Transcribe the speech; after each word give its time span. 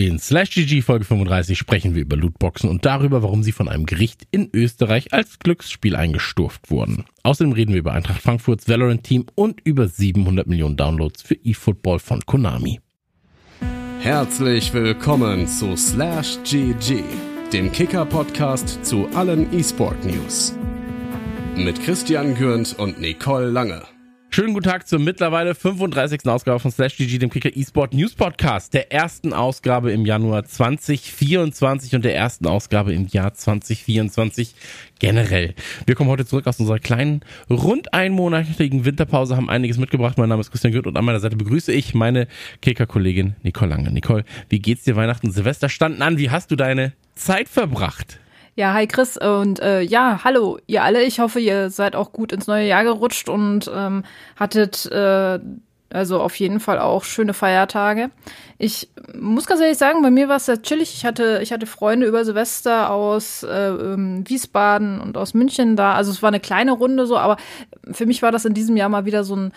In 0.00 0.20
Slash 0.20 0.50
GG 0.50 0.82
Folge 0.82 1.04
35 1.04 1.58
sprechen 1.58 1.96
wir 1.96 2.02
über 2.02 2.16
Lootboxen 2.16 2.70
und 2.70 2.86
darüber, 2.86 3.24
warum 3.24 3.42
sie 3.42 3.50
von 3.50 3.68
einem 3.68 3.84
Gericht 3.84 4.28
in 4.30 4.48
Österreich 4.54 5.12
als 5.12 5.40
Glücksspiel 5.40 5.96
eingestuft 5.96 6.70
wurden. 6.70 7.04
Außerdem 7.24 7.52
reden 7.52 7.72
wir 7.72 7.80
über 7.80 7.94
Eintracht 7.94 8.22
Frankfurts 8.22 8.68
Valorant 8.68 9.02
Team 9.02 9.26
und 9.34 9.60
über 9.64 9.88
700 9.88 10.46
Millionen 10.46 10.76
Downloads 10.76 11.22
für 11.22 11.34
eFootball 11.44 11.98
von 11.98 12.24
Konami. 12.24 12.78
Herzlich 13.98 14.72
willkommen 14.72 15.48
zu 15.48 15.74
Slash 15.74 16.38
GG, 16.44 17.02
dem 17.52 17.72
Kicker-Podcast 17.72 18.84
zu 18.86 19.08
allen 19.16 19.52
E-Sport 19.52 20.04
News. 20.04 20.54
Mit 21.56 21.82
Christian 21.82 22.36
Gürnt 22.36 22.78
und 22.78 23.00
Nicole 23.00 23.50
Lange. 23.50 23.82
Schönen 24.30 24.52
guten 24.52 24.68
Tag 24.68 24.86
zur 24.86 24.98
mittlerweile 24.98 25.54
35. 25.54 26.26
Ausgabe 26.26 26.60
von 26.60 26.70
Slash 26.70 26.96
GG, 26.96 27.18
dem 27.18 27.30
Kicker 27.30 27.56
eSport 27.56 27.94
News 27.94 28.14
Podcast, 28.14 28.74
der 28.74 28.92
ersten 28.92 29.32
Ausgabe 29.32 29.90
im 29.90 30.04
Januar 30.04 30.44
2024 30.44 31.94
und 31.94 32.04
der 32.04 32.14
ersten 32.14 32.46
Ausgabe 32.46 32.92
im 32.92 33.06
Jahr 33.06 33.32
2024 33.32 34.54
generell. 35.00 35.54
Wir 35.86 35.94
kommen 35.94 36.10
heute 36.10 36.26
zurück 36.26 36.46
aus 36.46 36.60
unserer 36.60 36.78
kleinen, 36.78 37.22
rund 37.48 37.94
einmonatigen 37.94 38.84
Winterpause, 38.84 39.34
haben 39.34 39.50
einiges 39.50 39.78
mitgebracht. 39.78 40.18
Mein 40.18 40.28
Name 40.28 40.42
ist 40.42 40.50
Christian 40.50 40.72
Gürt 40.72 40.86
und 40.86 40.96
an 40.96 41.04
meiner 41.04 41.20
Seite 41.20 41.36
begrüße 41.36 41.72
ich 41.72 41.94
meine 41.94 42.28
Kicker-Kollegin 42.60 43.34
Nicole 43.42 43.70
Lange. 43.70 43.90
Nicole, 43.90 44.24
wie 44.50 44.60
geht's 44.60 44.84
dir? 44.84 44.94
Weihnachten, 44.94 45.32
Silvester 45.32 45.70
standen 45.70 46.02
an. 46.02 46.18
Wie 46.18 46.30
hast 46.30 46.50
du 46.50 46.56
deine 46.56 46.92
Zeit 47.14 47.48
verbracht? 47.48 48.20
Ja, 48.58 48.72
hi 48.72 48.88
Chris 48.88 49.16
und 49.16 49.60
äh, 49.60 49.82
ja, 49.82 50.22
hallo 50.24 50.58
ihr 50.66 50.82
alle. 50.82 51.04
Ich 51.04 51.20
hoffe, 51.20 51.38
ihr 51.38 51.70
seid 51.70 51.94
auch 51.94 52.10
gut 52.10 52.32
ins 52.32 52.48
neue 52.48 52.66
Jahr 52.66 52.82
gerutscht 52.82 53.28
und 53.28 53.70
ähm, 53.72 54.02
hattet 54.34 54.84
äh, 54.90 55.38
also 55.90 56.20
auf 56.20 56.34
jeden 56.34 56.58
Fall 56.58 56.80
auch 56.80 57.04
schöne 57.04 57.34
Feiertage. 57.34 58.10
Ich 58.58 58.90
muss 59.16 59.46
ganz 59.46 59.60
ehrlich 59.60 59.78
sagen, 59.78 60.02
bei 60.02 60.10
mir 60.10 60.28
war 60.28 60.38
es 60.38 60.46
sehr 60.46 60.60
chillig. 60.60 60.92
Ich 60.92 61.04
hatte, 61.04 61.38
ich 61.40 61.52
hatte 61.52 61.66
Freunde 61.66 62.08
über 62.08 62.24
Silvester 62.24 62.90
aus 62.90 63.44
äh, 63.44 63.68
ähm, 63.68 64.28
Wiesbaden 64.28 65.00
und 65.00 65.16
aus 65.16 65.34
München 65.34 65.76
da. 65.76 65.94
Also 65.94 66.10
es 66.10 66.20
war 66.20 66.28
eine 66.28 66.40
kleine 66.40 66.72
Runde 66.72 67.06
so, 67.06 67.16
aber 67.16 67.36
für 67.92 68.06
mich 68.06 68.22
war 68.22 68.32
das 68.32 68.44
in 68.44 68.54
diesem 68.54 68.76
Jahr 68.76 68.88
mal 68.88 69.04
wieder 69.04 69.22
so 69.22 69.36
ein 69.36 69.52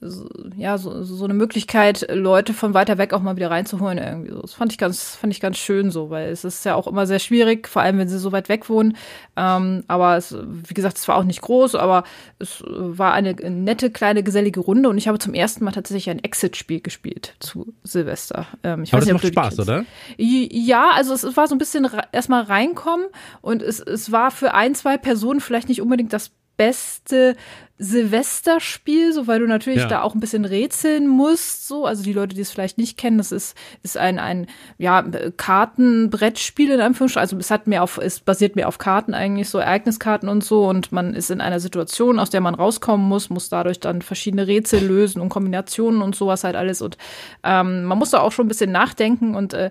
so, 0.00 0.28
ja, 0.56 0.78
so, 0.78 1.02
so 1.02 1.24
eine 1.24 1.34
Möglichkeit, 1.34 2.06
Leute 2.12 2.54
von 2.54 2.72
weiter 2.72 2.98
weg 2.98 3.12
auch 3.12 3.20
mal 3.20 3.36
wieder 3.36 3.50
reinzuholen 3.50 3.98
irgendwie 3.98 4.30
so. 4.30 4.40
Das 4.40 4.54
fand 4.54 4.70
ich 4.70 4.78
ganz, 4.78 5.16
fand 5.16 5.32
ich 5.32 5.40
ganz 5.40 5.58
schön 5.58 5.90
so, 5.90 6.10
weil 6.10 6.30
es 6.30 6.44
ist 6.44 6.64
ja 6.64 6.76
auch 6.76 6.86
immer 6.86 7.06
sehr 7.06 7.18
schwierig, 7.18 7.66
vor 7.66 7.82
allem 7.82 7.98
wenn 7.98 8.08
sie 8.08 8.18
so 8.18 8.30
weit 8.30 8.48
weg 8.48 8.68
wohnen. 8.68 8.96
Ähm, 9.36 9.82
aber 9.88 10.16
es, 10.16 10.36
wie 10.40 10.74
gesagt, 10.74 10.98
es 10.98 11.08
war 11.08 11.16
auch 11.16 11.24
nicht 11.24 11.40
groß, 11.40 11.74
aber 11.74 12.04
es 12.38 12.62
war 12.64 13.12
eine 13.12 13.34
nette, 13.34 13.90
kleine, 13.90 14.22
gesellige 14.22 14.60
Runde 14.60 14.88
und 14.88 14.98
ich 14.98 15.08
habe 15.08 15.18
zum 15.18 15.34
ersten 15.34 15.64
Mal 15.64 15.72
tatsächlich 15.72 16.10
ein 16.10 16.22
Exit-Spiel 16.22 16.80
gespielt 16.80 17.34
zu 17.40 17.74
Silvester. 17.82 18.46
Ähm, 18.62 18.84
ich 18.84 18.92
aber 18.92 19.02
weiß 19.02 19.08
das 19.08 19.22
nicht, 19.22 19.34
macht 19.34 19.54
Spaß, 19.54 19.60
oder? 19.60 19.84
Ja, 20.16 20.90
also 20.94 21.12
es 21.12 21.36
war 21.36 21.48
so 21.48 21.56
ein 21.56 21.58
bisschen 21.58 21.88
erstmal 22.12 22.42
reinkommen 22.42 23.06
und 23.40 23.62
es, 23.62 23.80
es 23.80 24.12
war 24.12 24.30
für 24.30 24.54
ein, 24.54 24.76
zwei 24.76 24.96
Personen 24.96 25.40
vielleicht 25.40 25.68
nicht 25.68 25.82
unbedingt 25.82 26.12
das 26.12 26.30
beste 26.58 27.36
Silvesterspiel, 27.80 29.12
so 29.12 29.28
weil 29.28 29.38
du 29.38 29.46
natürlich 29.46 29.82
ja. 29.82 29.86
da 29.86 30.02
auch 30.02 30.14
ein 30.14 30.20
bisschen 30.20 30.44
rätseln 30.44 31.06
musst, 31.06 31.68
so 31.68 31.86
also 31.86 32.02
die 32.02 32.12
Leute, 32.12 32.34
die 32.34 32.40
es 32.40 32.50
vielleicht 32.50 32.76
nicht 32.76 32.98
kennen, 32.98 33.18
das 33.18 33.30
ist 33.30 33.56
ist 33.84 33.96
ein 33.96 34.18
ein 34.18 34.48
ja 34.78 35.04
Kartenbrettspiel 35.36 36.72
in 36.72 36.80
Anführungsstrichen, 36.80 37.22
also 37.22 37.38
es 37.38 37.52
hat 37.52 37.68
mehr 37.68 37.84
auf 37.84 37.96
es 37.96 38.18
basiert 38.18 38.56
mehr 38.56 38.66
auf 38.66 38.78
Karten 38.78 39.14
eigentlich 39.14 39.48
so 39.48 39.58
Ereigniskarten 39.58 40.28
und 40.28 40.42
so 40.42 40.68
und 40.68 40.90
man 40.90 41.14
ist 41.14 41.30
in 41.30 41.40
einer 41.40 41.60
Situation, 41.60 42.18
aus 42.18 42.30
der 42.30 42.40
man 42.40 42.56
rauskommen 42.56 43.06
muss, 43.08 43.30
muss 43.30 43.48
dadurch 43.48 43.78
dann 43.78 44.02
verschiedene 44.02 44.48
Rätsel 44.48 44.84
lösen 44.84 45.22
und 45.22 45.28
Kombinationen 45.28 46.02
und 46.02 46.16
sowas 46.16 46.42
halt 46.42 46.56
alles 46.56 46.82
und 46.82 46.98
ähm, 47.44 47.84
man 47.84 47.96
muss 47.96 48.10
da 48.10 48.20
auch 48.20 48.32
schon 48.32 48.46
ein 48.46 48.48
bisschen 48.48 48.72
nachdenken 48.72 49.36
und 49.36 49.54
äh, 49.54 49.70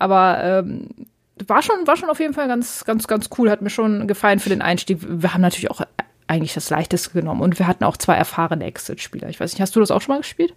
aber 0.00 0.42
ähm, 0.42 0.88
war 1.46 1.62
schon, 1.62 1.86
war 1.86 1.96
schon 1.96 2.10
auf 2.10 2.20
jeden 2.20 2.34
Fall 2.34 2.48
ganz, 2.48 2.84
ganz, 2.84 3.06
ganz 3.06 3.28
cool. 3.36 3.50
Hat 3.50 3.62
mir 3.62 3.70
schon 3.70 4.06
gefallen 4.06 4.38
für 4.38 4.50
den 4.50 4.62
Einstieg. 4.62 4.98
Wir 5.00 5.34
haben 5.34 5.40
natürlich 5.40 5.70
auch 5.70 5.80
eigentlich 6.26 6.54
das 6.54 6.70
Leichteste 6.70 7.10
genommen. 7.10 7.40
Und 7.40 7.58
wir 7.58 7.66
hatten 7.66 7.84
auch 7.84 7.96
zwei 7.96 8.14
erfahrene 8.14 8.64
Exit-Spieler. 8.64 9.28
Ich 9.28 9.40
weiß 9.40 9.52
nicht, 9.52 9.60
hast 9.60 9.76
du 9.76 9.80
das 9.80 9.90
auch 9.90 10.00
schon 10.00 10.14
mal 10.14 10.20
gespielt? 10.20 10.54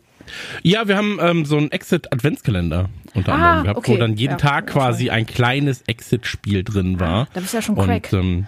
Ja, 0.61 0.87
wir 0.87 0.97
haben 0.97 1.19
ähm, 1.21 1.45
so 1.45 1.57
einen 1.57 1.71
Exit-Adventskalender 1.71 2.89
unter 3.13 3.31
ah, 3.31 3.35
anderem 3.35 3.63
gehabt, 3.63 3.77
okay. 3.77 3.93
wo 3.93 3.97
dann 3.97 4.15
jeden 4.15 4.31
ja, 4.31 4.37
Tag 4.37 4.67
quasi 4.67 5.09
ein 5.09 5.25
kleines 5.25 5.83
Exit-Spiel 5.87 6.63
drin 6.63 6.99
war. 6.99 7.23
Ah, 7.23 7.27
da 7.33 7.39
bist 7.39 7.53
du 7.53 7.57
ja 7.57 7.61
schon 7.61 7.75
crack. 7.75 8.09
Und, 8.11 8.19
ähm, 8.19 8.47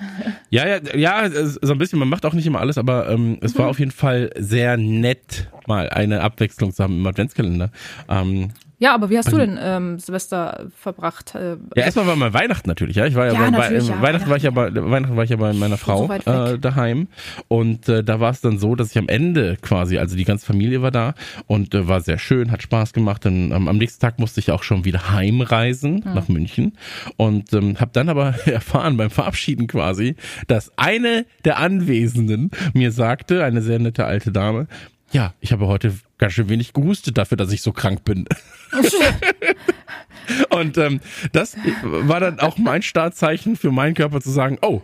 ja, 0.50 0.68
ja, 0.68 0.80
ja, 0.96 1.30
so 1.30 1.72
ein 1.72 1.78
bisschen, 1.78 2.00
man 2.00 2.10
macht 2.10 2.26
auch 2.26 2.34
nicht 2.34 2.46
immer 2.46 2.60
alles, 2.60 2.78
aber 2.78 3.10
ähm, 3.10 3.38
es 3.42 3.54
mhm. 3.54 3.60
war 3.60 3.68
auf 3.70 3.80
jeden 3.80 3.92
Fall 3.92 4.32
sehr 4.38 4.78
nett, 4.78 5.48
mal 5.68 5.90
eine 5.90 6.22
Abwechslung 6.22 6.74
zu 6.74 6.84
haben 6.84 7.00
im 7.00 7.08
Adventskalender. 7.08 7.72
Ähm, 8.10 8.52
ja, 8.80 8.96
aber 8.96 9.10
wie 9.10 9.18
hast 9.18 9.32
du 9.32 9.36
also 9.36 9.46
denn 9.46 9.60
ähm, 9.62 10.00
Silvester 10.00 10.68
verbracht? 10.74 11.36
Äh, 11.36 11.58
ja, 11.76 11.84
erstmal 11.84 12.08
war 12.08 12.16
mal 12.16 12.34
Weihnachten 12.34 12.70
natürlich, 12.70 12.96
ja. 12.96 13.06
Ich 13.06 13.14
war 13.14 13.28
ja, 13.28 13.34
ja, 13.34 13.50
bei, 13.52 13.58
bei 13.58 13.68
äh, 13.68 13.80
ja 13.80 14.02
Weihnachten 14.02 14.30
war 14.30 14.38
ich 14.38 14.44
ja 14.44 14.52
bei 14.52 14.74
Weihnachten 14.74 15.18
war 15.18 15.24
ich 15.26 15.30
ja 15.30 15.36
bei 15.36 15.52
meiner 15.52 15.78
Frau 15.78 16.08
so 16.08 16.32
äh, 16.32 16.58
daheim 16.58 17.10
und 17.50 17.90
äh, 17.90 18.06
da 18.06 18.22
war 18.22 18.32
es 18.32 18.40
dann 18.40 18.58
so, 18.58 18.76
dass 18.76 18.92
ich 18.92 18.98
am 18.98 19.10
Ende 19.10 19.58
quasi, 19.62 19.98
also 19.98 20.16
die 20.16 20.24
ganze 20.24 20.46
Familie 20.46 20.82
war 20.82 20.92
da 20.92 21.14
und 21.46 21.76
äh, 21.76 21.90
war 21.90 22.00
sehr 22.00 22.18
schön, 22.18 22.52
hat 22.52 22.64
Spaß 22.64 22.94
gemacht. 22.94 23.26
Dann 23.26 23.52
ähm, 23.52 23.68
am 23.68 23.78
nächsten 23.78 24.00
Tag 24.00 24.18
musste 24.18 24.40
ich 24.40 24.50
auch 24.50 24.64
schon 24.64 24.86
wieder 24.86 25.12
heimreisen 25.12 26.06
hm. 26.06 26.14
nach 26.14 26.30
München 26.30 26.78
und 27.18 27.52
ähm, 27.52 27.82
habe 27.82 27.92
dann 27.92 28.08
aber 28.08 28.34
erfahren 28.46 28.96
beim 28.96 29.10
Verabschieden 29.10 29.68
quasi, 29.68 30.16
dass 30.48 30.72
eine 30.78 31.26
der 31.44 31.60
Anwesenden 31.60 32.52
mir 32.74 32.94
sagte, 32.94 33.44
eine 33.44 33.62
sehr 33.62 33.80
nette 33.80 34.06
alte 34.06 34.32
Dame, 34.32 34.68
ja, 35.12 35.34
ich 35.40 35.52
habe 35.52 35.68
heute 35.68 35.94
ganz 36.18 36.34
schön 36.34 36.50
wenig 36.50 36.74
gehustet 36.74 37.18
dafür, 37.18 37.38
dass 37.38 37.52
ich 37.52 37.62
so 37.62 37.72
krank 37.72 38.04
bin. 38.04 38.26
und 40.50 40.78
ähm, 40.78 41.00
das 41.32 41.58
war 41.84 42.20
dann 42.20 42.40
auch 42.40 42.58
mein 42.58 42.82
Startzeichen 42.82 43.56
für 43.56 43.72
meinen 43.72 43.96
Körper 43.96 44.22
zu 44.22 44.32
sagen, 44.32 44.58
oh, 44.62 44.82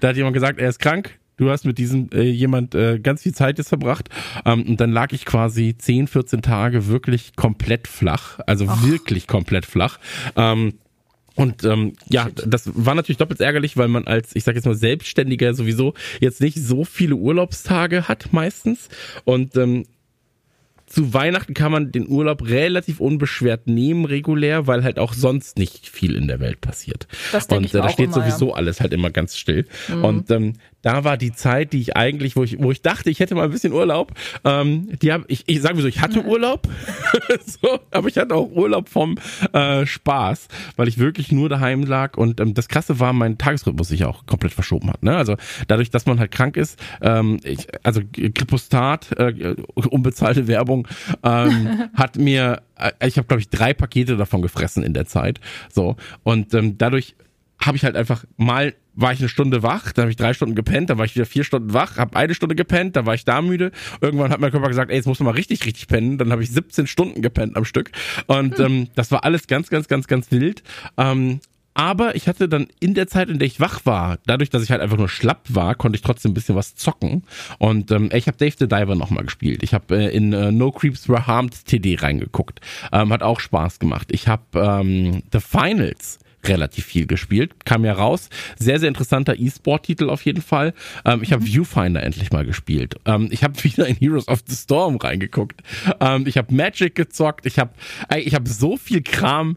da 0.00 0.08
hat 0.08 0.16
jemand 0.16 0.34
gesagt, 0.34 0.58
er 0.58 0.68
ist 0.68 0.78
krank. 0.78 1.18
Du 1.36 1.50
hast 1.50 1.64
mit 1.64 1.78
diesem 1.78 2.10
äh, 2.12 2.22
jemand 2.22 2.76
äh, 2.76 3.00
ganz 3.00 3.22
viel 3.22 3.34
Zeit 3.34 3.58
jetzt 3.58 3.68
verbracht. 3.68 4.08
Ähm, 4.44 4.62
und 4.62 4.80
dann 4.80 4.92
lag 4.92 5.12
ich 5.12 5.24
quasi 5.24 5.74
10, 5.76 6.06
14 6.06 6.42
Tage 6.42 6.86
wirklich 6.86 7.34
komplett 7.34 7.88
flach. 7.88 8.38
Also 8.46 8.66
Ach. 8.68 8.86
wirklich 8.86 9.26
komplett 9.26 9.66
flach. 9.66 9.98
Ähm, 10.36 10.74
und 11.34 11.64
ähm, 11.64 11.94
ja, 12.08 12.28
das 12.46 12.70
war 12.72 12.94
natürlich 12.94 13.18
doppelt 13.18 13.40
ärgerlich, 13.40 13.76
weil 13.76 13.88
man 13.88 14.06
als, 14.06 14.36
ich 14.36 14.44
sag 14.44 14.54
jetzt 14.54 14.66
mal, 14.66 14.76
Selbstständiger 14.76 15.54
sowieso 15.54 15.94
jetzt 16.20 16.40
nicht 16.40 16.56
so 16.56 16.84
viele 16.84 17.16
Urlaubstage 17.16 18.06
hat 18.06 18.32
meistens. 18.32 18.88
Und 19.24 19.56
ähm, 19.56 19.84
zu 20.94 21.12
Weihnachten 21.12 21.54
kann 21.54 21.72
man 21.72 21.90
den 21.90 22.08
Urlaub 22.08 22.46
relativ 22.46 23.00
unbeschwert 23.00 23.66
nehmen, 23.66 24.04
regulär, 24.04 24.68
weil 24.68 24.84
halt 24.84 25.00
auch 25.00 25.12
sonst 25.12 25.58
nicht 25.58 25.88
viel 25.88 26.14
in 26.14 26.28
der 26.28 26.38
Welt 26.38 26.60
passiert. 26.60 27.08
Das 27.32 27.46
und 27.46 27.66
äh, 27.66 27.78
da 27.78 27.88
steht 27.88 28.06
immer, 28.06 28.14
sowieso 28.14 28.50
ja. 28.50 28.54
alles 28.54 28.80
halt 28.80 28.92
immer 28.92 29.10
ganz 29.10 29.36
still. 29.36 29.66
Mhm. 29.88 30.04
Und 30.04 30.30
ähm, 30.30 30.52
da 30.84 31.02
war 31.02 31.16
die 31.16 31.32
Zeit, 31.32 31.72
die 31.72 31.80
ich 31.80 31.96
eigentlich, 31.96 32.36
wo 32.36 32.44
ich, 32.44 32.62
wo 32.62 32.70
ich 32.70 32.82
dachte, 32.82 33.08
ich 33.08 33.18
hätte 33.18 33.34
mal 33.34 33.44
ein 33.44 33.50
bisschen 33.50 33.72
Urlaub. 33.72 34.12
Ähm, 34.44 34.90
die 35.00 35.12
hab, 35.12 35.22
ich, 35.28 35.44
ich 35.46 35.62
sage 35.62 35.80
so, 35.80 35.88
ich 35.88 36.02
hatte 36.02 36.22
Urlaub, 36.22 36.68
so, 37.46 37.80
aber 37.90 38.08
ich 38.08 38.18
hatte 38.18 38.34
auch 38.34 38.50
Urlaub 38.50 38.90
vom 38.90 39.16
äh, 39.54 39.86
Spaß, 39.86 40.48
weil 40.76 40.88
ich 40.88 40.98
wirklich 40.98 41.32
nur 41.32 41.48
daheim 41.48 41.84
lag. 41.84 42.18
Und 42.18 42.38
ähm, 42.38 42.52
das 42.52 42.68
Krasse 42.68 43.00
war, 43.00 43.14
mein 43.14 43.38
Tagesrhythmus 43.38 43.88
sich 43.88 44.04
auch 44.04 44.26
komplett 44.26 44.52
verschoben 44.52 44.90
hat. 44.90 45.02
Ne? 45.02 45.16
Also 45.16 45.36
dadurch, 45.68 45.90
dass 45.90 46.04
man 46.04 46.20
halt 46.20 46.30
krank 46.30 46.58
ist, 46.58 46.78
ähm, 47.00 47.40
ich, 47.44 47.66
also 47.82 48.02
Gripostat, 48.12 49.12
äh, 49.18 49.56
unbezahlte 49.74 50.48
Werbung, 50.48 50.86
ähm, 51.22 51.88
hat 51.94 52.18
mir, 52.18 52.60
äh, 52.76 52.92
ich 53.06 53.16
habe 53.16 53.26
glaube 53.26 53.40
ich 53.40 53.48
drei 53.48 53.72
Pakete 53.72 54.18
davon 54.18 54.42
gefressen 54.42 54.82
in 54.82 54.92
der 54.92 55.06
Zeit. 55.06 55.40
So 55.72 55.96
und 56.24 56.52
ähm, 56.52 56.76
dadurch 56.76 57.16
habe 57.58 57.78
ich 57.78 57.84
halt 57.84 57.96
einfach 57.96 58.26
mal 58.36 58.74
war 58.96 59.12
ich 59.12 59.18
eine 59.18 59.28
Stunde 59.28 59.62
wach, 59.62 59.92
dann 59.92 60.04
habe 60.04 60.10
ich 60.10 60.16
drei 60.16 60.34
Stunden 60.34 60.54
gepennt, 60.54 60.90
dann 60.90 60.98
war 60.98 61.04
ich 61.04 61.14
wieder 61.14 61.26
vier 61.26 61.44
Stunden 61.44 61.72
wach, 61.72 61.96
habe 61.96 62.16
eine 62.16 62.34
Stunde 62.34 62.54
gepennt, 62.54 62.96
dann 62.96 63.06
war 63.06 63.14
ich 63.14 63.24
da 63.24 63.42
müde. 63.42 63.72
Irgendwann 64.00 64.30
hat 64.30 64.40
mein 64.40 64.50
Körper 64.50 64.68
gesagt, 64.68 64.90
ey, 64.90 64.96
jetzt 64.96 65.06
musst 65.06 65.20
du 65.20 65.24
mal 65.24 65.32
richtig, 65.32 65.64
richtig 65.64 65.88
pennen. 65.88 66.18
Dann 66.18 66.30
habe 66.30 66.42
ich 66.42 66.50
17 66.50 66.86
Stunden 66.86 67.22
gepennt 67.22 67.56
am 67.56 67.64
Stück. 67.64 67.90
Und 68.26 68.58
hm. 68.58 68.64
ähm, 68.64 68.88
das 68.94 69.10
war 69.10 69.24
alles 69.24 69.46
ganz, 69.46 69.70
ganz, 69.70 69.88
ganz, 69.88 70.06
ganz 70.06 70.30
wild. 70.30 70.62
Ähm, 70.96 71.40
aber 71.74 72.14
ich 72.14 72.28
hatte 72.28 72.48
dann 72.48 72.68
in 72.78 72.94
der 72.94 73.08
Zeit, 73.08 73.28
in 73.28 73.40
der 73.40 73.46
ich 73.46 73.58
wach 73.58 73.80
war, 73.84 74.18
dadurch, 74.26 74.48
dass 74.48 74.62
ich 74.62 74.70
halt 74.70 74.80
einfach 74.80 74.96
nur 74.96 75.08
schlapp 75.08 75.42
war, 75.48 75.74
konnte 75.74 75.96
ich 75.96 76.02
trotzdem 76.02 76.30
ein 76.30 76.34
bisschen 76.34 76.54
was 76.54 76.76
zocken. 76.76 77.24
Und 77.58 77.90
ähm, 77.90 78.10
ich 78.12 78.28
habe 78.28 78.38
Dave 78.38 78.54
the 78.56 78.68
Diver 78.68 78.94
nochmal 78.94 79.24
gespielt. 79.24 79.64
Ich 79.64 79.74
habe 79.74 79.96
äh, 79.96 80.16
in 80.16 80.32
äh, 80.32 80.52
No 80.52 80.70
Creeps 80.70 81.08
Were 81.08 81.26
Harmed 81.26 81.66
TD 81.66 82.00
reingeguckt. 82.00 82.60
Ähm, 82.92 83.12
hat 83.12 83.24
auch 83.24 83.40
Spaß 83.40 83.80
gemacht. 83.80 84.08
Ich 84.12 84.28
habe 84.28 84.44
ähm, 84.54 85.24
The 85.32 85.40
Finals 85.40 86.20
relativ 86.48 86.84
viel 86.84 87.06
gespielt. 87.06 87.64
Kam 87.64 87.84
ja 87.84 87.92
raus. 87.92 88.28
Sehr, 88.58 88.78
sehr 88.78 88.88
interessanter 88.88 89.38
E-Sport-Titel 89.38 90.10
auf 90.10 90.24
jeden 90.24 90.42
Fall. 90.42 90.74
Ähm, 91.04 91.22
ich 91.22 91.32
habe 91.32 91.42
mhm. 91.42 91.48
Viewfinder 91.48 92.02
endlich 92.02 92.32
mal 92.32 92.44
gespielt. 92.44 92.96
Ähm, 93.04 93.28
ich 93.30 93.44
habe 93.44 93.54
wieder 93.64 93.86
in 93.86 93.96
Heroes 93.96 94.28
of 94.28 94.40
the 94.46 94.54
Storm 94.54 94.96
reingeguckt. 94.96 95.62
Ähm, 96.00 96.26
ich 96.26 96.38
habe 96.38 96.54
Magic 96.54 96.94
gezockt. 96.94 97.46
Ich 97.46 97.58
habe 97.58 97.72
ich 98.16 98.34
hab 98.34 98.48
so 98.48 98.76
viel 98.76 99.02
Kram 99.02 99.56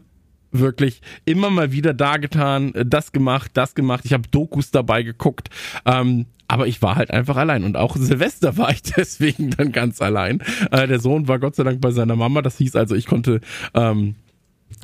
wirklich 0.50 1.02
immer 1.24 1.50
mal 1.50 1.72
wieder 1.72 1.92
da 1.92 2.16
getan, 2.16 2.72
das 2.74 3.12
gemacht, 3.12 3.50
das 3.54 3.74
gemacht. 3.74 4.04
Ich 4.04 4.12
habe 4.12 4.28
Dokus 4.30 4.70
dabei 4.70 5.02
geguckt. 5.02 5.50
Ähm, 5.84 6.26
aber 6.48 6.66
ich 6.66 6.80
war 6.80 6.96
halt 6.96 7.10
einfach 7.10 7.36
allein 7.36 7.62
und 7.62 7.76
auch 7.76 7.94
Silvester 7.96 8.56
war 8.56 8.70
ich 8.70 8.82
deswegen 8.96 9.50
dann 9.50 9.70
ganz 9.70 10.00
allein. 10.00 10.42
Äh, 10.70 10.86
der 10.86 10.98
Sohn 10.98 11.28
war 11.28 11.38
Gott 11.38 11.56
sei 11.56 11.64
Dank 11.64 11.80
bei 11.80 11.90
seiner 11.90 12.16
Mama. 12.16 12.40
Das 12.40 12.56
hieß 12.56 12.74
also, 12.74 12.94
ich 12.94 13.06
konnte 13.06 13.40
ähm, 13.74 14.14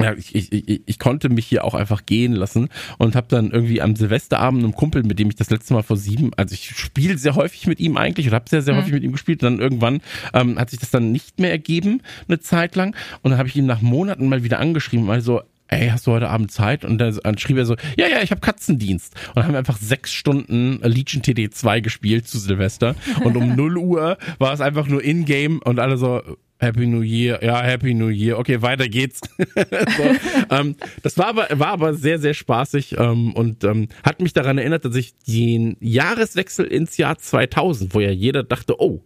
ja, 0.00 0.14
ich, 0.14 0.34
ich, 0.34 0.52
ich, 0.52 0.82
ich 0.84 0.98
konnte 0.98 1.28
mich 1.28 1.46
hier 1.46 1.64
auch 1.64 1.74
einfach 1.74 2.06
gehen 2.06 2.32
lassen 2.32 2.68
und 2.98 3.14
habe 3.14 3.26
dann 3.28 3.50
irgendwie 3.50 3.80
am 3.80 3.96
Silvesterabend 3.96 4.62
einem 4.62 4.74
Kumpel, 4.74 5.02
mit 5.02 5.18
dem 5.18 5.28
ich 5.28 5.36
das 5.36 5.50
letzte 5.50 5.74
Mal 5.74 5.82
vor 5.82 5.96
sieben, 5.96 6.32
also 6.36 6.54
ich 6.54 6.70
spiele 6.70 7.18
sehr 7.18 7.34
häufig 7.34 7.66
mit 7.66 7.80
ihm 7.80 7.96
eigentlich 7.96 8.26
oder 8.26 8.36
habe 8.36 8.48
sehr, 8.48 8.62
sehr 8.62 8.74
mhm. 8.74 8.78
häufig 8.78 8.92
mit 8.92 9.02
ihm 9.02 9.12
gespielt. 9.12 9.42
Und 9.42 9.52
dann 9.52 9.60
irgendwann 9.60 10.00
ähm, 10.32 10.58
hat 10.58 10.70
sich 10.70 10.80
das 10.80 10.90
dann 10.90 11.12
nicht 11.12 11.38
mehr 11.38 11.50
ergeben, 11.50 12.02
eine 12.28 12.40
Zeit 12.40 12.76
lang. 12.76 12.96
Und 13.22 13.30
dann 13.30 13.38
habe 13.38 13.48
ich 13.48 13.56
ihn 13.56 13.66
nach 13.66 13.82
Monaten 13.82 14.28
mal 14.28 14.44
wieder 14.44 14.58
angeschrieben, 14.58 15.06
mal 15.06 15.20
so, 15.20 15.42
ey, 15.68 15.88
hast 15.88 16.06
du 16.06 16.12
heute 16.12 16.28
Abend 16.28 16.50
Zeit? 16.50 16.84
Und 16.84 16.98
dann 16.98 17.38
schrieb 17.38 17.56
er 17.56 17.66
so, 17.66 17.76
ja, 17.96 18.08
ja, 18.08 18.22
ich 18.22 18.30
habe 18.30 18.40
Katzendienst. 18.40 19.14
Und 19.28 19.36
dann 19.36 19.44
haben 19.44 19.52
wir 19.52 19.58
einfach 19.58 19.78
sechs 19.78 20.12
Stunden 20.12 20.80
Legion 20.82 21.22
TD2 21.22 21.80
gespielt 21.80 22.28
zu 22.28 22.38
Silvester. 22.38 22.94
Und 23.22 23.36
um 23.36 23.54
0 23.56 23.78
Uhr 23.78 24.18
war 24.38 24.52
es 24.52 24.60
einfach 24.60 24.86
nur 24.86 25.02
in-game 25.02 25.60
und 25.60 25.78
alle 25.78 25.96
so, 25.96 26.22
Happy 26.64 26.86
New 26.86 27.02
Year, 27.02 27.44
ja, 27.44 27.60
Happy 27.62 27.92
New 27.92 28.08
Year. 28.08 28.38
Okay, 28.38 28.62
weiter 28.62 28.88
geht's. 28.88 29.20
so, 29.38 30.54
ähm, 30.54 30.76
das 31.02 31.18
war 31.18 31.26
aber, 31.26 31.48
war 31.52 31.68
aber 31.68 31.94
sehr, 31.94 32.18
sehr 32.18 32.32
spaßig 32.32 32.96
ähm, 32.98 33.34
und 33.34 33.64
ähm, 33.64 33.88
hat 34.02 34.20
mich 34.20 34.32
daran 34.32 34.56
erinnert, 34.56 34.84
dass 34.84 34.96
ich 34.96 35.14
den 35.26 35.76
Jahreswechsel 35.80 36.64
ins 36.66 36.96
Jahr 36.96 37.18
2000, 37.18 37.94
wo 37.94 38.00
ja 38.00 38.10
jeder 38.10 38.42
dachte, 38.42 38.80
oh, 38.80 39.02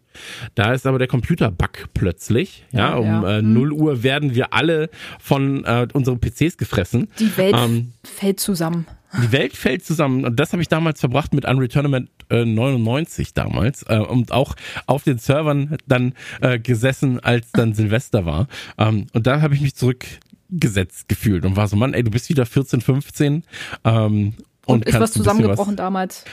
da 0.54 0.72
ist 0.72 0.86
aber 0.86 0.98
der 0.98 1.08
Computer-Bug 1.08 1.88
plötzlich. 1.94 2.64
Ja, 2.72 2.94
um 2.94 3.06
ja. 3.06 3.38
Äh, 3.38 3.42
0 3.42 3.70
hm. 3.70 3.76
Uhr 3.76 4.02
werden 4.02 4.34
wir 4.34 4.52
alle 4.52 4.88
von 5.18 5.64
äh, 5.64 5.88
unseren 5.92 6.20
PCs 6.20 6.56
gefressen. 6.58 7.08
Die 7.18 7.36
Welt 7.36 7.56
ähm, 7.56 7.92
fällt 8.04 8.40
zusammen. 8.40 8.86
Die 9.22 9.32
Welt 9.32 9.56
fällt 9.56 9.84
zusammen 9.84 10.24
und 10.24 10.38
das 10.38 10.52
habe 10.52 10.60
ich 10.62 10.68
damals 10.68 11.00
verbracht 11.00 11.32
mit 11.32 11.46
Unreturnament 11.46 12.10
äh, 12.28 12.44
99 12.44 13.32
damals 13.32 13.82
äh, 13.88 13.98
und 13.98 14.32
auch 14.32 14.54
auf 14.86 15.04
den 15.04 15.18
Servern 15.18 15.78
dann 15.86 16.12
äh, 16.40 16.58
gesessen, 16.58 17.18
als 17.20 17.50
dann 17.52 17.72
Silvester 17.72 18.26
war. 18.26 18.48
Ähm, 18.76 19.06
und 19.14 19.26
da 19.26 19.40
habe 19.40 19.54
ich 19.54 19.60
mich 19.60 19.74
zurückgesetzt 19.74 21.08
gefühlt 21.08 21.46
und 21.46 21.56
war 21.56 21.68
so, 21.68 21.76
Mann, 21.76 21.94
ey, 21.94 22.04
du 22.04 22.10
bist 22.10 22.28
wieder 22.28 22.44
14, 22.44 22.80
15. 22.80 23.44
Ähm, 23.84 24.34
und, 24.34 24.34
und 24.66 24.84
ist 24.84 25.00
was 25.00 25.12
zusammengebrochen 25.12 25.72
was, 25.72 25.76
damals? 25.76 26.24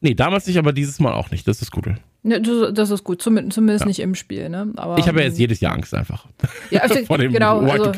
Nee, 0.00 0.14
damals 0.14 0.46
nicht, 0.46 0.58
aber 0.58 0.72
dieses 0.72 0.98
Mal 0.98 1.12
auch 1.12 1.30
nicht. 1.30 1.46
Das 1.46 1.62
ist 1.62 1.70
gut. 1.70 1.86
Ne, 2.28 2.42
das 2.42 2.90
ist 2.90 3.04
gut, 3.04 3.22
zumindest, 3.22 3.58
ja. 3.58 3.86
nicht 3.86 4.00
im 4.00 4.14
Spiel. 4.14 4.50
Ne? 4.50 4.70
Aber, 4.76 4.98
ich 4.98 5.08
habe 5.08 5.20
ja 5.20 5.24
jetzt 5.24 5.38
jedes 5.38 5.60
Jahr 5.60 5.72
Angst 5.72 5.94
einfach. 5.94 6.26
Ja, 6.70 6.82
also, 6.82 6.94
vor 7.06 7.16
dem 7.16 7.32
genau, 7.32 7.60
also, 7.60 7.90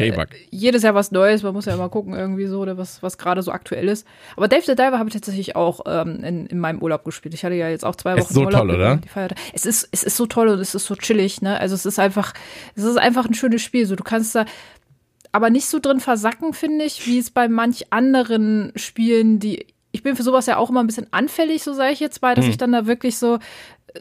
jedes 0.50 0.85
Jahr 0.85 0.94
was 0.94 1.11
Neues, 1.11 1.43
man 1.43 1.53
muss 1.53 1.65
ja 1.65 1.75
immer 1.75 1.88
gucken, 1.88 2.15
irgendwie 2.15 2.47
so, 2.47 2.61
oder 2.61 2.79
was, 2.79 3.03
was 3.03 3.19
gerade 3.19 3.43
so 3.43 3.50
aktuell 3.50 3.88
ist. 3.88 4.06
Aber 4.37 4.47
Dave 4.47 4.62
the 4.65 4.77
Diver 4.77 5.00
habe 5.00 5.09
ich 5.09 5.15
tatsächlich 5.15 5.56
auch 5.56 5.81
ähm, 5.85 6.23
in, 6.23 6.47
in 6.47 6.61
meinem 6.61 6.81
Urlaub 6.81 7.05
gespielt. 7.05 7.35
Ich 7.35 7.44
hatte 7.44 7.56
ja 7.56 7.69
jetzt 7.69 7.85
auch 7.85 7.97
zwei 7.97 8.12
Wochen 8.12 8.21
es 8.21 8.29
ist 8.29 8.35
so 8.35 8.43
Urlaub. 8.43 8.61
toll, 8.61 8.71
oder? 8.71 9.00
Es 9.53 9.67
ist, 9.67 9.88
es 9.91 10.05
ist 10.05 10.17
so 10.17 10.27
toll 10.27 10.47
und 10.47 10.61
es 10.61 10.77
ist 10.77 10.87
so 10.87 10.94
chillig, 10.94 11.43
ne? 11.43 11.59
Also 11.59 11.75
es 11.75 11.85
ist 11.85 11.99
einfach, 11.99 12.32
es 12.77 12.85
ist 12.85 12.99
einfach 12.99 13.27
ein 13.27 13.35
schönes 13.35 13.62
Spiel. 13.62 13.85
So, 13.87 13.97
du 13.97 14.05
kannst 14.05 14.37
da 14.37 14.44
aber 15.32 15.50
nicht 15.50 15.67
so 15.67 15.81
drin 15.81 15.99
versacken, 15.99 16.53
finde 16.53 16.85
ich, 16.85 17.05
wie 17.06 17.19
es 17.19 17.31
bei 17.31 17.49
manch 17.49 17.93
anderen 17.93 18.73
Spielen, 18.77 19.41
die 19.41 19.67
ich 19.93 20.03
bin 20.03 20.17
für 20.17 20.23
sowas 20.23 20.47
ja 20.47 20.56
auch 20.56 20.71
immer 20.71 20.81
ein 20.81 20.87
bisschen 20.87 21.12
anfällig, 21.12 21.62
so 21.62 21.73
sage 21.73 21.93
ich 21.93 22.00
jetzt 22.00 22.23
mal, 22.23 22.35
dass 22.35 22.44
mhm. 22.44 22.50
ich 22.53 22.59
dann 22.59 22.73
da 22.73 22.87
wirklich 22.87 23.19
so, 23.19 23.35
äh, 23.35 23.38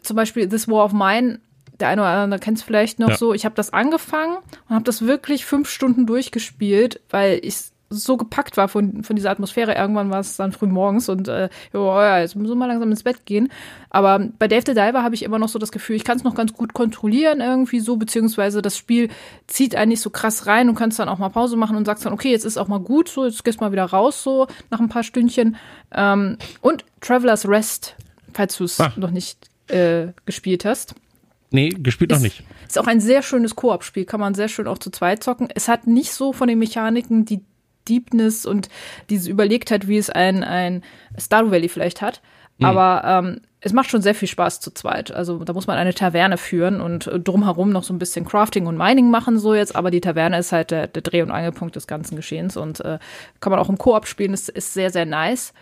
zum 0.01 0.15
Beispiel 0.15 0.47
This 0.47 0.67
War 0.67 0.85
of 0.85 0.93
Mine, 0.93 1.39
der 1.79 1.89
eine 1.89 2.01
oder 2.01 2.09
andere 2.09 2.39
kennt 2.39 2.57
es 2.57 2.63
vielleicht 2.63 2.99
noch 2.99 3.09
ja. 3.09 3.17
so, 3.17 3.33
ich 3.33 3.45
habe 3.45 3.55
das 3.55 3.73
angefangen 3.73 4.37
und 4.67 4.75
habe 4.75 4.83
das 4.83 5.05
wirklich 5.05 5.45
fünf 5.45 5.69
Stunden 5.69 6.05
durchgespielt, 6.05 7.01
weil 7.09 7.39
ich 7.41 7.71
so 7.89 8.17
gepackt 8.17 8.57
war 8.57 8.67
von, 8.67 9.03
von 9.03 9.15
dieser 9.15 9.31
Atmosphäre. 9.31 9.73
Irgendwann 9.73 10.11
war 10.11 10.19
es 10.19 10.37
dann 10.37 10.51
früh 10.51 10.67
morgens 10.67 11.09
und 11.09 11.27
äh, 11.27 11.49
ja, 11.73 12.19
jetzt 12.19 12.35
müssen 12.35 12.51
wir 12.51 12.55
mal 12.55 12.67
langsam 12.67 12.91
ins 12.91 13.03
Bett 13.03 13.25
gehen. 13.25 13.51
Aber 13.89 14.19
bei 14.37 14.47
Dave 14.47 14.63
the 14.65 14.73
Diver 14.73 15.03
habe 15.03 15.15
ich 15.15 15.23
immer 15.23 15.39
noch 15.39 15.49
so 15.49 15.57
das 15.57 15.71
Gefühl, 15.71 15.95
ich 15.95 16.03
kann 16.03 16.17
es 16.17 16.23
noch 16.23 16.35
ganz 16.35 16.53
gut 16.53 16.73
kontrollieren 16.73 17.41
irgendwie 17.41 17.79
so, 17.79 17.97
beziehungsweise 17.97 18.61
das 18.61 18.77
Spiel 18.77 19.09
zieht 19.47 19.75
eigentlich 19.75 20.01
so 20.01 20.11
krass 20.11 20.45
rein 20.45 20.69
und 20.69 20.75
kannst 20.75 20.99
dann 20.99 21.09
auch 21.09 21.17
mal 21.17 21.29
Pause 21.29 21.57
machen 21.57 21.75
und 21.75 21.85
sagst 21.85 22.05
dann, 22.05 22.13
okay, 22.13 22.31
jetzt 22.31 22.45
ist 22.45 22.57
auch 22.57 22.67
mal 22.67 22.79
gut, 22.79 23.09
so, 23.09 23.25
jetzt 23.25 23.43
gehst 23.43 23.59
du 23.59 23.63
mal 23.63 23.71
wieder 23.71 23.85
raus, 23.85 24.21
so 24.21 24.47
nach 24.69 24.79
ein 24.79 24.89
paar 24.89 25.03
Stündchen. 25.03 25.57
Ähm, 25.91 26.37
und 26.61 26.85
Traveler's 27.01 27.47
Rest, 27.47 27.95
falls 28.33 28.55
du 28.57 28.65
es 28.65 28.79
ah. 28.79 28.93
noch 28.97 29.11
nicht 29.11 29.48
äh, 29.69 30.13
gespielt 30.25 30.65
hast. 30.65 30.95
Nee, 31.51 31.69
gespielt 31.69 32.11
ist, 32.11 32.17
noch 32.17 32.23
nicht. 32.23 32.43
Ist 32.67 32.77
auch 32.77 32.87
ein 32.87 32.99
sehr 32.99 33.21
schönes 33.21 33.55
Koop-Spiel, 33.55 34.05
kann 34.05 34.19
man 34.19 34.35
sehr 34.35 34.49
schön 34.49 34.67
auch 34.67 34.77
zu 34.77 34.91
zweit 34.91 35.23
zocken. 35.23 35.49
Es 35.53 35.67
hat 35.67 35.87
nicht 35.87 36.13
so 36.13 36.33
von 36.33 36.47
den 36.47 36.59
Mechaniken 36.59 37.25
die 37.25 37.41
Deepness 37.87 38.45
und 38.45 38.69
diese 39.09 39.31
Überlegtheit, 39.31 39.87
wie 39.87 39.97
es 39.97 40.09
ein, 40.09 40.43
ein 40.43 40.83
Stardew 41.17 41.51
Valley 41.51 41.69
vielleicht 41.69 42.01
hat. 42.01 42.21
Mhm. 42.59 42.65
Aber 42.65 43.01
ähm, 43.05 43.41
es 43.61 43.73
macht 43.73 43.89
schon 43.89 44.01
sehr 44.01 44.15
viel 44.15 44.27
Spaß 44.27 44.59
zu 44.61 44.71
zweit. 44.71 45.11
Also 45.11 45.43
da 45.43 45.53
muss 45.53 45.67
man 45.67 45.77
eine 45.77 45.93
Taverne 45.93 46.37
führen 46.37 46.79
und 46.81 47.07
äh, 47.07 47.19
drumherum 47.19 47.71
noch 47.71 47.83
so 47.83 47.93
ein 47.93 47.99
bisschen 47.99 48.25
Crafting 48.25 48.67
und 48.67 48.77
Mining 48.77 49.09
machen 49.09 49.39
so 49.39 49.53
jetzt. 49.53 49.75
Aber 49.75 49.91
die 49.91 50.01
Taverne 50.01 50.37
ist 50.37 50.51
halt 50.51 50.71
der, 50.71 50.87
der 50.87 51.01
Dreh- 51.01 51.21
und 51.21 51.31
Angelpunkt 51.31 51.75
des 51.75 51.87
ganzen 51.87 52.15
Geschehens 52.15 52.55
und 52.55 52.79
äh, 52.81 52.99
kann 53.39 53.51
man 53.51 53.59
auch 53.59 53.69
im 53.69 53.77
Koop 53.77 54.07
spielen. 54.07 54.31
Das 54.31 54.49
ist 54.49 54.73
sehr, 54.73 54.91
sehr 54.91 55.05
nice. 55.05 55.53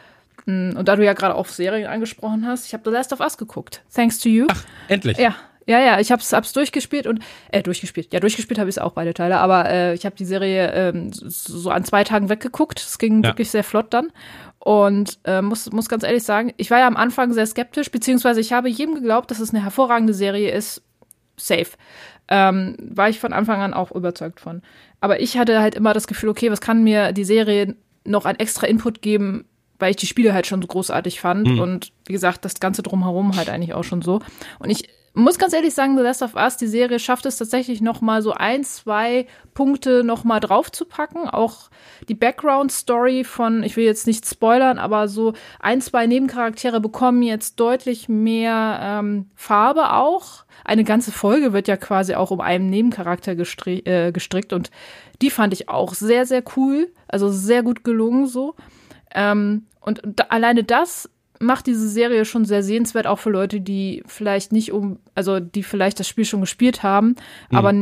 Und 0.48 0.88
da 0.88 0.96
du 0.96 1.04
ja 1.04 1.14
gerade 1.14 1.36
auch 1.36 1.46
Serien 1.48 1.88
angesprochen 1.88 2.48
hast, 2.48 2.66
ich 2.66 2.74
habe 2.74 2.84
The 2.86 2.92
Last 2.92 3.12
of 3.12 3.20
Us 3.20 3.38
geguckt. 3.38 3.84
Thanks 3.94 4.20
to 4.20 4.30
you. 4.30 4.48
Ach, 4.50 4.64
endlich. 4.88 5.18
Ja, 5.18 5.36
ja, 5.68 5.82
ja, 5.82 6.00
ich 6.00 6.14
hab's, 6.14 6.32
hab's 6.32 6.54
durchgespielt 6.54 7.06
und 7.06 7.22
äh, 7.52 7.62
durchgespielt. 7.62 8.14
Ja, 8.14 8.22
durchgespielt 8.22 8.58
habe 8.58 8.70
ich 8.70 8.80
auch 8.80 8.94
beide 8.94 9.14
Teile, 9.14 9.40
aber 9.40 9.70
äh, 9.70 9.94
ich 9.94 10.06
habe 10.06 10.16
die 10.16 10.24
Serie 10.24 10.72
ähm, 10.72 11.12
so 11.12 11.70
an 11.70 11.84
zwei 11.84 12.06
Tagen 12.06 12.30
weggeguckt. 12.30 12.80
Es 12.80 12.98
ging 12.98 13.22
ja. 13.22 13.32
wirklich 13.32 13.52
sehr 13.52 13.66
flott 13.66 13.94
dann. 13.94 14.14
Und 14.60 15.20
äh, 15.26 15.42
muss, 15.42 15.70
muss 15.72 15.90
ganz 15.90 16.04
ehrlich 16.04 16.24
sagen, 16.24 16.54
ich 16.56 16.72
war 16.72 16.80
ja 16.80 16.88
am 16.88 16.96
Anfang 16.96 17.34
sehr 17.34 17.46
skeptisch, 17.46 17.92
beziehungsweise 17.92 18.40
ich 18.40 18.54
habe 18.54 18.70
jedem 18.70 18.96
geglaubt, 18.96 19.30
dass 19.30 19.40
es 19.40 19.50
eine 19.54 19.62
hervorragende 19.62 20.14
Serie 20.14 20.52
ist. 20.52 20.82
Safe. 21.36 21.68
Ähm, 22.30 22.76
war 22.80 23.10
ich 23.10 23.20
von 23.20 23.34
Anfang 23.34 23.62
an 23.62 23.74
auch 23.74 23.92
überzeugt 23.92 24.40
von. 24.40 24.62
Aber 25.02 25.20
ich 25.20 25.38
hatte 25.38 25.60
halt 25.60 25.76
immer 25.76 25.94
das 25.94 26.08
Gefühl, 26.08 26.30
okay, 26.30 26.50
was 26.50 26.62
kann 26.62 26.84
mir 26.84 27.12
die 27.12 27.26
Serie 27.26 27.76
noch 28.06 28.26
an 28.26 28.38
extra 28.38 28.68
Input 28.68 29.02
geben, 29.02 29.46
weil 29.80 29.92
ich 29.92 29.98
die 29.98 30.08
Spiele 30.08 30.34
halt 30.34 30.48
schon 30.48 30.62
so 30.62 30.68
großartig 30.68 31.20
fand. 31.20 31.48
Mhm. 31.48 31.60
Und 31.60 31.92
wie 32.06 32.14
gesagt, 32.14 32.46
das 32.46 32.60
Ganze 32.60 32.84
drumherum 32.84 33.36
halt 33.36 33.50
eigentlich 33.50 33.74
auch 33.74 33.84
schon 33.84 34.02
so. 34.02 34.20
Und 34.60 34.70
ich 34.70 34.90
muss 35.18 35.40
ganz 35.40 35.54
ehrlich 35.54 35.74
sagen, 35.74 35.98
The 35.98 36.04
Last 36.04 36.22
of 36.22 36.36
Us, 36.36 36.58
die 36.58 36.68
Serie 36.68 37.00
schafft 37.00 37.26
es 37.26 37.38
tatsächlich 37.38 37.82
noch 37.82 38.02
mal 38.02 38.22
so 38.22 38.34
ein, 38.34 38.64
zwei 38.64 39.26
Punkte 39.56 40.04
noch 40.04 40.24
mal 40.24 40.40
draufzupacken. 40.40 41.28
Auch 41.28 41.72
die 42.08 42.14
Background-Story 42.14 43.24
von, 43.24 43.64
ich 43.64 43.76
will 43.78 43.86
jetzt 43.86 44.06
nicht 44.06 44.28
spoilern, 44.28 44.78
aber 44.78 45.08
so 45.08 45.34
ein, 45.60 45.82
zwei 45.82 46.06
Nebencharaktere 46.06 46.80
bekommen 46.80 47.24
jetzt 47.24 47.60
deutlich 47.60 48.08
mehr 48.08 48.80
ähm, 48.82 49.32
Farbe 49.34 49.94
auch. 49.94 50.46
Eine 50.64 50.84
ganze 50.84 51.12
Folge 51.12 51.52
wird 51.52 51.68
ja 51.68 51.78
quasi 51.78 52.14
auch 52.14 52.30
um 52.30 52.42
einen 52.42 52.70
Nebencharakter 52.70 53.36
gestri 53.36 53.80
äh, 53.86 54.12
gestrickt 54.12 54.54
und 54.54 54.70
die 55.22 55.32
fand 55.32 55.52
ich 55.54 55.68
auch 55.68 55.96
sehr, 55.96 56.28
sehr 56.28 56.44
cool. 56.56 56.92
Also 57.08 57.30
sehr 57.30 57.64
gut 57.64 57.84
gelungen 57.84 58.28
so. 58.28 58.56
Ähm, 59.14 59.66
und 59.82 60.02
da, 60.04 60.26
alleine 60.30 60.64
das 60.64 61.10
macht 61.40 61.68
diese 61.68 61.88
Serie 61.88 62.26
schon 62.26 62.46
sehr 62.46 62.64
sehenswert, 62.64 63.08
auch 63.08 63.20
für 63.20 63.30
Leute, 63.30 63.62
die 63.62 64.04
vielleicht 64.08 64.52
nicht 64.52 64.72
um, 64.72 65.00
also 65.16 65.40
die 65.40 65.64
vielleicht 65.64 66.00
das 66.00 66.08
Spiel 66.08 66.26
schon 66.26 66.42
gespielt 66.42 66.84
haben, 66.84 67.16
mhm. 67.50 67.58
aber 67.58 67.74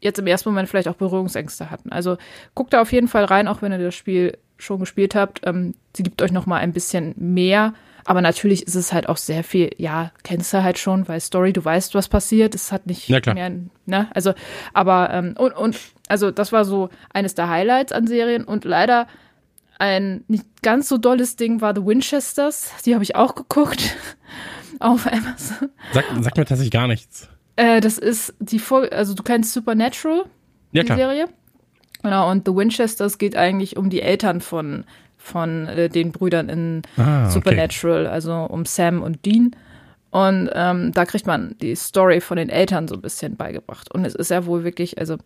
jetzt 0.00 0.18
im 0.18 0.26
ersten 0.26 0.48
Moment 0.48 0.68
vielleicht 0.68 0.88
auch 0.88 0.96
Berührungsängste 0.96 1.70
hatten. 1.70 1.92
Also 1.92 2.16
guckt 2.54 2.72
da 2.72 2.82
auf 2.82 2.92
jeden 2.92 3.08
Fall 3.08 3.24
rein, 3.24 3.48
auch 3.48 3.62
wenn 3.62 3.72
ihr 3.72 3.78
das 3.78 3.94
Spiel 3.94 4.36
schon 4.58 4.80
gespielt 4.80 5.14
habt. 5.14 5.40
Ähm, 5.44 5.74
sie 5.94 6.02
gibt 6.02 6.20
euch 6.22 6.32
noch 6.32 6.46
mal 6.46 6.58
ein 6.58 6.72
bisschen 6.72 7.14
mehr. 7.16 7.74
Aber 8.06 8.20
natürlich 8.20 8.62
ist 8.66 8.76
es 8.76 8.92
halt 8.92 9.08
auch 9.08 9.16
sehr 9.16 9.42
viel, 9.42 9.70
ja, 9.78 10.12
kennst 10.22 10.54
du 10.54 10.62
halt 10.62 10.78
schon, 10.78 11.08
weil 11.08 11.18
Story, 11.20 11.52
du 11.52 11.64
weißt, 11.64 11.94
was 11.96 12.08
passiert. 12.08 12.54
Es 12.54 12.70
hat 12.70 12.86
nicht 12.86 13.08
ja, 13.08 13.20
mehr, 13.34 13.50
ne? 13.84 14.08
Also, 14.14 14.32
aber, 14.72 15.10
ähm, 15.12 15.34
und, 15.36 15.52
und, 15.56 15.76
also 16.06 16.30
das 16.30 16.52
war 16.52 16.64
so 16.64 16.88
eines 17.12 17.34
der 17.34 17.48
Highlights 17.48 17.92
an 17.92 18.06
Serien 18.06 18.44
und 18.44 18.64
leider 18.64 19.08
ein 19.78 20.24
nicht 20.28 20.44
ganz 20.62 20.88
so 20.88 20.98
dolles 20.98 21.36
Ding 21.36 21.60
war 21.60 21.74
The 21.74 21.84
Winchesters. 21.84 22.70
Die 22.84 22.94
habe 22.94 23.04
ich 23.04 23.14
auch 23.14 23.34
geguckt 23.34 23.96
auf 24.80 25.06
Amazon. 25.06 25.70
Sag, 25.92 26.04
sag 26.20 26.36
mir 26.36 26.44
tatsächlich 26.44 26.70
gar 26.70 26.86
nichts. 26.86 27.28
Äh, 27.56 27.80
das 27.80 27.98
ist 27.98 28.34
die 28.38 28.58
Folge, 28.58 28.94
also 28.94 29.14
du 29.14 29.22
kennst 29.22 29.52
Supernatural, 29.52 30.24
ja, 30.72 30.82
die 30.82 30.86
klar. 30.86 30.98
Serie. 30.98 31.28
Genau, 32.02 32.30
und 32.30 32.46
The 32.46 32.54
Winchesters 32.54 33.18
geht 33.18 33.36
eigentlich 33.36 33.76
um 33.76 33.90
die 33.90 34.02
Eltern 34.02 34.40
von, 34.40 34.84
von 35.16 35.66
äh, 35.66 35.88
den 35.88 36.12
Brüdern 36.12 36.48
in 36.48 36.82
ah, 36.96 37.28
Supernatural, 37.30 38.02
okay. 38.02 38.12
also 38.12 38.34
um 38.34 38.64
Sam 38.64 39.02
und 39.02 39.24
Dean. 39.24 39.56
Und 40.10 40.50
ähm, 40.54 40.92
da 40.92 41.04
kriegt 41.04 41.26
man 41.26 41.56
die 41.60 41.74
Story 41.74 42.20
von 42.20 42.36
den 42.36 42.48
Eltern 42.48 42.88
so 42.88 42.94
ein 42.94 43.02
bisschen 43.02 43.36
beigebracht. 43.36 43.92
Und 43.92 44.04
es 44.04 44.14
ist 44.14 44.30
ja 44.30 44.46
wohl 44.46 44.64
wirklich, 44.64 44.98
also 44.98 45.16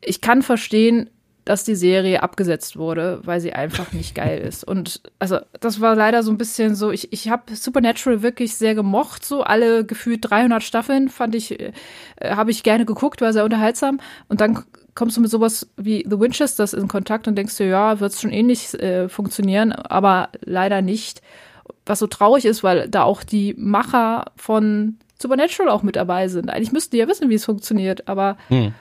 ich 0.00 0.20
kann 0.20 0.42
verstehen, 0.42 1.10
dass 1.48 1.64
die 1.64 1.76
Serie 1.76 2.22
abgesetzt 2.22 2.76
wurde, 2.76 3.22
weil 3.24 3.40
sie 3.40 3.54
einfach 3.54 3.92
nicht 3.92 4.14
geil 4.14 4.38
ist. 4.38 4.64
Und 4.64 5.00
also 5.18 5.38
das 5.60 5.80
war 5.80 5.96
leider 5.96 6.22
so 6.22 6.30
ein 6.30 6.36
bisschen 6.36 6.74
so, 6.74 6.90
ich, 6.90 7.10
ich 7.10 7.30
habe 7.30 7.54
Supernatural 7.56 8.20
wirklich 8.20 8.54
sehr 8.54 8.74
gemocht, 8.74 9.24
so 9.24 9.42
alle 9.44 9.86
gefühlt 9.86 10.28
300 10.28 10.62
Staffeln 10.62 11.08
fand 11.08 11.34
ich, 11.34 11.58
äh, 11.58 11.72
habe 12.22 12.50
ich 12.50 12.64
gerne 12.64 12.84
geguckt, 12.84 13.22
war 13.22 13.32
sehr 13.32 13.44
unterhaltsam. 13.44 13.98
Und 14.28 14.42
dann 14.42 14.62
kommst 14.94 15.16
du 15.16 15.22
mit 15.22 15.30
sowas 15.30 15.70
wie 15.78 16.04
The 16.06 16.20
Winchesters 16.20 16.74
in 16.74 16.86
Kontakt 16.86 17.26
und 17.26 17.36
denkst 17.36 17.56
dir, 17.56 17.68
ja, 17.68 17.98
wird 17.98 18.12
es 18.12 18.20
schon 18.20 18.30
ähnlich 18.30 18.74
äh, 18.74 19.08
funktionieren, 19.08 19.72
aber 19.72 20.28
leider 20.44 20.82
nicht. 20.82 21.22
Was 21.86 22.00
so 22.00 22.06
traurig 22.06 22.44
ist, 22.44 22.62
weil 22.62 22.88
da 22.90 23.04
auch 23.04 23.22
die 23.22 23.54
Macher 23.56 24.32
von 24.36 24.98
Supernatural 25.18 25.70
auch 25.70 25.82
mit 25.82 25.96
dabei 25.96 26.28
sind. 26.28 26.50
Eigentlich 26.50 26.72
müssten 26.72 26.90
die 26.90 26.98
ja 26.98 27.08
wissen, 27.08 27.30
wie 27.30 27.34
es 27.34 27.46
funktioniert, 27.46 28.06
aber 28.06 28.36
hm 28.48 28.74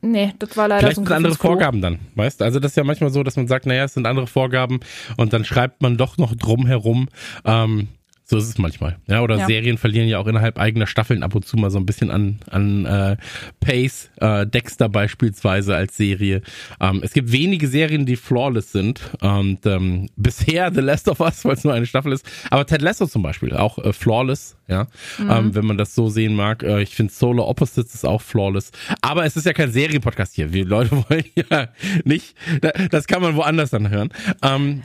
Nee, 0.00 0.32
das 0.38 0.56
war 0.56 0.68
leider 0.68 0.80
Vielleicht 0.80 0.96
so 0.96 1.02
ein 1.02 1.06
sind 1.06 1.16
andere. 1.16 1.34
Vorgaben 1.34 1.80
dann, 1.80 1.98
weißt 2.14 2.40
du? 2.40 2.44
Also 2.44 2.60
das 2.60 2.72
ist 2.72 2.76
ja 2.76 2.84
manchmal 2.84 3.10
so, 3.10 3.22
dass 3.22 3.36
man 3.36 3.48
sagt, 3.48 3.66
naja, 3.66 3.84
es 3.84 3.94
sind 3.94 4.06
andere 4.06 4.26
Vorgaben 4.26 4.80
und 5.16 5.32
dann 5.32 5.44
schreibt 5.44 5.82
man 5.82 5.96
doch 5.96 6.18
noch 6.18 6.34
drum 6.34 6.66
herum. 6.66 7.08
Ähm, 7.44 7.88
so 8.30 8.36
ist 8.36 8.48
es 8.48 8.58
manchmal. 8.58 8.98
Ja, 9.06 9.22
oder 9.22 9.38
Ja. 9.38 9.46
Serien 9.46 9.78
verlieren 9.78 10.06
ja 10.06 10.18
auch 10.18 10.26
innerhalb 10.26 10.58
eigener 10.58 10.86
Staffeln 10.86 11.22
ab 11.22 11.34
und 11.34 11.46
zu 11.46 11.56
mal 11.56 11.70
so 11.70 11.78
ein 11.78 11.86
bisschen 11.86 12.10
an, 12.10 12.38
an 12.50 12.84
äh, 12.84 13.16
Pace. 13.60 14.10
Äh, 14.20 14.46
Dexter 14.46 14.88
beispielsweise 14.90 15.74
als 15.74 15.96
Serie. 15.96 16.42
Ähm, 16.78 17.00
es 17.02 17.12
gibt 17.14 17.32
wenige 17.32 17.68
Serien, 17.68 18.04
die 18.04 18.16
flawless 18.16 18.70
sind. 18.72 19.00
Und 19.22 19.64
ähm, 19.64 20.08
bisher 20.16 20.70
The 20.74 20.80
Last 20.82 21.08
of 21.08 21.20
Us, 21.20 21.44
weil 21.46 21.54
es 21.54 21.64
nur 21.64 21.72
eine 21.72 21.86
Staffel 21.86 22.12
ist. 22.12 22.26
Aber 22.50 22.66
Ted 22.66 22.82
Lasso 22.82 23.06
zum 23.06 23.22
Beispiel, 23.22 23.54
auch 23.56 23.78
äh, 23.78 23.92
flawless, 23.94 24.56
ja. 24.68 24.86
Ähm, 25.18 25.54
wenn 25.54 25.64
man 25.64 25.78
das 25.78 25.94
so 25.94 26.10
sehen 26.10 26.34
mag. 26.34 26.62
Äh, 26.62 26.82
ich 26.82 26.94
finde 26.94 27.12
Solar 27.12 27.48
Opposites 27.48 27.94
ist 27.94 28.04
auch 28.04 28.20
flawless. 28.20 28.72
Aber 29.00 29.24
es 29.24 29.36
ist 29.36 29.46
ja 29.46 29.54
kein 29.54 29.72
Serienpodcast 29.72 30.34
hier. 30.34 30.52
Wir 30.52 30.66
Leute 30.66 30.90
wollen 31.08 31.24
ja 31.50 31.68
nicht. 32.04 32.34
da- 32.60 32.72
Das 32.90 33.06
kann 33.06 33.22
man 33.22 33.36
woanders 33.36 33.70
dann 33.70 33.88
hören. 33.88 34.10
Ähm, 34.42 34.82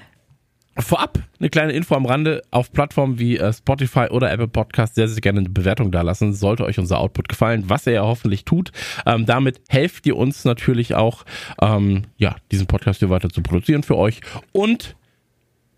Vorab 0.77 1.20
eine 1.39 1.50
kleine 1.50 1.74
Info 1.74 1.94
am 1.94 2.06
Rande 2.06 2.42
auf 2.50 2.72
Plattformen 2.72 3.20
wie 3.20 3.38
äh, 3.38 3.53
Spotify 3.53 4.08
oder 4.10 4.32
Apple 4.32 4.48
Podcast 4.48 4.96
sehr, 4.96 5.08
sehr 5.08 5.22
gerne 5.22 5.42
eine 5.42 5.50
Bewertung 5.50 5.92
dalassen. 5.92 6.34
Sollte 6.34 6.63
euch 6.63 6.80
unser 6.80 7.00
Output 7.00 7.30
gefallen, 7.30 7.65
was 7.68 7.86
er 7.86 7.94
ja 7.94 8.01
hoffentlich 8.03 8.44
tut. 8.46 8.72
Ähm, 9.06 9.25
damit 9.25 9.62
helft 9.70 10.08
ihr 10.08 10.18
uns 10.18 10.46
natürlich 10.46 10.96
auch, 10.96 11.25
ähm, 11.62 12.06
ja, 12.18 12.36
diesen 12.51 12.65
Podcast 12.65 13.00
hier 13.00 13.10
weiter 13.10 13.30
zu 13.30 13.44
produzieren 13.44 13.84
für 13.84 13.98
euch 13.98 14.22
und 14.51 14.96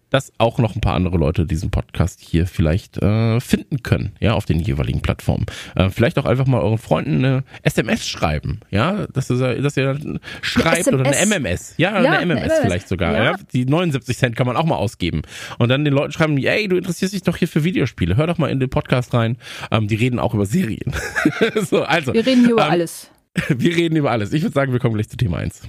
dass 0.09 0.31
auch 0.37 0.59
noch 0.59 0.75
ein 0.75 0.81
paar 0.81 0.93
andere 0.93 1.17
Leute 1.17 1.45
diesen 1.45 1.71
Podcast 1.71 2.19
hier 2.21 2.47
vielleicht 2.47 3.01
äh, 3.01 3.39
finden 3.39 3.83
können, 3.83 4.13
ja, 4.19 4.33
auf 4.33 4.45
den 4.45 4.59
jeweiligen 4.59 5.01
Plattformen. 5.01 5.45
Äh, 5.75 5.89
vielleicht 5.89 6.17
auch 6.17 6.25
einfach 6.25 6.45
mal 6.45 6.61
euren 6.61 6.77
Freunden 6.77 7.25
eine 7.25 7.43
SMS 7.63 8.07
schreiben, 8.07 8.61
ja, 8.69 9.07
dass 9.07 9.29
ihr, 9.29 9.61
dass 9.61 9.77
ihr 9.77 10.19
schreibt 10.41 10.87
oder 10.87 11.05
eine. 11.05 11.39
MMS, 11.39 11.75
ja, 11.77 12.01
Ja, 12.01 12.11
eine 12.11 12.17
eine 12.17 12.35
MMS 12.35 12.45
MMS. 12.47 12.59
vielleicht 12.61 12.87
sogar, 12.87 13.13
ja. 13.13 13.23
Ja. 13.23 13.35
Die 13.53 13.65
79 13.65 14.17
Cent 14.17 14.35
kann 14.35 14.47
man 14.47 14.57
auch 14.57 14.65
mal 14.65 14.75
ausgeben 14.75 15.23
und 15.57 15.69
dann 15.69 15.83
den 15.83 15.93
Leuten 15.93 16.11
schreiben, 16.11 16.37
ey, 16.37 16.67
du 16.67 16.77
interessierst 16.77 17.13
dich 17.13 17.23
doch 17.23 17.37
hier 17.37 17.47
für 17.47 17.63
Videospiele, 17.63 18.17
hör 18.17 18.27
doch 18.27 18.37
mal 18.37 18.49
in 18.49 18.59
den 18.59 18.69
Podcast 18.69 19.13
rein. 19.13 19.37
Ähm, 19.71 19.87
die 19.87 19.95
reden 19.95 20.19
auch 20.19 20.33
über 20.33 20.45
Serien. 20.45 20.93
so, 21.69 21.83
also, 21.83 22.13
Wir 22.13 22.25
reden 22.25 22.41
hier 22.41 22.51
über 22.51 22.65
ähm, 22.65 22.71
alles. 22.71 23.09
wir 23.49 23.75
reden 23.75 23.95
über 23.95 24.11
alles. 24.11 24.33
Ich 24.33 24.41
würde 24.43 24.53
sagen, 24.53 24.71
wir 24.71 24.79
kommen 24.79 24.95
gleich 24.95 25.09
zu 25.09 25.17
Thema 25.17 25.37
1. 25.37 25.61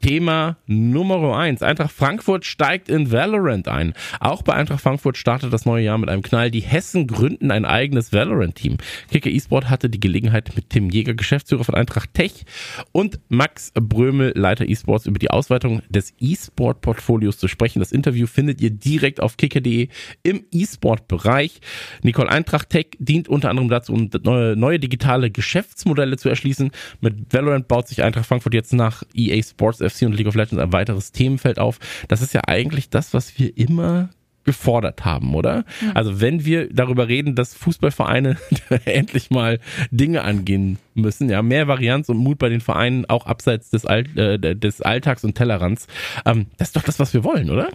Thema 0.00 0.56
Nummer 0.66 1.36
1. 1.36 1.62
Eintracht 1.62 1.92
Frankfurt 1.92 2.46
steigt 2.46 2.88
in 2.88 3.12
Valorant 3.12 3.68
ein. 3.68 3.92
Auch 4.18 4.42
bei 4.42 4.54
Eintracht 4.54 4.80
Frankfurt 4.80 5.18
startet 5.18 5.52
das 5.52 5.66
neue 5.66 5.84
Jahr 5.84 5.98
mit 5.98 6.08
einem 6.08 6.22
Knall. 6.22 6.50
Die 6.50 6.60
Hessen 6.60 7.06
gründen 7.06 7.50
ein 7.50 7.66
eigenes 7.66 8.12
Valorant-Team. 8.12 8.78
Kicker 9.10 9.30
eSport 9.30 9.68
hatte 9.68 9.90
die 9.90 10.00
Gelegenheit, 10.00 10.52
mit 10.56 10.70
Tim 10.70 10.88
Jäger, 10.88 11.12
Geschäftsführer 11.12 11.64
von 11.64 11.74
Eintracht 11.74 12.14
Tech 12.14 12.44
und 12.92 13.20
Max 13.28 13.72
Brömel, 13.74 14.32
Leiter 14.34 14.66
eSports, 14.66 15.06
über 15.06 15.18
die 15.18 15.30
Ausweitung 15.30 15.82
des 15.90 16.14
eSport-Portfolios 16.18 17.36
zu 17.36 17.46
sprechen. 17.46 17.80
Das 17.80 17.92
Interview 17.92 18.26
findet 18.26 18.62
ihr 18.62 18.70
direkt 18.70 19.20
auf 19.20 19.36
kicker.de 19.36 19.88
im 20.22 20.44
eSport-Bereich. 20.50 21.60
Nicole 22.02 22.30
Eintracht 22.30 22.70
Tech 22.70 22.86
dient 22.98 23.28
unter 23.28 23.50
anderem 23.50 23.68
dazu, 23.68 23.92
um 23.92 24.08
neue, 24.22 24.56
neue 24.56 24.78
digitale 24.78 25.30
Geschäftsmodelle 25.30 26.16
zu 26.16 26.30
erschließen. 26.30 26.70
Mit 27.02 27.32
Valorant 27.32 27.68
baut 27.68 27.86
sich 27.86 28.02
Eintracht 28.02 28.26
Frankfurt 28.26 28.54
jetzt 28.54 28.72
nach 28.72 29.02
EA 29.14 29.42
Sports 29.42 29.80
FC 29.90 30.02
und 30.02 30.12
League 30.12 30.26
of 30.26 30.34
Legends 30.34 30.62
ein 30.62 30.72
weiteres 30.72 31.12
Themenfeld 31.12 31.58
auf. 31.58 31.78
Das 32.08 32.22
ist 32.22 32.34
ja 32.34 32.42
eigentlich 32.46 32.90
das, 32.90 33.14
was 33.14 33.38
wir 33.38 33.56
immer 33.56 34.10
gefordert 34.44 35.04
haben, 35.04 35.34
oder? 35.34 35.64
Also 35.94 36.20
wenn 36.20 36.44
wir 36.44 36.72
darüber 36.72 37.08
reden, 37.08 37.34
dass 37.34 37.54
Fußballvereine 37.54 38.36
endlich 38.84 39.30
mal 39.30 39.60
Dinge 39.90 40.22
angehen 40.22 40.78
müssen, 40.94 41.28
ja, 41.28 41.42
mehr 41.42 41.68
Varianz 41.68 42.08
und 42.08 42.16
Mut 42.16 42.38
bei 42.38 42.48
den 42.48 42.60
Vereinen, 42.60 43.04
auch 43.08 43.26
abseits 43.26 43.70
des, 43.70 43.84
All 43.84 44.04
äh, 44.16 44.38
des 44.38 44.80
Alltags 44.80 45.24
und 45.24 45.34
Tellerrands, 45.34 45.86
ähm, 46.24 46.46
das 46.56 46.68
ist 46.68 46.76
doch 46.76 46.82
das, 46.82 46.98
was 46.98 47.12
wir 47.12 47.22
wollen, 47.22 47.50
oder? 47.50 47.68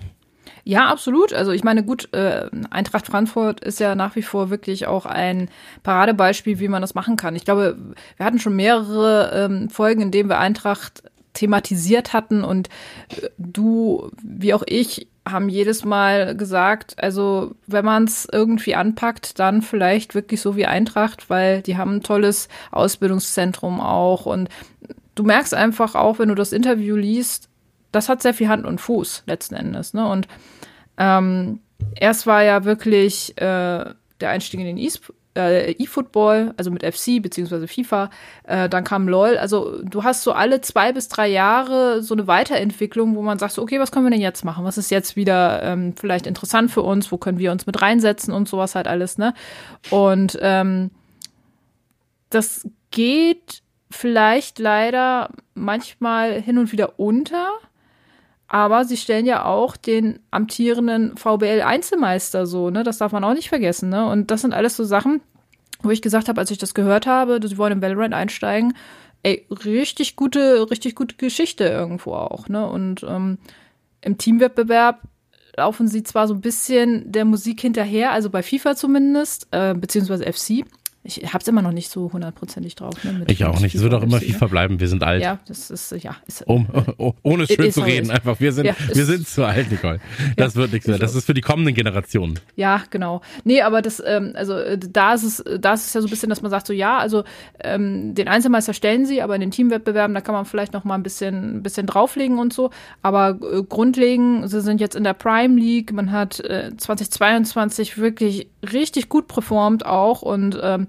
Ja, 0.67 0.87
absolut. 0.87 1.31
Also 1.31 1.51
ich 1.51 1.63
meine, 1.63 1.83
gut, 1.83 2.11
äh, 2.11 2.49
Eintracht 2.71 3.05
Frankfurt 3.05 3.59
ist 3.59 3.79
ja 3.79 3.93
nach 3.93 4.15
wie 4.15 4.23
vor 4.23 4.49
wirklich 4.49 4.87
auch 4.87 5.05
ein 5.05 5.49
Paradebeispiel, 5.83 6.59
wie 6.59 6.67
man 6.67 6.81
das 6.81 6.95
machen 6.95 7.17
kann. 7.17 7.35
Ich 7.35 7.45
glaube, 7.45 7.77
wir 8.17 8.25
hatten 8.25 8.39
schon 8.39 8.55
mehrere 8.55 9.45
ähm, 9.45 9.69
Folgen, 9.69 10.01
in 10.01 10.09
denen 10.09 10.27
wir 10.27 10.39
Eintracht 10.39 11.03
thematisiert 11.35 12.13
hatten 12.13 12.43
und 12.43 12.69
äh, 13.09 13.29
du, 13.37 14.09
wie 14.23 14.53
auch 14.53 14.63
ich, 14.65 15.07
haben 15.27 15.49
jedes 15.49 15.83
Mal 15.83 16.35
gesagt, 16.35 17.01
also 17.01 17.55
wenn 17.65 17.83
man 17.83 18.03
es 18.03 18.27
irgendwie 18.31 18.75
anpackt, 18.75 19.39
dann 19.39 19.61
vielleicht 19.61 20.13
wirklich 20.13 20.39
so 20.39 20.55
wie 20.55 20.67
Eintracht, 20.67 21.29
weil 21.29 21.61
die 21.61 21.77
haben 21.77 21.95
ein 21.95 22.03
tolles 22.03 22.47
Ausbildungszentrum 22.71 23.81
auch 23.81 24.25
und 24.27 24.49
du 25.15 25.23
merkst 25.23 25.53
einfach 25.53 25.95
auch, 25.95 26.19
wenn 26.19 26.29
du 26.29 26.35
das 26.35 26.53
Interview 26.53 26.95
liest, 26.95 27.49
das 27.91 28.09
hat 28.09 28.21
sehr 28.21 28.33
viel 28.33 28.49
Hand 28.49 28.65
und 28.65 28.79
Fuß 28.81 29.23
letzten 29.25 29.55
Endes. 29.55 29.93
Ne? 29.93 30.07
Und 30.07 30.27
ähm, 30.97 31.61
erst 31.95 32.27
war 32.27 32.43
ja 32.43 32.65
wirklich 32.65 33.31
äh, 33.37 33.85
der 34.19 34.29
Einstieg 34.29 34.59
in 34.59 34.65
den 34.65 34.77
E- 34.77 34.91
äh, 35.35 35.71
E-Football, 35.71 36.53
also 36.57 36.71
mit 36.71 36.83
FC 36.83 37.21
beziehungsweise 37.21 37.67
FIFA. 37.67 38.09
Äh, 38.43 38.69
dann 38.69 38.83
kam 38.83 39.07
LOL. 39.07 39.37
Also 39.37 39.81
du 39.83 40.03
hast 40.03 40.23
so 40.23 40.31
alle 40.31 40.61
zwei 40.61 40.91
bis 40.91 41.07
drei 41.07 41.27
Jahre 41.27 42.01
so 42.01 42.13
eine 42.13 42.27
Weiterentwicklung, 42.27 43.15
wo 43.15 43.21
man 43.21 43.39
sagt, 43.39 43.53
so, 43.53 43.61
okay, 43.61 43.79
was 43.79 43.91
können 43.91 44.05
wir 44.05 44.11
denn 44.11 44.21
jetzt 44.21 44.45
machen? 44.45 44.65
Was 44.65 44.77
ist 44.77 44.91
jetzt 44.91 45.15
wieder 45.15 45.61
ähm, 45.63 45.93
vielleicht 45.95 46.27
interessant 46.27 46.71
für 46.71 46.81
uns? 46.81 47.11
Wo 47.11 47.17
können 47.17 47.39
wir 47.39 47.51
uns 47.51 47.65
mit 47.65 47.81
reinsetzen 47.81 48.33
und 48.33 48.47
sowas 48.47 48.75
halt 48.75 48.87
alles, 48.87 49.17
ne? 49.17 49.33
Und 49.89 50.37
ähm, 50.41 50.91
das 52.29 52.67
geht 52.91 53.61
vielleicht 53.89 54.59
leider 54.59 55.29
manchmal 55.53 56.41
hin 56.41 56.57
und 56.57 56.71
wieder 56.71 56.99
unter. 56.99 57.49
Aber 58.47 58.85
sie 58.85 58.97
stellen 58.97 59.25
ja 59.25 59.45
auch 59.45 59.75
den 59.75 60.19
amtierenden 60.31 61.17
VBL-Einzelmeister 61.17 62.45
so, 62.45 62.69
ne? 62.69 62.83
Das 62.83 62.99
darf 62.99 63.11
man 63.11 63.23
auch 63.23 63.33
nicht 63.33 63.49
vergessen, 63.49 63.89
ne? 63.89 64.07
Und 64.07 64.29
das 64.29 64.41
sind 64.41 64.53
alles 64.53 64.75
so 64.75 64.83
Sachen, 64.83 65.21
wo 65.81 65.89
ich 65.89 66.01
gesagt 66.01 66.29
habe, 66.29 66.39
als 66.39 66.51
ich 66.51 66.57
das 66.57 66.73
gehört 66.73 67.07
habe, 67.07 67.39
sie 67.43 67.57
wollen 67.57 67.73
im 67.73 67.81
Valorant 67.81 68.13
einsteigen, 68.13 68.75
ey, 69.23 69.47
richtig 69.65 70.15
gute, 70.15 70.69
richtig 70.69 70.95
gute 70.95 71.15
Geschichte 71.15 71.63
irgendwo 71.63 72.13
auch, 72.13 72.47
ne? 72.47 72.67
Und 72.67 73.03
ähm, 73.03 73.39
im 74.01 74.17
Teamwettbewerb 74.19 75.01
laufen 75.57 75.87
sie 75.87 76.03
zwar 76.03 76.27
so 76.27 76.35
ein 76.35 76.41
bisschen 76.41 77.11
der 77.11 77.25
Musik 77.25 77.61
hinterher, 77.61 78.11
also 78.11 78.29
bei 78.29 78.43
FIFA 78.43 78.75
zumindest, 78.75 79.47
äh, 79.51 79.73
beziehungsweise 79.73 80.31
FC. 80.31 80.65
Ich 81.07 81.33
hab's 81.33 81.47
immer 81.47 81.61
noch 81.61 81.71
nicht 81.71 81.91
so 81.91 82.11
hundertprozentig 82.11 82.75
drauf. 82.75 82.95
Ne, 83.03 83.25
Ich 83.27 83.45
auch 83.45 83.59
nicht. 83.59 83.75
Es 83.75 83.83
wird 83.83 83.93
auch 83.93 84.01
immer? 84.01 84.19
FIFA 84.19 84.47
bleiben. 84.47 84.79
Wir 84.79 84.87
sind 84.87 85.03
alt. 85.03 85.21
Ja, 85.21 85.37
das 85.47 85.69
ist, 85.69 85.91
ja. 86.03 86.15
Ist, 86.25 86.47
Um, 86.47 86.67
oh, 86.97 87.13
ohne 87.21 87.43
es 87.43 87.49
schön 87.53 87.71
zu 87.71 87.81
reden, 87.81 88.09
einfach. 88.09 88.39
Wir 88.39 88.51
sind, 88.51 88.65
Ja, 88.65 88.75
wir 88.91 89.05
sind 89.05 89.27
zu 89.27 89.45
alt, 89.45 89.69
Nicole. 89.71 89.99
Das 90.35 90.55
wird 90.55 90.73
nichts 90.73 90.87
mehr. 90.87 90.97
Das 90.97 91.13
ist 91.13 91.25
für 91.25 91.35
die 91.35 91.41
kommenden 91.41 91.75
Generationen. 91.75 92.39
Ja, 92.55 92.81
genau. 92.89 93.21
Nee, 93.43 93.61
aber 93.61 93.83
das, 93.83 94.01
ähm, 94.05 94.33
also 94.35 94.57
äh, 94.57 94.77
da 94.79 95.13
ist 95.13 95.23
es, 95.23 95.43
da 95.59 95.73
ist 95.73 95.85
es 95.87 95.93
ja 95.93 96.01
so 96.01 96.07
ein 96.07 96.09
bisschen, 96.09 96.29
dass 96.29 96.41
man 96.41 96.49
sagt, 96.49 96.65
so 96.65 96.73
ja, 96.73 96.97
also 96.97 97.23
ähm, 97.63 98.15
den 98.15 98.27
Einzelmeister 98.27 98.73
stellen 98.73 99.05
sie, 99.05 99.21
aber 99.21 99.35
in 99.35 99.41
den 99.41 99.51
Teamwettbewerben, 99.51 100.13
da 100.15 100.21
kann 100.21 100.33
man 100.33 100.45
vielleicht 100.45 100.73
noch 100.73 100.83
mal 100.85 100.95
ein 100.95 101.03
bisschen, 101.03 101.57
ein 101.57 101.63
bisschen 101.63 101.85
drauflegen 101.85 102.39
und 102.39 102.51
so. 102.51 102.71
Aber 103.03 103.37
äh, 103.41 103.61
grundlegend, 103.63 104.49
sie 104.49 104.61
sind 104.61 104.81
jetzt 104.81 104.95
in 104.95 105.03
der 105.03 105.13
Prime 105.13 105.59
League, 105.59 105.93
man 105.93 106.11
hat 106.11 106.39
äh, 106.39 106.71
2022 106.75 107.97
wirklich 107.97 108.47
richtig 108.71 109.09
gut 109.09 109.27
performt 109.27 109.85
auch 109.85 110.21
und 110.23 110.59
ähm, 110.61 110.87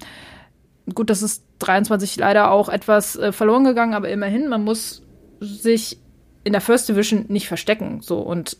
gut, 0.94 1.10
das 1.10 1.22
ist 1.22 1.44
23 1.58 2.16
leider 2.16 2.50
auch 2.50 2.68
etwas 2.68 3.16
äh, 3.16 3.32
verloren 3.32 3.64
gegangen, 3.64 3.94
aber 3.94 4.08
immerhin, 4.08 4.48
man 4.48 4.64
muss 4.64 5.02
sich 5.40 5.98
in 6.44 6.52
der 6.52 6.60
First 6.60 6.88
Division 6.88 7.26
nicht 7.28 7.48
verstecken, 7.48 8.00
so 8.02 8.20
und 8.20 8.56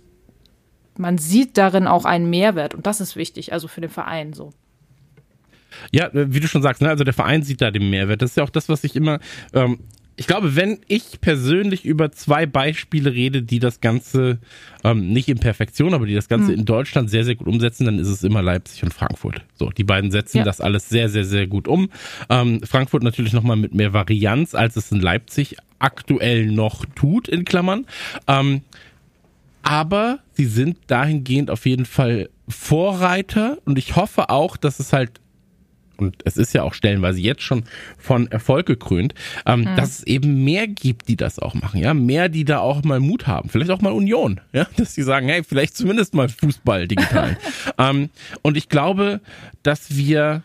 man 0.98 1.18
sieht 1.18 1.58
darin 1.58 1.86
auch 1.86 2.04
einen 2.04 2.28
Mehrwert 2.30 2.74
und 2.74 2.86
das 2.86 3.00
ist 3.00 3.16
wichtig, 3.16 3.52
also 3.52 3.68
für 3.68 3.80
den 3.80 3.90
Verein 3.90 4.32
so. 4.32 4.52
Ja, 5.92 6.06
äh, 6.08 6.32
wie 6.32 6.40
du 6.40 6.48
schon 6.48 6.62
sagst, 6.62 6.82
ne, 6.82 6.88
also 6.88 7.04
der 7.04 7.14
Verein 7.14 7.42
sieht 7.42 7.60
da 7.60 7.70
den 7.70 7.90
Mehrwert. 7.90 8.22
Das 8.22 8.30
ist 8.30 8.36
ja 8.36 8.44
auch 8.44 8.50
das, 8.50 8.68
was 8.68 8.82
ich 8.84 8.96
immer. 8.96 9.20
Ähm, 9.52 9.80
ich 10.18 10.26
glaube, 10.26 10.56
wenn 10.56 10.78
ich 10.88 11.20
persönlich 11.20 11.84
über 11.84 12.10
zwei 12.10 12.46
Beispiele 12.46 13.12
rede, 13.12 13.42
die 13.42 13.58
das 13.58 13.80
Ganze 13.82 14.38
ähm, 14.82 15.12
nicht 15.12 15.28
in 15.28 15.38
Perfektion, 15.38 15.92
aber 15.92 16.06
die 16.06 16.14
das 16.14 16.28
Ganze 16.28 16.54
in 16.54 16.64
Deutschland 16.64 17.10
sehr, 17.10 17.24
sehr 17.24 17.34
gut 17.34 17.46
umsetzen, 17.46 17.84
dann 17.84 17.98
ist 17.98 18.08
es 18.08 18.24
immer 18.24 18.40
Leipzig 18.40 18.82
und 18.82 18.94
Frankfurt. 18.94 19.42
So, 19.54 19.68
die 19.70 19.84
beiden 19.84 20.10
setzen 20.10 20.38
Ja. 20.38 20.44
das 20.44 20.62
alles 20.62 20.88
sehr, 20.88 21.10
sehr, 21.10 21.24
sehr 21.24 21.46
gut 21.46 21.68
um. 21.68 21.90
Ähm, 22.30 22.60
Frankfurt 22.64 23.02
natürlich 23.02 23.34
nochmal 23.34 23.56
mit 23.56 23.74
mehr 23.74 23.92
Varianz, 23.92 24.54
als 24.54 24.76
es 24.76 24.90
in 24.90 25.00
Leipzig 25.00 25.56
aktuell 25.78 26.46
noch 26.46 26.86
tut, 26.94 27.28
in 27.28 27.44
Klammern. 27.44 27.84
Ähm, 28.26 28.62
aber 29.62 30.20
sie 30.32 30.46
sind 30.46 30.78
dahingehend 30.86 31.50
auf 31.50 31.66
jeden 31.66 31.84
Fall 31.84 32.30
Vorreiter 32.48 33.58
und 33.64 33.76
ich 33.78 33.96
hoffe 33.96 34.30
auch, 34.30 34.56
dass 34.56 34.78
es 34.80 34.92
halt 34.92 35.20
und 35.96 36.16
es 36.24 36.36
ist 36.36 36.52
ja 36.52 36.62
auch 36.62 36.74
stellenweise 36.74 37.20
jetzt 37.20 37.42
schon 37.42 37.64
von 37.98 38.30
Erfolg 38.30 38.66
gekrönt, 38.66 39.14
ähm, 39.44 39.64
dass 39.76 39.98
es 39.98 40.04
eben 40.04 40.44
mehr 40.44 40.66
gibt, 40.66 41.08
die 41.08 41.16
das 41.16 41.38
auch 41.38 41.54
machen, 41.54 41.80
ja, 41.80 41.94
mehr, 41.94 42.28
die 42.28 42.44
da 42.44 42.58
auch 42.58 42.82
mal 42.84 43.00
Mut 43.00 43.26
haben, 43.26 43.48
vielleicht 43.48 43.70
auch 43.70 43.80
mal 43.80 43.92
Union, 43.92 44.40
ja, 44.52 44.66
dass 44.76 44.94
die 44.94 45.02
sagen, 45.02 45.28
hey, 45.28 45.42
vielleicht 45.44 45.76
zumindest 45.76 46.14
mal 46.14 46.28
Fußball 46.28 46.88
digital. 46.88 47.36
ähm, 47.78 48.10
und 48.42 48.56
ich 48.56 48.68
glaube, 48.68 49.20
dass 49.62 49.96
wir 49.96 50.44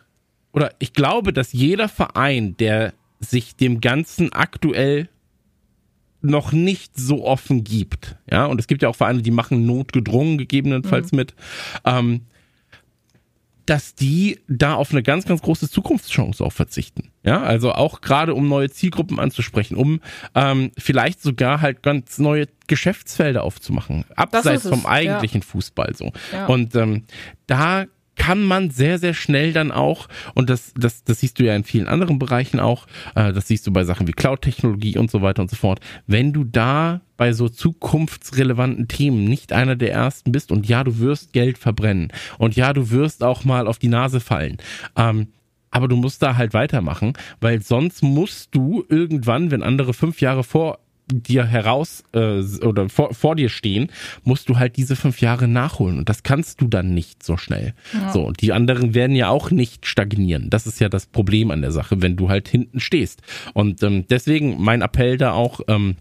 oder 0.53 0.71
ich 0.79 0.93
glaube, 0.93 1.31
dass 1.33 1.53
jeder 1.53 1.87
Verein, 1.87 2.57
der 2.57 2.93
sich 3.19 3.55
dem 3.55 3.79
Ganzen 3.79 4.33
aktuell 4.33 5.07
noch 6.21 6.51
nicht 6.51 6.97
so 6.97 7.25
offen 7.25 7.63
gibt. 7.63 8.15
Ja, 8.29 8.45
und 8.45 8.59
es 8.59 8.67
gibt 8.67 8.83
ja 8.83 8.89
auch 8.89 8.95
Vereine, 8.95 9.21
die 9.21 9.31
machen 9.31 9.65
notgedrungen 9.65 10.37
gegebenenfalls 10.37 11.11
mhm. 11.11 11.15
mit. 11.15 11.33
Ähm, 11.85 12.21
dass 13.65 13.95
die 13.95 14.39
da 14.47 14.75
auf 14.75 14.91
eine 14.91 15.03
ganz, 15.03 15.25
ganz 15.25 15.41
große 15.41 15.69
Zukunftschance 15.69 16.43
auch 16.43 16.53
verzichten. 16.53 17.11
Ja, 17.23 17.41
also 17.41 17.73
auch 17.73 18.01
gerade 18.01 18.33
um 18.33 18.47
neue 18.47 18.69
Zielgruppen 18.69 19.19
anzusprechen, 19.19 19.75
um 19.75 20.01
ähm, 20.33 20.71
vielleicht 20.77 21.21
sogar 21.21 21.61
halt 21.61 21.83
ganz 21.83 22.17
neue 22.17 22.47
Geschäftsfelder 22.67 23.43
aufzumachen, 23.43 24.05
abseits 24.15 24.67
vom 24.67 24.85
eigentlichen 24.85 25.41
ja. 25.41 25.47
Fußball 25.47 25.95
so. 25.95 26.11
Ja. 26.31 26.47
Und 26.47 26.75
ähm, 26.75 27.03
da 27.47 27.85
kann 28.15 28.43
man 28.43 28.69
sehr, 28.69 28.99
sehr 28.99 29.13
schnell 29.13 29.53
dann 29.53 29.71
auch, 29.71 30.07
und 30.35 30.49
das, 30.49 30.73
das, 30.75 31.03
das 31.03 31.19
siehst 31.21 31.39
du 31.39 31.43
ja 31.43 31.55
in 31.55 31.63
vielen 31.63 31.87
anderen 31.87 32.19
Bereichen 32.19 32.59
auch, 32.59 32.87
äh, 33.15 33.33
das 33.33 33.47
siehst 33.47 33.65
du 33.67 33.71
bei 33.71 33.83
Sachen 33.83 34.07
wie 34.07 34.11
Cloud-Technologie 34.11 34.97
und 34.97 35.09
so 35.09 35.21
weiter 35.21 35.41
und 35.41 35.49
so 35.49 35.55
fort, 35.55 35.79
wenn 36.07 36.33
du 36.33 36.43
da 36.43 37.01
bei 37.17 37.33
so 37.33 37.49
zukunftsrelevanten 37.49 38.87
Themen 38.87 39.25
nicht 39.25 39.53
einer 39.53 39.75
der 39.75 39.91
ersten 39.91 40.31
bist 40.31 40.51
und 40.51 40.67
ja, 40.67 40.83
du 40.83 40.99
wirst 40.99 41.33
Geld 41.33 41.57
verbrennen 41.57 42.11
und 42.37 42.55
ja, 42.55 42.73
du 42.73 42.89
wirst 42.89 43.23
auch 43.23 43.43
mal 43.43 43.67
auf 43.67 43.79
die 43.79 43.89
Nase 43.89 44.19
fallen. 44.19 44.57
Ähm, 44.95 45.27
aber 45.71 45.87
du 45.87 45.95
musst 45.95 46.21
da 46.21 46.35
halt 46.35 46.53
weitermachen, 46.53 47.13
weil 47.39 47.61
sonst 47.61 48.03
musst 48.03 48.53
du 48.53 48.83
irgendwann, 48.89 49.51
wenn 49.51 49.63
andere 49.63 49.93
fünf 49.93 50.19
Jahre 50.19 50.43
vor 50.43 50.79
dir 51.11 51.45
heraus 51.45 52.03
äh, 52.13 52.41
oder 52.63 52.89
vor, 52.89 53.13
vor 53.13 53.35
dir 53.35 53.49
stehen, 53.49 53.91
musst 54.23 54.49
du 54.49 54.57
halt 54.57 54.77
diese 54.77 54.95
fünf 54.95 55.21
Jahre 55.21 55.47
nachholen. 55.47 55.99
Und 55.99 56.09
das 56.09 56.23
kannst 56.23 56.61
du 56.61 56.67
dann 56.67 56.93
nicht 56.93 57.23
so 57.23 57.37
schnell. 57.37 57.73
Ja. 57.93 58.11
So, 58.11 58.23
und 58.23 58.41
die 58.41 58.53
anderen 58.53 58.93
werden 58.93 59.15
ja 59.15 59.29
auch 59.29 59.51
nicht 59.51 59.85
stagnieren. 59.85 60.49
Das 60.49 60.67
ist 60.67 60.79
ja 60.79 60.89
das 60.89 61.05
Problem 61.05 61.51
an 61.51 61.61
der 61.61 61.71
Sache, 61.71 62.01
wenn 62.01 62.15
du 62.15 62.29
halt 62.29 62.47
hinten 62.47 62.79
stehst. 62.79 63.21
Und 63.53 63.83
ähm, 63.83 64.05
deswegen 64.09 64.61
mein 64.61 64.81
Appell 64.81 65.17
da 65.17 65.33
auch 65.33 65.61
ähm, 65.67 65.95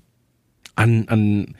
an, 0.74 1.08
an 1.08 1.54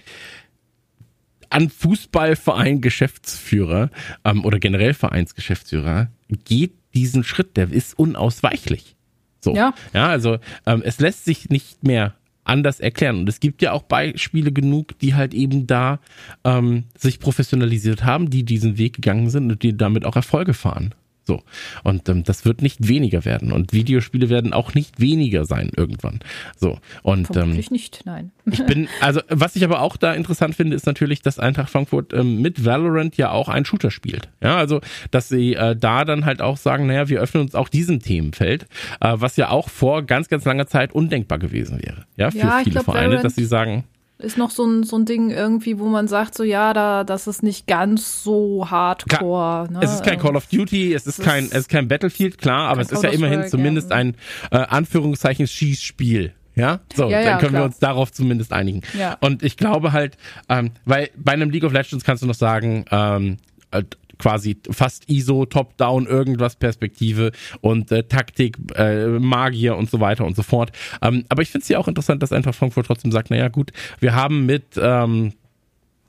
an 1.51 1.69
Fußballverein 1.69 2.81
Geschäftsführer 2.81 3.91
ähm, 4.25 4.45
oder 4.45 4.61
generell 4.61 4.95
Vereinsgeschäftsführer, 4.95 6.09
geht 6.45 6.75
diesen 6.95 7.25
Schritt, 7.25 7.57
der 7.57 7.71
ist 7.71 7.99
unausweichlich. 7.99 8.97
So. 9.41 9.55
Ja. 9.55 9.75
Ja, 9.93 10.09
also 10.09 10.39
ähm, 10.67 10.83
es 10.85 11.01
lässt 11.01 11.25
sich 11.25 11.51
nicht 11.51 11.83
mehr 11.83 12.15
anders 12.45 12.81
erklären. 12.81 13.19
Und 13.19 13.29
es 13.29 13.41
gibt 13.41 13.63
ja 13.63 13.73
auch 13.73 13.83
Beispiele 13.83 14.53
genug, 14.53 14.99
die 14.99 15.15
halt 15.15 15.35
eben 15.35 15.67
da 15.67 16.01
ähm, 16.45 16.85
sich 16.97 17.21
professionalisiert 17.21 18.05
haben, 18.05 18.31
die 18.31 18.45
diesen 18.45 18.79
Weg 18.79 18.95
gegangen 18.95 19.31
sind 19.31 19.51
und 19.51 19.63
die 19.63 19.77
damit 19.77 20.05
auch 20.05 20.17
Erfolge 20.17 20.55
fahren. 20.55 20.95
So. 21.31 21.45
Und 21.85 22.09
ähm, 22.09 22.25
das 22.25 22.45
wird 22.45 22.61
nicht 22.61 22.89
weniger 22.89 23.25
werden. 23.25 23.53
Und 23.53 23.73
Videospiele 23.73 24.29
werden 24.31 24.53
auch 24.53 24.75
nicht 24.75 24.99
weniger 24.99 25.45
sein 25.45 25.71
irgendwann. 25.77 26.19
So. 26.57 26.79
Und 27.05 27.29
Vermutlich 27.29 27.69
ähm, 27.69 27.73
nicht, 27.73 28.03
nein. 28.05 28.33
ich 28.51 28.67
bin, 28.67 28.89
also 29.01 29.21
was 29.29 29.55
ich 29.55 29.63
aber 29.63 29.81
auch 29.81 29.97
da 29.97 30.13
interessant 30.13 30.57
finde, 30.57 30.75
ist 30.75 30.87
natürlich, 30.87 31.23
dass 31.23 31.39
Eintracht 31.39 31.71
Frankfurt 31.71 32.13
ähm, 32.13 32.43
mit 32.43 32.65
Valorant 32.65 33.17
ja 33.17 33.31
auch 33.31 33.49
einen 33.49 33.65
Shooter 33.65 33.93
spielt. 33.93 34.29
Ja, 34.43 34.57
also 34.57 34.81
dass 35.13 35.29
sie 35.29 35.55
äh, 35.55 35.77
da 35.77 36.05
dann 36.05 36.25
halt 36.25 36.43
auch 36.43 36.57
sagen, 36.57 36.89
naja, 36.89 37.09
wir 37.09 37.21
öffnen 37.21 37.45
uns 37.45 37.55
auch 37.55 37.69
diesem 37.69 38.01
Themenfeld, 38.01 38.67
äh, 39.01 39.13
was 39.15 39.37
ja 39.37 39.51
auch 39.51 39.69
vor 39.69 40.03
ganz, 40.03 40.29
ganz 40.29 40.45
langer 40.45 40.67
Zeit 40.67 40.93
undenkbar 40.93 41.39
gewesen 41.39 41.81
wäre. 41.81 42.07
Ja, 42.17 42.33
für 42.33 42.39
ja, 42.39 42.61
viele 42.65 42.73
glaub, 42.73 42.87
Vereine, 42.87 43.05
Valorant 43.05 43.25
dass 43.25 43.37
sie 43.37 43.45
sagen 43.45 43.85
ist 44.21 44.39
noch 44.39 44.51
so 44.51 44.65
ein, 44.65 44.83
so 44.83 44.97
ein 44.97 45.05
Ding 45.05 45.31
irgendwie, 45.31 45.79
wo 45.79 45.87
man 45.87 46.09
sagt, 46.09 46.35
so 46.35 46.43
ja, 46.43 46.73
da, 46.73 47.05
das 47.05 47.27
ist 47.27 47.43
nicht 47.43 47.67
ganz 47.67 48.23
so 48.23 48.71
hardcore. 48.71 49.73
Ne? 49.73 49.81
Es 49.83 49.93
ist 49.93 50.05
kein 50.05 50.19
Call 50.19 50.37
of 50.37 50.47
Duty, 50.47 50.95
es 50.95 51.07
ist, 51.07 51.23
kein, 51.23 51.45
es 51.47 51.53
ist 51.53 51.69
kein 51.69 51.89
Battlefield, 51.89 52.39
klar, 52.39 52.69
aber 52.69 52.81
es 52.81 52.93
ist 52.93 53.03
ja 53.03 53.11
immerhin 53.11 53.49
zumindest 53.49 53.93
ein 53.93 54.15
äh, 54.51 54.57
Anführungszeichen 54.57 55.47
Schießspiel. 55.47 56.33
Ja, 56.57 56.81
so, 56.95 57.09
ja, 57.09 57.21
ja, 57.21 57.25
dann 57.25 57.39
können 57.39 57.53
klar. 57.53 57.63
wir 57.63 57.67
uns 57.67 57.79
darauf 57.79 58.13
zumindest 58.13 58.53
einigen. 58.53 58.83
Ja. 58.99 59.17
Und 59.21 59.43
ich 59.43 59.57
glaube 59.57 59.93
halt, 59.93 60.19
ähm, 60.49 60.73
weil 60.85 61.11
bei 61.17 61.33
einem 61.33 61.51
League 61.51 61.65
of 61.65 61.73
Legends 61.73 62.05
kannst 62.05 62.23
du 62.23 62.27
noch 62.27 62.35
sagen, 62.35 62.85
ähm, 62.91 63.39
äh, 63.71 63.83
quasi 64.21 64.57
fast 64.71 65.09
ISO, 65.09 65.47
Top-Down, 65.47 66.07
irgendwas 66.07 66.57
Perspektive 66.57 67.33
und 67.61 67.91
äh, 67.91 68.05
Taktik, 68.05 68.57
äh, 68.77 69.07
Magier 69.07 69.77
und 69.77 69.91
so 69.91 69.99
weiter 70.01 70.25
und 70.25 70.37
so 70.37 70.43
fort. 70.43 70.71
Ähm, 71.03 71.25
aber 71.29 71.43
ich 71.43 71.51
finde 71.51 71.63
es 71.63 71.69
ja 71.69 71.79
auch 71.79 71.89
interessant, 71.89 72.23
dass 72.23 72.33
einfach 72.33 72.55
Frankfurt 72.55 72.87
trotzdem 72.87 73.11
sagt, 73.11 73.31
naja 73.31 73.49
gut, 73.49 73.73
wir 73.99 74.15
haben 74.15 74.47
mit 74.47 74.79
ähm, 74.81 75.33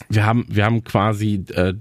wir 0.09 0.25
haben, 0.25 0.45
wir 0.49 0.65
haben 0.65 0.83
quasi 0.83 1.43
äh, 1.53 1.73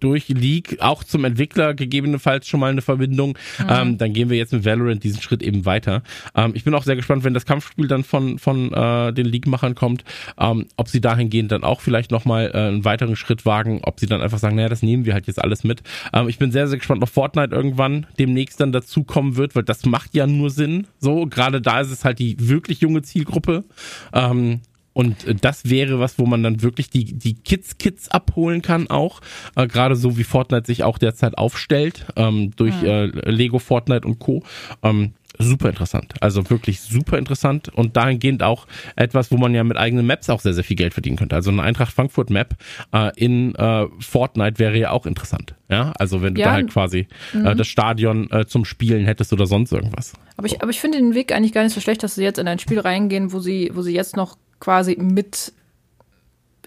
durch 0.00 0.28
League 0.28 0.78
auch 0.80 1.04
zum 1.04 1.24
Entwickler 1.24 1.74
gegebenenfalls 1.74 2.48
schon 2.48 2.60
mal 2.60 2.70
eine 2.70 2.82
Verbindung. 2.82 3.30
Mhm. 3.58 3.66
Ähm, 3.68 3.98
dann 3.98 4.12
gehen 4.12 4.30
wir 4.30 4.36
jetzt 4.36 4.52
mit 4.52 4.64
Valorant 4.64 5.04
diesen 5.04 5.20
Schritt 5.20 5.42
eben 5.42 5.64
weiter. 5.64 6.02
Ähm, 6.34 6.52
ich 6.54 6.64
bin 6.64 6.74
auch 6.74 6.84
sehr 6.84 6.96
gespannt, 6.96 7.24
wenn 7.24 7.34
das 7.34 7.46
Kampfspiel 7.46 7.88
dann 7.88 8.04
von, 8.04 8.38
von 8.38 8.72
äh, 8.72 9.12
den 9.12 9.26
League-Machern 9.26 9.74
kommt, 9.74 10.04
ähm, 10.38 10.66
ob 10.76 10.88
sie 10.88 11.00
dahingehend 11.00 11.52
dann 11.52 11.62
auch 11.62 11.80
vielleicht 11.80 12.10
nochmal 12.10 12.50
äh, 12.52 12.58
einen 12.58 12.84
weiteren 12.84 13.16
Schritt 13.16 13.46
wagen, 13.46 13.80
ob 13.82 14.00
sie 14.00 14.06
dann 14.06 14.20
einfach 14.20 14.38
sagen, 14.38 14.56
naja, 14.56 14.68
das 14.68 14.82
nehmen 14.82 15.04
wir 15.04 15.14
halt 15.14 15.26
jetzt 15.26 15.42
alles 15.42 15.64
mit. 15.64 15.82
Ähm, 16.12 16.28
ich 16.28 16.38
bin 16.38 16.52
sehr, 16.52 16.66
sehr 16.68 16.78
gespannt, 16.78 17.02
ob 17.02 17.08
Fortnite 17.08 17.54
irgendwann 17.54 18.06
demnächst 18.18 18.60
dann 18.60 18.72
dazukommen 18.72 19.36
wird, 19.36 19.54
weil 19.54 19.62
das 19.62 19.84
macht 19.84 20.14
ja 20.14 20.26
nur 20.26 20.50
Sinn. 20.50 20.86
So, 20.98 21.26
gerade 21.26 21.60
da 21.60 21.80
ist 21.80 21.90
es 21.90 22.04
halt 22.04 22.18
die 22.18 22.36
wirklich 22.38 22.80
junge 22.80 23.02
Zielgruppe. 23.02 23.64
Ähm, 24.12 24.60
und 25.00 25.26
äh, 25.26 25.34
das 25.34 25.70
wäre 25.70 25.98
was, 25.98 26.18
wo 26.18 26.26
man 26.26 26.42
dann 26.42 26.60
wirklich 26.60 26.90
die, 26.90 27.04
die 27.06 27.32
Kids-Kids 27.32 28.10
abholen 28.10 28.60
kann 28.60 28.90
auch. 28.90 29.22
Äh, 29.56 29.66
Gerade 29.66 29.96
so 29.96 30.18
wie 30.18 30.24
Fortnite 30.24 30.66
sich 30.66 30.84
auch 30.84 30.98
derzeit 30.98 31.38
aufstellt, 31.38 32.04
ähm, 32.16 32.50
durch 32.56 32.82
mhm. 32.82 32.86
äh, 32.86 33.06
Lego, 33.30 33.58
Fortnite 33.58 34.06
und 34.06 34.18
Co. 34.18 34.42
Ähm, 34.82 35.14
super 35.38 35.70
interessant. 35.70 36.12
Also 36.20 36.50
wirklich 36.50 36.82
super 36.82 37.16
interessant 37.16 37.70
und 37.70 37.96
dahingehend 37.96 38.42
auch 38.42 38.66
etwas, 38.94 39.30
wo 39.30 39.38
man 39.38 39.54
ja 39.54 39.64
mit 39.64 39.78
eigenen 39.78 40.04
Maps 40.04 40.28
auch 40.28 40.40
sehr, 40.40 40.52
sehr 40.52 40.64
viel 40.64 40.76
Geld 40.76 40.92
verdienen 40.92 41.16
könnte. 41.16 41.34
Also 41.34 41.50
eine 41.50 41.62
Eintracht 41.62 41.94
Frankfurt 41.94 42.28
Map 42.28 42.56
äh, 42.92 43.10
in 43.16 43.54
äh, 43.54 43.86
Fortnite 44.00 44.58
wäre 44.58 44.76
ja 44.76 44.90
auch 44.90 45.06
interessant. 45.06 45.54
Ja, 45.70 45.94
also 45.98 46.20
wenn 46.20 46.34
du 46.34 46.42
ja, 46.42 46.48
da 46.48 46.52
halt 46.52 46.70
quasi 46.70 47.08
äh, 47.32 47.36
mhm. 47.38 47.46
äh, 47.46 47.56
das 47.56 47.68
Stadion 47.68 48.30
äh, 48.30 48.44
zum 48.44 48.66
Spielen 48.66 49.06
hättest 49.06 49.32
oder 49.32 49.46
sonst 49.46 49.72
irgendwas. 49.72 50.12
Aber 50.36 50.46
ich, 50.46 50.60
aber 50.60 50.70
ich 50.70 50.80
finde 50.80 50.98
den 50.98 51.14
Weg 51.14 51.32
eigentlich 51.32 51.54
gar 51.54 51.62
nicht 51.62 51.72
so 51.72 51.80
schlecht, 51.80 52.02
dass 52.02 52.16
sie 52.16 52.22
jetzt 52.22 52.38
in 52.38 52.46
ein 52.46 52.58
Spiel 52.58 52.80
reingehen, 52.80 53.32
wo 53.32 53.38
sie, 53.38 53.70
wo 53.72 53.80
sie 53.80 53.94
jetzt 53.94 54.16
noch 54.16 54.36
quasi 54.60 54.96
mit 54.98 55.52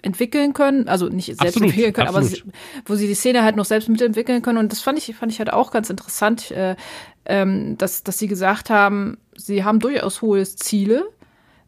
entwickeln 0.04 0.52
können, 0.52 0.86
also 0.88 1.08
nicht 1.08 1.26
selbst 1.26 1.42
absolut, 1.42 1.70
entwickeln 1.70 1.92
können, 1.94 2.08
absolut. 2.08 2.42
aber 2.42 2.52
sie, 2.52 2.52
wo 2.84 2.94
sie 2.94 3.06
die 3.06 3.14
Szene 3.14 3.42
halt 3.42 3.56
noch 3.56 3.64
selbst 3.64 3.88
mitentwickeln 3.88 4.42
können. 4.42 4.58
Und 4.58 4.70
das 4.70 4.80
fand 4.80 4.98
ich, 4.98 5.14
fand 5.16 5.32
ich 5.32 5.38
halt 5.38 5.52
auch 5.52 5.70
ganz 5.70 5.88
interessant, 5.90 6.50
äh, 6.50 6.76
ähm, 7.24 7.78
dass, 7.78 8.04
dass 8.04 8.18
sie 8.18 8.28
gesagt 8.28 8.68
haben, 8.68 9.16
sie 9.34 9.64
haben 9.64 9.80
durchaus 9.80 10.20
hohe 10.20 10.44
Ziele, 10.44 11.04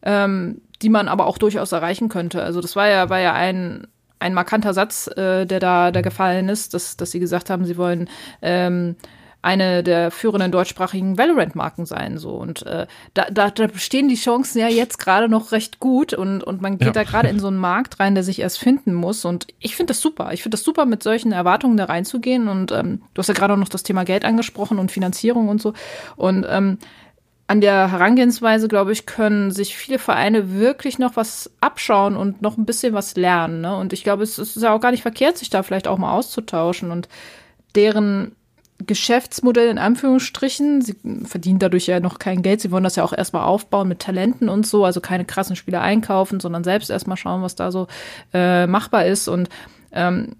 ähm, 0.03 0.61
die 0.83 0.91
man 0.91 1.09
aber 1.09 1.27
auch 1.27 1.39
durchaus 1.39 1.73
erreichen 1.73 2.09
könnte. 2.09 2.43
Also 2.43 2.61
das 2.61 2.77
war 2.77 2.89
ja, 2.89 3.09
war 3.09 3.21
ja 3.21 3.33
ein, 3.33 3.87
ein 4.19 4.35
markanter 4.35 4.75
Satz, 4.75 5.09
äh, 5.17 5.47
der 5.47 5.61
da, 5.61 5.91
da 5.91 6.03
gefallen 6.03 6.51
ist, 6.51 6.75
dass, 6.75 6.97
dass 6.97 7.11
sie 7.11 7.21
gesagt 7.21 7.49
haben, 7.49 7.65
sie 7.65 7.79
wollen 7.79 8.11
ähm, 8.43 8.97
eine 9.47 9.85
der 9.85 10.11
führenden 10.11 10.51
deutschsprachigen 10.51 11.17
Valorant-Marken 11.17 11.87
sein. 11.87 12.19
So. 12.19 12.31
Und 12.31 12.67
äh, 12.67 12.89
da, 13.15 13.27
da, 13.31 13.51
da 13.51 13.69
bestehen 13.69 14.09
die 14.09 14.17
Chancen 14.17 14.59
ja 14.59 14.67
jetzt 14.67 14.99
gerade 14.99 15.29
noch 15.29 15.53
recht 15.53 15.79
gut 15.79 16.13
und, 16.13 16.43
und 16.43 16.61
man 16.61 16.79
geht 16.79 16.89
ja. 16.89 16.93
da 16.93 17.05
gerade 17.05 17.29
in 17.29 17.39
so 17.39 17.47
einen 17.47 17.57
Markt 17.57 18.01
rein, 18.01 18.17
der 18.17 18.25
sich 18.25 18.41
erst 18.41 18.59
finden 18.59 18.93
muss. 18.93 19.25
Und 19.25 19.47
ich 19.61 19.77
finde 19.77 19.93
das 19.93 20.01
super. 20.01 20.33
Ich 20.33 20.43
finde 20.43 20.57
das 20.57 20.65
super, 20.65 20.85
mit 20.85 21.05
solchen 21.05 21.31
Erwartungen 21.31 21.77
da 21.77 21.85
reinzugehen. 21.85 22.49
Und 22.49 22.73
ähm, 22.73 23.03
du 23.15 23.21
hast 23.21 23.29
ja 23.29 23.35
gerade 23.35 23.55
auch 23.55 23.59
noch 23.59 23.69
das 23.69 23.85
Thema 23.85 24.05
Geld 24.05 24.25
angesprochen 24.25 24.81
und 24.81 24.91
Finanzierung 24.91 25.49
und 25.49 25.63
so. 25.63 25.75
Und 26.17 26.45
ähm, 26.49 26.79
an 27.47 27.61
der 27.61 27.93
Herangehensweise, 27.93 28.67
glaube 28.67 28.91
ich, 28.91 29.07
können 29.07 29.53
sich 29.53 29.77
viele 29.77 30.01
Vereine 30.01 30.55
wirklich 30.55 30.99
noch 30.99 31.15
was 31.15 31.53
abschauen 31.61 32.17
und 32.17 32.43
noch 32.43 32.59
ein 32.59 32.67
bisschen 32.67 32.95
was 32.95 33.15
lernen. 33.15 33.61
Ne? 33.61 33.77
Und 33.77 33.93
ich 33.93 34.03
glaube, 34.03 34.25
es 34.25 34.41
ist 34.41 34.61
ja 34.61 34.73
auch 34.73 34.81
gar 34.81 34.91
nicht 34.91 35.03
verkehrt, 35.03 35.39
sich 35.39 35.51
da 35.51 35.63
vielleicht 35.63 35.87
auch 35.87 35.99
mal 35.99 36.13
auszutauschen 36.13 36.91
und 36.91 37.09
deren 37.77 38.36
Geschäftsmodell 38.85 39.69
in 39.69 39.79
Anführungsstrichen. 39.79 40.83
Sie 40.83 40.97
verdienen 41.25 41.59
dadurch 41.59 41.87
ja 41.87 42.01
noch 42.01 42.19
kein 42.19 42.43
Geld. 42.43 42.61
Sie 42.61 42.71
wollen 42.71 42.85
das 42.85 42.97
ja 42.97 43.05
auch 43.05 43.13
erstmal 43.13 43.45
aufbauen 43.45 43.89
mit 43.89 44.01
Talenten 44.01 44.49
und 44.49 44.67
so. 44.67 44.85
Also 44.85 45.01
keine 45.01 45.25
krassen 45.25 45.57
Spieler 45.57 45.81
einkaufen, 45.81 46.41
sondern 46.41 46.65
selbst 46.65 46.91
erstmal 46.91 47.17
schauen, 47.17 47.43
was 47.43 47.57
da 47.57 47.73
so 47.73 47.87
äh, 48.35 48.67
machbar 48.67 49.07
ist. 49.07 49.29
Und 49.29 49.49
ähm, 49.93 50.37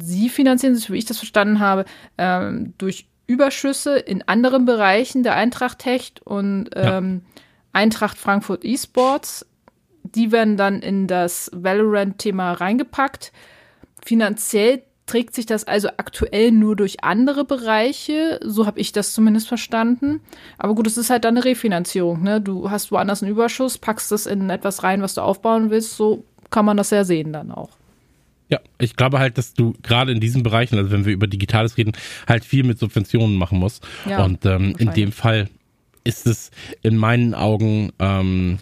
sie 0.00 0.28
finanzieren 0.28 0.74
sich, 0.74 0.90
wie 0.90 0.98
ich 0.98 1.06
das 1.06 1.18
verstanden 1.18 1.60
habe, 1.60 1.84
ähm, 2.18 2.74
durch 2.76 3.08
Überschüsse 3.26 3.98
in 3.98 4.26
anderen 4.26 4.64
Bereichen 4.64 5.22
der 5.22 5.34
Eintracht 5.34 5.84
Hecht 5.84 6.20
und 6.24 6.70
ähm, 6.74 7.22
ja. 7.24 7.42
Eintracht 7.72 8.18
Frankfurt 8.18 8.64
Esports. 8.64 9.46
Die 10.02 10.32
werden 10.32 10.56
dann 10.56 10.80
in 10.80 11.06
das 11.06 11.50
Valorant-Thema 11.54 12.52
reingepackt. 12.52 13.32
Finanziell 14.02 14.82
trägt 15.08 15.34
sich 15.34 15.46
das 15.46 15.64
also 15.64 15.88
aktuell 15.96 16.52
nur 16.52 16.76
durch 16.76 17.02
andere 17.02 17.44
Bereiche. 17.44 18.38
So 18.44 18.66
habe 18.66 18.78
ich 18.78 18.92
das 18.92 19.12
zumindest 19.12 19.48
verstanden. 19.48 20.20
Aber 20.58 20.74
gut, 20.74 20.86
es 20.86 20.96
ist 20.96 21.10
halt 21.10 21.24
dann 21.24 21.36
eine 21.36 21.44
Refinanzierung. 21.44 22.22
Ne? 22.22 22.40
Du 22.40 22.70
hast 22.70 22.92
woanders 22.92 23.22
einen 23.22 23.32
Überschuss, 23.32 23.78
packst 23.78 24.12
das 24.12 24.26
in 24.26 24.50
etwas 24.50 24.82
rein, 24.84 25.02
was 25.02 25.14
du 25.14 25.22
aufbauen 25.22 25.70
willst. 25.70 25.96
So 25.96 26.24
kann 26.50 26.64
man 26.64 26.76
das 26.76 26.90
ja 26.90 27.04
sehen 27.04 27.32
dann 27.32 27.50
auch. 27.50 27.70
Ja, 28.50 28.60
ich 28.78 28.96
glaube 28.96 29.18
halt, 29.18 29.36
dass 29.36 29.52
du 29.52 29.74
gerade 29.82 30.12
in 30.12 30.20
diesen 30.20 30.42
Bereichen, 30.42 30.78
also 30.78 30.90
wenn 30.90 31.04
wir 31.04 31.12
über 31.12 31.26
Digitales 31.26 31.76
reden, 31.76 31.92
halt 32.26 32.44
viel 32.44 32.64
mit 32.64 32.78
Subventionen 32.78 33.36
machen 33.36 33.58
musst. 33.58 33.86
Ja, 34.08 34.24
Und 34.24 34.46
ähm, 34.46 34.74
in 34.78 34.92
dem 34.92 35.12
Fall 35.12 35.48
ist 36.04 36.26
es 36.26 36.50
in 36.82 36.96
meinen 36.96 37.34
Augen 37.34 37.92
ähm, 37.98 38.58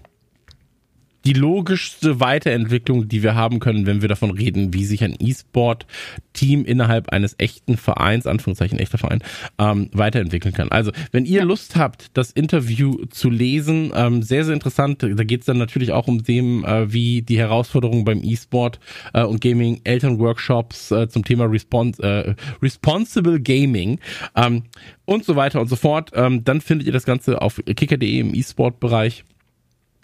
die 1.26 1.32
logischste 1.32 2.20
Weiterentwicklung, 2.20 3.08
die 3.08 3.24
wir 3.24 3.34
haben 3.34 3.58
können, 3.58 3.84
wenn 3.84 4.00
wir 4.00 4.08
davon 4.08 4.30
reden, 4.30 4.72
wie 4.72 4.84
sich 4.84 5.02
ein 5.02 5.16
E-Sport-Team 5.18 6.64
innerhalb 6.64 7.08
eines 7.08 7.34
echten 7.38 7.76
Vereins, 7.76 8.28
Anführungszeichen 8.28 8.78
echter 8.78 8.96
Verein, 8.96 9.22
ähm, 9.58 9.90
weiterentwickeln 9.92 10.54
kann. 10.54 10.70
Also, 10.70 10.92
wenn 11.10 11.24
ihr 11.24 11.44
Lust 11.44 11.74
habt, 11.74 12.16
das 12.16 12.30
Interview 12.30 13.06
zu 13.06 13.28
lesen, 13.28 13.92
ähm, 13.94 14.22
sehr, 14.22 14.44
sehr 14.44 14.54
interessant. 14.54 15.02
Da 15.02 15.24
geht 15.24 15.40
es 15.40 15.46
dann 15.46 15.58
natürlich 15.58 15.90
auch 15.90 16.06
um 16.06 16.22
dem, 16.22 16.64
äh, 16.64 16.92
wie 16.92 17.22
die 17.22 17.38
Herausforderungen 17.38 18.04
beim 18.04 18.22
E-Sport 18.22 18.78
äh, 19.12 19.24
und 19.24 19.40
Gaming, 19.40 19.80
Elternworkshops 19.82 20.92
äh, 20.92 21.08
zum 21.08 21.24
Thema 21.24 21.46
Respons 21.46 21.98
äh, 21.98 22.36
Responsible 22.62 23.40
Gaming 23.40 23.98
ähm, 24.36 24.62
und 25.06 25.24
so 25.24 25.34
weiter 25.34 25.60
und 25.60 25.66
so 25.68 25.76
fort. 25.76 26.12
Ähm, 26.14 26.44
dann 26.44 26.60
findet 26.60 26.86
ihr 26.86 26.92
das 26.92 27.04
Ganze 27.04 27.42
auf 27.42 27.60
kicker.de 27.64 28.20
im 28.20 28.32
E-Sport-Bereich. 28.32 29.24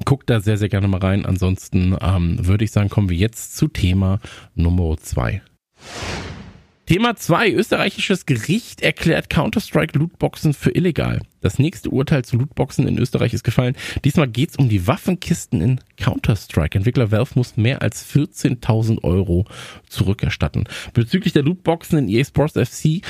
Guckt 0.04 0.30
da 0.30 0.40
sehr, 0.40 0.58
sehr 0.58 0.68
gerne 0.68 0.88
mal 0.88 1.00
rein. 1.00 1.26
Ansonsten 1.26 1.96
ähm, 2.00 2.46
würde 2.46 2.64
ich 2.64 2.72
sagen, 2.72 2.88
kommen 2.88 3.08
wir 3.08 3.16
jetzt 3.16 3.56
zu 3.56 3.68
Thema 3.68 4.20
Nummer 4.54 4.96
zwei. 4.98 5.42
Thema 6.86 7.16
2. 7.16 7.52
Österreichisches 7.52 8.26
Gericht 8.26 8.82
erklärt 8.82 9.30
Counter-Strike 9.30 9.96
Lootboxen 9.96 10.52
für 10.52 10.74
illegal. 10.74 11.20
Das 11.40 11.58
nächste 11.58 11.90
Urteil 11.90 12.24
zu 12.24 12.36
Lootboxen 12.36 12.88
in 12.88 12.98
Österreich 12.98 13.32
ist 13.32 13.44
gefallen. 13.44 13.76
Diesmal 14.04 14.28
geht 14.28 14.50
es 14.50 14.56
um 14.56 14.68
die 14.68 14.86
Waffenkisten 14.86 15.62
in 15.62 15.80
Counter-Strike. 15.96 16.76
Entwickler 16.76 17.10
Valve 17.10 17.30
muss 17.36 17.56
mehr 17.56 17.82
als 17.82 18.04
14.000 18.12 19.04
Euro 19.04 19.46
zurückerstatten. 19.88 20.64
Bezüglich 20.92 21.32
der 21.32 21.44
Lootboxen 21.44 21.98
in 21.98 22.08
EA 22.08 22.24
Sports 22.24 22.58
FC 22.58 23.00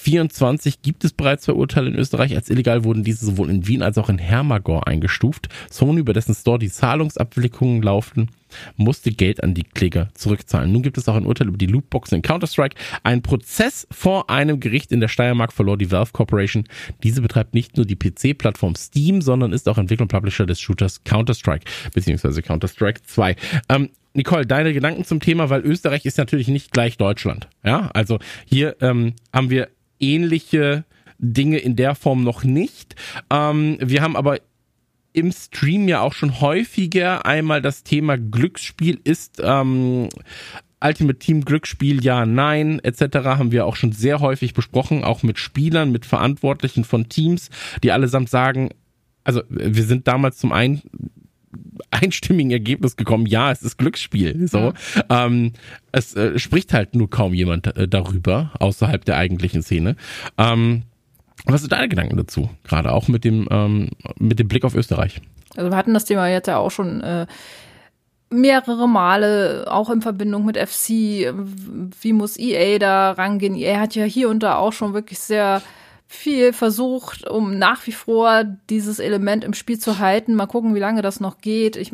24 0.00 0.82
gibt 0.82 1.04
es 1.04 1.12
bereits 1.12 1.44
zwei 1.44 1.54
Urteile 1.54 1.88
in 1.88 1.96
Österreich. 1.96 2.34
Als 2.34 2.50
illegal 2.50 2.84
wurden 2.84 3.02
diese 3.02 3.26
sowohl 3.26 3.50
in 3.50 3.66
Wien 3.66 3.82
als 3.82 3.98
auch 3.98 4.08
in 4.08 4.18
Hermagor 4.18 4.86
eingestuft. 4.86 5.48
Sony, 5.70 6.00
über 6.00 6.12
dessen 6.12 6.34
Store 6.34 6.58
die 6.58 6.70
Zahlungsabwicklungen 6.70 7.82
laufen, 7.82 8.30
musste 8.76 9.10
Geld 9.10 9.42
an 9.42 9.54
die 9.54 9.64
Kläger 9.64 10.08
zurückzahlen. 10.14 10.72
Nun 10.72 10.82
gibt 10.82 10.98
es 10.98 11.08
auch 11.08 11.16
ein 11.16 11.26
Urteil 11.26 11.48
über 11.48 11.58
die 11.58 11.66
Lootboxen 11.66 12.16
in 12.16 12.22
Counter-Strike. 12.22 12.76
Ein 13.02 13.22
Prozess 13.22 13.86
vor 13.90 14.30
einem 14.30 14.60
Gericht 14.60 14.92
in 14.92 15.00
der 15.00 15.08
Steiermark 15.08 15.52
verlor 15.52 15.76
die 15.76 15.90
Valve 15.90 16.12
Corporation. 16.12 16.64
Diese 17.02 17.20
betreibt 17.20 17.52
nicht 17.52 17.76
nur 17.76 17.84
die 17.84 17.96
PC-Plattform 17.96 18.76
Steam, 18.76 19.20
sondern 19.20 19.52
ist 19.52 19.68
auch 19.68 19.78
Entwickler 19.78 20.02
und 20.02 20.12
Publisher 20.12 20.46
des 20.46 20.60
Shooters 20.60 21.02
Counter-Strike, 21.04 21.64
beziehungsweise 21.92 22.40
Counter-Strike 22.40 23.02
2. 23.04 23.36
Ähm, 23.68 23.90
Nicole, 24.14 24.46
deine 24.46 24.72
Gedanken 24.72 25.04
zum 25.04 25.20
Thema, 25.20 25.50
weil 25.50 25.60
Österreich 25.60 26.06
ist 26.06 26.18
natürlich 26.18 26.48
nicht 26.48 26.72
gleich 26.72 26.96
Deutschland. 26.96 27.48
Ja, 27.64 27.90
also 27.92 28.18
hier 28.46 28.76
ähm, 28.80 29.14
haben 29.32 29.50
wir 29.50 29.68
ähnliche 30.00 30.84
Dinge 31.18 31.58
in 31.58 31.76
der 31.76 31.94
Form 31.94 32.22
noch 32.22 32.44
nicht. 32.44 32.94
Ähm, 33.30 33.78
wir 33.80 34.02
haben 34.02 34.16
aber 34.16 34.38
im 35.12 35.32
Stream 35.32 35.88
ja 35.88 36.00
auch 36.00 36.12
schon 36.12 36.40
häufiger 36.40 37.26
einmal 37.26 37.60
das 37.60 37.82
Thema 37.82 38.16
Glücksspiel 38.16 39.00
ist 39.02 39.40
ähm, 39.42 40.08
Ultimate 40.80 41.18
Team 41.18 41.44
Glücksspiel, 41.44 42.04
ja, 42.04 42.24
nein, 42.24 42.78
etc. 42.80 43.16
haben 43.24 43.50
wir 43.50 43.66
auch 43.66 43.74
schon 43.74 43.92
sehr 43.92 44.20
häufig 44.20 44.54
besprochen, 44.54 45.02
auch 45.02 45.24
mit 45.24 45.38
Spielern, 45.38 45.90
mit 45.90 46.06
Verantwortlichen 46.06 46.84
von 46.84 47.08
Teams, 47.08 47.50
die 47.82 47.90
allesamt 47.90 48.30
sagen, 48.30 48.70
also 49.24 49.42
wir 49.48 49.84
sind 49.84 50.06
damals 50.06 50.38
zum 50.38 50.52
einen 50.52 50.82
einstimmigen 51.90 52.50
Ergebnis 52.50 52.96
gekommen, 52.96 53.26
ja, 53.26 53.50
es 53.50 53.62
ist 53.62 53.78
Glücksspiel. 53.78 54.48
So, 54.48 54.72
ja. 55.10 55.26
ähm, 55.26 55.52
es 55.92 56.14
äh, 56.14 56.38
spricht 56.38 56.72
halt 56.72 56.94
nur 56.94 57.10
kaum 57.10 57.34
jemand 57.34 57.76
äh, 57.76 57.88
darüber 57.88 58.52
außerhalb 58.58 59.04
der 59.04 59.16
eigentlichen 59.16 59.62
Szene. 59.62 59.96
Ähm, 60.36 60.82
was 61.44 61.60
sind 61.60 61.72
deine 61.72 61.88
Gedanken 61.88 62.16
dazu? 62.16 62.50
Gerade 62.64 62.92
auch 62.92 63.08
mit 63.08 63.24
dem 63.24 63.46
ähm, 63.50 63.90
mit 64.18 64.38
dem 64.38 64.48
Blick 64.48 64.64
auf 64.64 64.74
Österreich. 64.74 65.20
Also 65.56 65.70
wir 65.70 65.76
hatten 65.76 65.94
das 65.94 66.04
Thema 66.04 66.28
jetzt 66.28 66.48
ja 66.48 66.58
auch 66.58 66.70
schon 66.70 67.00
äh, 67.00 67.26
mehrere 68.30 68.88
Male, 68.88 69.64
auch 69.68 69.90
in 69.90 70.02
Verbindung 70.02 70.44
mit 70.44 70.56
FC. 70.56 71.32
Wie 72.00 72.12
muss 72.12 72.38
EA 72.38 72.78
da 72.78 73.12
rangehen? 73.12 73.54
EA 73.54 73.80
hat 73.80 73.94
ja 73.94 74.04
hier 74.04 74.28
und 74.28 74.42
da 74.42 74.56
auch 74.56 74.72
schon 74.72 74.92
wirklich 74.94 75.18
sehr 75.18 75.62
viel 76.10 76.54
versucht, 76.54 77.28
um 77.28 77.58
nach 77.58 77.86
wie 77.86 77.92
vor 77.92 78.44
dieses 78.70 78.98
Element 78.98 79.44
im 79.44 79.52
Spiel 79.52 79.78
zu 79.78 79.98
halten. 79.98 80.34
Mal 80.34 80.46
gucken, 80.46 80.74
wie 80.74 80.80
lange 80.80 81.02
das 81.02 81.20
noch 81.20 81.42
geht. 81.42 81.76
Ich, 81.76 81.92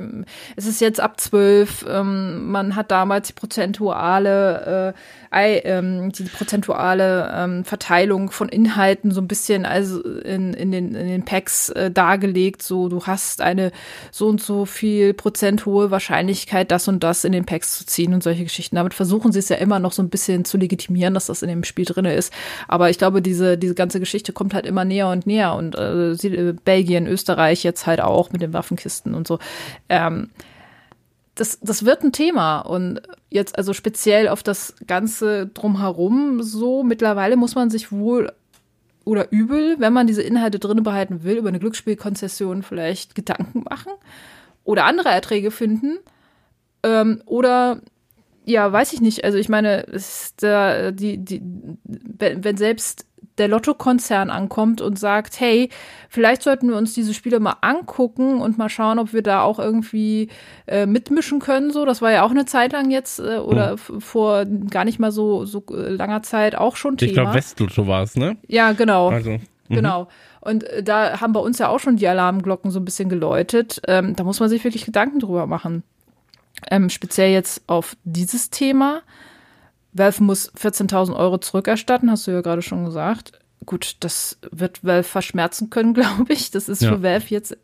es 0.55 0.66
ist 0.66 0.81
jetzt 0.81 1.00
ab 1.00 1.18
zwölf. 1.20 1.85
Ähm, 1.88 2.46
man 2.46 2.77
hat 2.77 2.92
damals 2.92 3.27
die 3.27 3.33
prozentuale, 3.33 4.94
äh, 5.33 5.59
ähm, 5.64 6.12
die 6.12 6.22
prozentuale 6.24 7.33
ähm, 7.35 7.64
Verteilung 7.64 8.31
von 8.31 8.48
Inhalten 8.48 9.11
so 9.11 9.20
ein 9.20 9.27
bisschen 9.27 9.66
also 9.66 10.00
in, 10.00 10.55
in, 10.55 10.70
den, 10.70 10.94
in 10.94 11.09
den 11.09 11.24
Packs 11.24 11.70
äh, 11.70 11.90
dargelegt. 11.90 12.62
So, 12.62 12.88
du 12.88 13.05
hast 13.07 13.40
eine 13.40 13.72
so 14.12 14.29
und 14.29 14.40
so 14.40 14.64
viel 14.64 15.12
Prozent 15.12 15.66
hohe 15.66 15.90
Wahrscheinlichkeit, 15.90 16.70
das 16.70 16.87
und 16.87 17.03
das 17.03 17.24
in 17.24 17.33
den 17.33 17.46
Packs 17.46 17.77
zu 17.79 17.85
ziehen 17.85 18.14
und 18.14 18.22
solche 18.22 18.44
Geschichten. 18.44 18.77
Damit 18.77 18.94
versuchen 18.94 19.33
sie 19.33 19.40
es 19.40 19.48
ja 19.48 19.57
immer 19.57 19.81
noch 19.81 19.92
so 19.92 20.03
ein 20.03 20.09
bisschen 20.09 20.44
zu 20.44 20.57
legitimieren, 20.57 21.14
dass 21.14 21.27
das 21.27 21.42
in 21.42 21.48
dem 21.48 21.64
Spiel 21.64 21.85
drinne 21.85 22.14
ist. 22.14 22.33
Aber 22.68 22.90
ich 22.90 22.98
glaube, 22.98 23.20
diese, 23.20 23.59
diese 23.59 23.74
ganze 23.74 24.04
Geschichte 24.05 24.33
kommt 24.33 24.55
halt 24.55 24.67
immer 24.67 24.85
näher 24.85 25.09
und 25.09 25.27
näher 25.27 25.55
und 25.55 25.75
äh, 25.75 26.12
äh, 26.12 26.53
Belgien, 26.53 27.07
Österreich 27.07 27.64
jetzt 27.64 27.87
halt 27.87 28.01
auch 28.01 28.31
mit 28.33 28.43
den 28.43 28.53
Waffenkisten 28.53 29.14
und 29.14 29.27
so. 29.27 29.38
Ähm, 29.88 30.31
das, 31.35 31.59
das 31.61 31.85
wird 31.85 32.05
ein 32.05 32.12
Thema 32.12 32.61
und 32.61 33.01
jetzt 33.31 33.59
also 33.59 33.73
speziell 33.73 34.29
auf 34.29 34.43
das 34.43 34.75
Ganze 34.87 35.49
drumherum 35.49 36.43
so. 36.43 36.85
Mittlerweile 36.85 37.37
muss 37.37 37.55
man 37.55 37.71
sich 37.71 37.90
wohl 37.90 38.31
oder 39.05 39.33
übel, 39.33 39.77
wenn 39.79 39.93
man 39.93 40.07
diese 40.07 40.23
Inhalte 40.23 40.59
drin 40.59 40.83
behalten 40.83 41.25
will, 41.25 41.37
über 41.37 41.49
eine 41.49 41.59
Glücksspielkonzession 41.59 42.62
vielleicht 42.62 43.14
Gedanken 43.14 43.64
machen 43.69 43.93
oder 44.64 44.85
andere 44.85 45.09
Erträge 45.09 45.51
finden 45.51 45.99
ähm, 46.85 47.23
oder 47.27 47.81
ja, 48.47 48.71
weiß 48.71 48.93
ich 48.93 49.01
nicht. 49.01 49.25
Also 49.25 49.38
ich 49.38 49.49
meine, 49.49 49.87
da 50.38 50.90
die, 50.90 51.19
die, 51.19 51.43
wenn 51.85 52.57
selbst 52.57 53.07
der 53.38 53.49
Lotto-Konzern 53.49 54.31
ankommt 54.31 54.81
und 54.81 54.99
sagt, 54.99 55.40
hey, 55.40 55.68
vielleicht 56.09 56.42
sollten 56.42 56.68
wir 56.68 56.77
uns 56.77 56.94
diese 56.94 57.14
Spiele 57.14 57.40
mal 57.40 57.57
angucken 57.61 58.40
und 58.40 58.59
mal 58.59 58.68
schauen, 58.68 58.99
ob 58.99 59.12
wir 59.12 59.23
da 59.23 59.42
auch 59.42 59.59
irgendwie 59.59 60.29
äh, 60.66 60.87
mitmischen 60.87 61.40
können. 61.40 61.70
So, 61.70 61.85
das 61.85 62.01
war 62.01 62.12
ja 62.12 62.23
auch 62.23 62.31
eine 62.31 62.47
Zeit 62.47 62.73
lang 62.73 62.90
jetzt 62.90 63.18
äh, 63.18 63.38
oder 63.38 63.73
mhm. 63.73 64.01
vor 64.01 64.44
gar 64.70 64.85
nicht 64.85 64.99
mal 64.99 65.11
so 65.11 65.44
so 65.44 65.64
äh, 65.70 65.88
langer 65.88 66.23
Zeit 66.23 66.55
auch 66.55 66.77
schon 66.77 66.97
Thema. 66.97 67.09
Ich 67.09 67.14
glaube, 67.14 67.35
Westlotto 67.35 67.87
war 67.87 68.03
es, 68.03 68.16
ne? 68.16 68.37
Ja, 68.47 68.73
genau. 68.73 69.09
Also. 69.09 69.38
Mhm. 69.68 69.77
Genau. 69.77 70.09
Und 70.40 70.64
äh, 70.64 70.83
da 70.83 71.20
haben 71.20 71.33
bei 71.33 71.40
uns 71.40 71.59
ja 71.59 71.68
auch 71.68 71.81
schon 71.81 71.97
die 71.97 72.07
Alarmglocken 72.07 72.70
so 72.70 72.79
ein 72.79 72.85
bisschen 72.85 73.09
geläutet. 73.09 73.81
Ähm, 73.88 74.14
da 74.14 74.25
muss 74.25 74.40
man 74.40 74.49
sich 74.49 74.62
wirklich 74.62 74.85
Gedanken 74.85 75.18
drüber 75.18 75.47
machen. 75.47 75.83
Ähm, 76.70 76.90
speziell 76.90 77.33
jetzt 77.33 77.62
auf 77.66 77.97
dieses 78.05 78.51
Thema. 78.51 79.03
Valve 79.94 80.22
muss 80.22 80.52
14.000 80.54 81.16
Euro 81.16 81.38
zurückerstatten, 81.38 82.11
hast 82.11 82.26
du 82.26 82.33
ja 82.33 82.40
gerade 82.42 82.62
schon 82.62 82.85
gesagt. 82.85 83.33
Gut, 83.64 83.96
das 84.00 84.38
wird 84.50 84.85
Valve 84.85 85.04
verschmerzen 85.04 85.70
können, 85.70 85.94
glaube 85.94 86.33
ich. 86.33 86.50
Das 86.50 86.68
ist 86.68 86.83
ja. 86.83 86.92
für 86.92 87.02
Valve 87.02 87.26
jetzt 87.28 87.57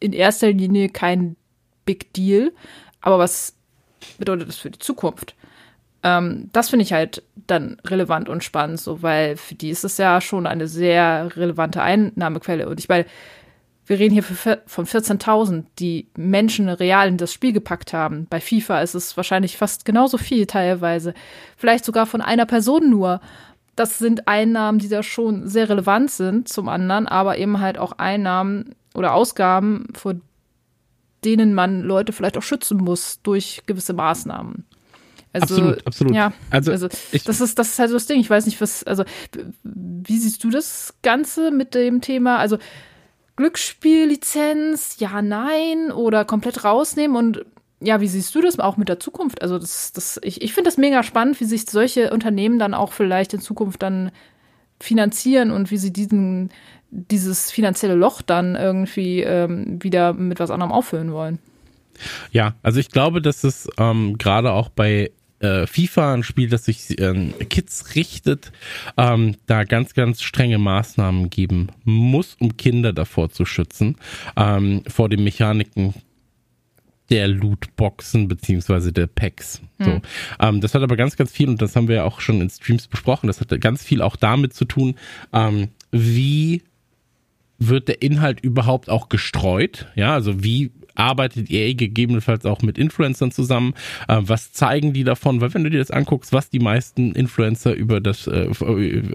in 0.00 0.12
erster 0.12 0.50
Linie 0.50 0.88
kein 0.88 1.36
Big 1.84 2.12
Deal. 2.14 2.52
Aber 3.00 3.18
was 3.18 3.54
bedeutet 4.18 4.48
das 4.48 4.56
für 4.56 4.70
die 4.70 4.78
Zukunft? 4.78 5.36
Ähm, 6.02 6.48
das 6.52 6.70
finde 6.70 6.84
ich 6.84 6.92
halt 6.92 7.22
dann 7.46 7.76
relevant 7.84 8.28
und 8.28 8.42
spannend, 8.42 8.80
so, 8.80 9.02
weil 9.02 9.36
für 9.36 9.54
die 9.54 9.70
ist 9.70 9.84
es 9.84 9.98
ja 9.98 10.20
schon 10.20 10.46
eine 10.46 10.66
sehr 10.66 11.36
relevante 11.36 11.82
Einnahmequelle. 11.82 12.68
Und 12.68 12.80
ich 12.80 12.88
meine, 12.88 13.06
wir 13.92 13.98
reden 13.98 14.14
hier 14.14 14.22
von 14.22 14.86
14.000, 14.86 15.64
die 15.78 16.08
Menschen 16.16 16.70
real 16.70 17.08
in 17.08 17.18
das 17.18 17.30
Spiel 17.30 17.52
gepackt 17.52 17.92
haben. 17.92 18.26
Bei 18.30 18.40
FIFA 18.40 18.80
ist 18.80 18.94
es 18.94 19.18
wahrscheinlich 19.18 19.58
fast 19.58 19.84
genauso 19.84 20.16
viel 20.16 20.46
teilweise. 20.46 21.12
Vielleicht 21.58 21.84
sogar 21.84 22.06
von 22.06 22.22
einer 22.22 22.46
Person 22.46 22.88
nur. 22.88 23.20
Das 23.76 23.98
sind 23.98 24.28
Einnahmen, 24.28 24.78
die 24.78 24.88
da 24.88 25.02
schon 25.02 25.46
sehr 25.46 25.68
relevant 25.68 26.10
sind 26.10 26.48
zum 26.48 26.70
anderen, 26.70 27.06
aber 27.06 27.36
eben 27.36 27.60
halt 27.60 27.76
auch 27.76 27.92
Einnahmen 27.98 28.74
oder 28.94 29.12
Ausgaben, 29.12 29.88
vor 29.92 30.14
denen 31.22 31.52
man 31.52 31.82
Leute 31.82 32.14
vielleicht 32.14 32.38
auch 32.38 32.42
schützen 32.42 32.78
muss 32.78 33.20
durch 33.22 33.62
gewisse 33.66 33.92
Maßnahmen. 33.92 34.64
Also, 35.34 35.54
absolut, 35.54 35.86
absolut. 35.86 36.14
Ja, 36.14 36.32
also, 36.48 36.72
also 36.72 36.88
das 36.88 37.40
ist 37.42 37.58
das 37.58 37.68
ist 37.68 37.78
halt 37.78 37.90
so 37.90 37.96
das 37.96 38.06
Ding. 38.06 38.20
Ich 38.20 38.30
weiß 38.30 38.46
nicht, 38.46 38.58
was, 38.62 38.84
also 38.84 39.04
wie 39.62 40.18
siehst 40.18 40.42
du 40.44 40.48
das 40.48 40.94
Ganze 41.02 41.50
mit 41.50 41.74
dem 41.74 42.00
Thema? 42.00 42.38
Also 42.38 42.56
Glücksspiellizenz, 43.36 44.96
ja, 44.98 45.22
nein 45.22 45.90
oder 45.92 46.24
komplett 46.24 46.64
rausnehmen 46.64 47.16
und 47.16 47.44
ja, 47.80 48.00
wie 48.00 48.08
siehst 48.08 48.34
du 48.34 48.40
das 48.40 48.58
auch 48.58 48.76
mit 48.76 48.88
der 48.88 49.00
Zukunft? 49.00 49.42
Also 49.42 49.58
das, 49.58 49.92
das, 49.92 50.20
ich, 50.22 50.42
ich 50.42 50.54
finde 50.54 50.68
das 50.68 50.78
mega 50.78 51.02
spannend, 51.02 51.40
wie 51.40 51.44
sich 51.44 51.68
solche 51.68 52.10
Unternehmen 52.10 52.58
dann 52.58 52.74
auch 52.74 52.92
vielleicht 52.92 53.34
in 53.34 53.40
Zukunft 53.40 53.82
dann 53.82 54.12
finanzieren 54.78 55.50
und 55.50 55.70
wie 55.70 55.78
sie 55.78 55.92
diesen, 55.92 56.50
dieses 56.90 57.50
finanzielle 57.50 57.94
Loch 57.94 58.22
dann 58.22 58.54
irgendwie 58.54 59.22
ähm, 59.22 59.82
wieder 59.82 60.12
mit 60.12 60.38
was 60.38 60.50
anderem 60.50 60.72
auffüllen 60.72 61.12
wollen. 61.12 61.38
Ja, 62.30 62.54
also 62.62 62.80
ich 62.80 62.90
glaube, 62.90 63.20
dass 63.20 63.44
es 63.44 63.68
ähm, 63.78 64.16
gerade 64.18 64.52
auch 64.52 64.68
bei 64.68 65.10
äh, 65.42 65.66
FIFA, 65.66 66.14
ein 66.14 66.22
Spiel, 66.22 66.48
das 66.48 66.64
sich 66.64 67.02
an 67.02 67.34
äh, 67.38 67.44
Kids 67.44 67.94
richtet, 67.94 68.52
ähm, 68.96 69.36
da 69.46 69.64
ganz, 69.64 69.94
ganz 69.94 70.22
strenge 70.22 70.58
Maßnahmen 70.58 71.30
geben 71.30 71.68
muss, 71.84 72.36
um 72.38 72.56
Kinder 72.56 72.92
davor 72.92 73.30
zu 73.30 73.44
schützen, 73.44 73.96
ähm, 74.36 74.82
vor 74.86 75.08
den 75.08 75.24
Mechaniken 75.24 75.94
der 77.10 77.28
Lootboxen 77.28 78.28
beziehungsweise 78.28 78.92
der 78.92 79.06
Packs. 79.06 79.60
Hm. 79.78 79.86
So, 79.86 80.00
ähm, 80.40 80.60
das 80.60 80.74
hat 80.74 80.82
aber 80.82 80.96
ganz, 80.96 81.16
ganz 81.16 81.32
viel 81.32 81.48
und 81.48 81.60
das 81.60 81.76
haben 81.76 81.88
wir 81.88 81.96
ja 81.96 82.04
auch 82.04 82.20
schon 82.20 82.40
in 82.40 82.48
Streams 82.48 82.86
besprochen. 82.86 83.26
Das 83.26 83.40
hat 83.40 83.60
ganz 83.60 83.84
viel 83.84 84.00
auch 84.00 84.16
damit 84.16 84.54
zu 84.54 84.64
tun, 84.64 84.94
ähm, 85.32 85.68
wie 85.90 86.62
wird 87.58 87.88
der 87.88 88.02
Inhalt 88.02 88.40
überhaupt 88.40 88.88
auch 88.88 89.08
gestreut? 89.08 89.86
Ja, 89.94 90.14
also 90.14 90.42
wie 90.42 90.70
arbeitet 90.94 91.50
EA 91.50 91.74
gegebenenfalls 91.74 92.44
auch 92.44 92.62
mit 92.62 92.78
Influencern 92.78 93.30
zusammen? 93.30 93.74
Äh, 94.08 94.18
was 94.20 94.52
zeigen 94.52 94.92
die 94.92 95.04
davon? 95.04 95.40
Weil 95.40 95.54
wenn 95.54 95.64
du 95.64 95.70
dir 95.70 95.78
das 95.78 95.90
anguckst, 95.90 96.32
was 96.32 96.50
die 96.50 96.58
meisten 96.58 97.12
Influencer 97.12 97.72
über 97.74 98.00
das 98.00 98.26
äh, 98.26 98.48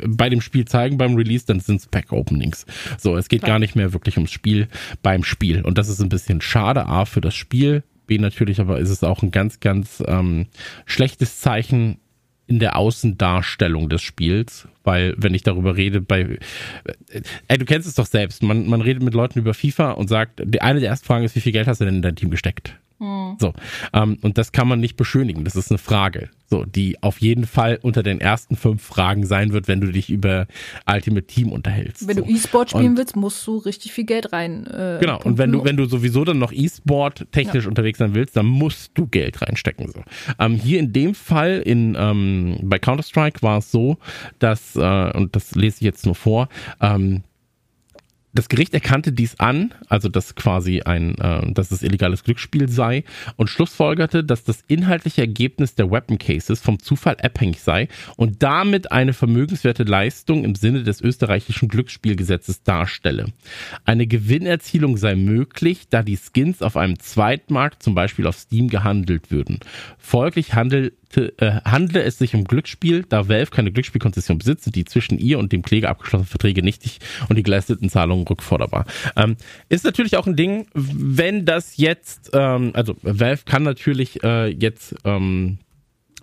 bei 0.08 0.30
dem 0.30 0.42
Spiel 0.42 0.66
zeigen 0.66 0.98
beim 0.98 1.16
Release, 1.16 1.46
dann 1.46 1.60
sind 1.60 1.82
es 1.82 1.88
Pack-Openings. 1.88 2.66
So, 2.98 3.16
es 3.16 3.30
geht 3.30 3.42
ja. 3.44 3.48
gar 3.48 3.60
nicht 3.60 3.76
mehr 3.76 3.94
wirklich 3.94 4.18
ums 4.18 4.32
Spiel 4.32 4.68
beim 5.02 5.24
Spiel. 5.24 5.62
Und 5.62 5.78
das 5.78 5.90
ist 5.90 6.02
ein 6.02 6.10
bisschen 6.10 6.42
schade, 6.42 6.86
A, 6.86 7.06
für 7.06 7.22
das 7.22 7.36
Spiel, 7.36 7.84
B 8.06 8.18
natürlich, 8.18 8.60
aber 8.60 8.80
ist 8.80 8.90
es 8.90 9.04
auch 9.04 9.22
ein 9.22 9.32
ganz, 9.32 9.60
ganz 9.60 10.04
ähm, 10.08 10.48
schlechtes 10.86 11.40
Zeichen 11.40 12.00
in 12.48 12.60
der 12.60 12.78
Außendarstellung 12.78 13.90
des 13.90 14.02
Spiels, 14.02 14.68
weil 14.88 15.14
wenn 15.18 15.34
ich 15.34 15.44
darüber 15.44 15.76
rede, 15.76 16.02
bei, 16.02 16.22
äh, 16.22 17.22
ey, 17.50 17.58
du 17.58 17.66
kennst 17.66 17.88
es 17.88 17.96
doch 17.96 18.06
selbst, 18.06 18.42
man, 18.42 18.68
man 18.68 18.82
redet 18.82 19.04
mit 19.04 19.14
Leuten 19.14 19.38
über 19.38 19.54
FIFA 19.54 19.92
und 19.92 20.08
sagt, 20.08 20.42
die 20.44 20.62
eine 20.62 20.80
der 20.80 20.90
ersten 20.90 21.06
Fragen 21.06 21.26
ist, 21.26 21.36
wie 21.36 21.42
viel 21.42 21.52
Geld 21.52 21.68
hast 21.68 21.82
du 21.82 21.86
denn 21.86 21.96
in 21.96 22.02
dein 22.02 22.16
Team 22.16 22.32
gesteckt? 22.32 22.74
Mhm. 23.00 23.38
So. 23.40 23.54
Ähm, 23.94 24.18
und 24.22 24.38
das 24.38 24.52
kann 24.52 24.68
man 24.68 24.80
nicht 24.80 24.96
beschönigen. 24.96 25.44
Das 25.44 25.56
ist 25.56 25.72
eine 25.72 25.78
Frage. 25.78 26.30
So, 26.50 26.64
die 26.64 27.04
auf 27.04 27.20
jeden 27.20 27.46
Fall 27.46 27.78
unter 27.82 28.04
den 28.04 28.22
ersten 28.22 28.56
fünf 28.56 28.82
Fragen 28.82 29.26
sein 29.26 29.52
wird, 29.52 29.68
wenn 29.68 29.82
du 29.82 29.92
dich 29.92 30.10
über 30.10 30.48
Ultimate 30.90 31.28
Team 31.28 31.52
unterhältst. 31.52 32.08
Wenn 32.08 32.18
so. 32.18 32.24
du 32.24 32.32
E-Sport 32.32 32.70
spielen 32.70 32.92
und, 32.92 32.98
willst, 32.98 33.18
musst 33.18 33.46
du 33.46 33.58
richtig 33.58 33.92
viel 33.92 34.06
Geld 34.06 34.32
rein. 34.32 34.66
Äh, 34.66 34.98
genau. 35.02 35.22
Und 35.24 35.38
wenn 35.38 35.52
du, 35.52 35.66
wenn 35.66 35.76
du 35.76 35.86
sowieso 35.86 36.24
dann 36.24 36.40
noch 36.40 36.54
E-Sport 36.54 37.28
technisch 37.32 37.66
ja. 37.66 37.70
unterwegs 37.70 38.00
sein 38.00 38.16
willst, 38.16 38.38
dann 38.38 38.46
musst 38.46 38.92
du 38.94 39.08
Geld 39.08 39.42
reinstecken. 39.42 39.92
So. 39.92 40.04
Ähm, 40.40 40.56
hier 40.56 40.80
in 40.80 40.94
dem 40.94 41.16
Fall 41.16 41.60
in, 41.60 41.98
ähm, 42.00 42.58
bei 42.64 42.80
Counter-Strike 42.80 43.42
war 43.42 43.58
es 43.58 43.70
so, 43.70 43.98
dass, 44.40 44.78
äh, 44.78 45.12
und 45.18 45.36
das 45.36 45.54
lese 45.54 45.78
ich 45.78 45.82
jetzt 45.82 46.06
nur 46.06 46.16
vor, 46.16 46.48
ähm, 46.80 47.24
das 48.38 48.50
Gericht 48.50 48.76
erkannte 48.76 49.12
dies 49.12 49.40
an, 49.40 49.74
also 49.90 50.10
dass 50.10 50.36
quasi 50.36 50.82
ein, 50.82 51.16
äh, 51.16 51.52
dass 51.54 51.72
es 51.72 51.82
illegales 51.82 52.24
Glücksspiel 52.24 52.70
sei 52.70 53.04
und 53.36 53.50
schlussfolgerte, 53.50 54.24
dass 54.24 54.44
das 54.44 54.64
inhaltliche 54.68 55.22
Ergebnis 55.22 55.74
der 55.74 55.90
Weapon 55.90 56.20
Cases 56.20 56.60
vom 56.60 56.78
Zufall 56.80 57.18
abhängig 57.22 57.62
sei 57.62 57.88
und 58.16 58.44
damit 58.44 58.92
eine 58.92 59.14
vermögenswerte 59.14 59.84
Leistung 59.84 60.44
im 60.44 60.54
Sinne 60.54 60.84
des 60.84 61.02
österreichischen 61.02 61.68
Glücksspielgesetzes 61.68 62.62
darstelle. 62.62 63.26
Eine 63.86 64.06
Gewinnerzielung 64.06 64.98
sei 64.98 65.16
möglich, 65.16 65.88
da 65.90 66.04
die 66.04 66.18
Skins 66.18 66.62
auf 66.62 66.78
einem 66.78 67.00
Zweitmarkt, 67.00 67.82
zum 67.82 67.96
Beispiel 67.96 68.28
auf 68.28 68.38
Steam, 68.38 68.68
gehandelt 68.68 69.32
würden. 69.32 69.60
Folglich 69.98 70.54
handelt 70.54 70.94
äh, 71.16 71.62
handle 71.64 72.04
es 72.04 72.18
sich 72.18 72.34
um 72.36 72.44
Glücksspiel, 72.44 73.06
da 73.08 73.30
Valve 73.30 73.52
keine 73.52 73.72
Glücksspielkonzession 73.72 74.38
besitzt, 74.38 74.66
sind 74.66 74.76
die 74.76 74.86
zwischen 74.86 75.18
ihr 75.20 75.40
und 75.40 75.52
dem 75.52 75.62
Kläger 75.62 75.90
abgeschlossenen 75.90 76.28
Verträge 76.28 76.64
nichtig 76.64 77.00
und 77.30 77.38
die 77.38 77.44
geleisteten 77.44 77.90
Zahlungen 77.90 78.28
rückforderbar. 78.28 78.86
Ähm, 79.16 79.38
ist 79.70 79.86
natürlich 79.86 80.18
auch 80.18 80.28
ein 80.28 80.36
Ding, 80.36 80.68
wenn 80.74 81.46
das 81.46 81.78
jetzt, 81.78 82.32
ähm, 82.34 82.72
also 82.74 82.96
Valve 83.02 83.44
kann 83.46 83.64
natürlich 83.64 84.24
äh, 84.24 84.48
jetzt 84.48 84.96
ähm, 85.06 85.60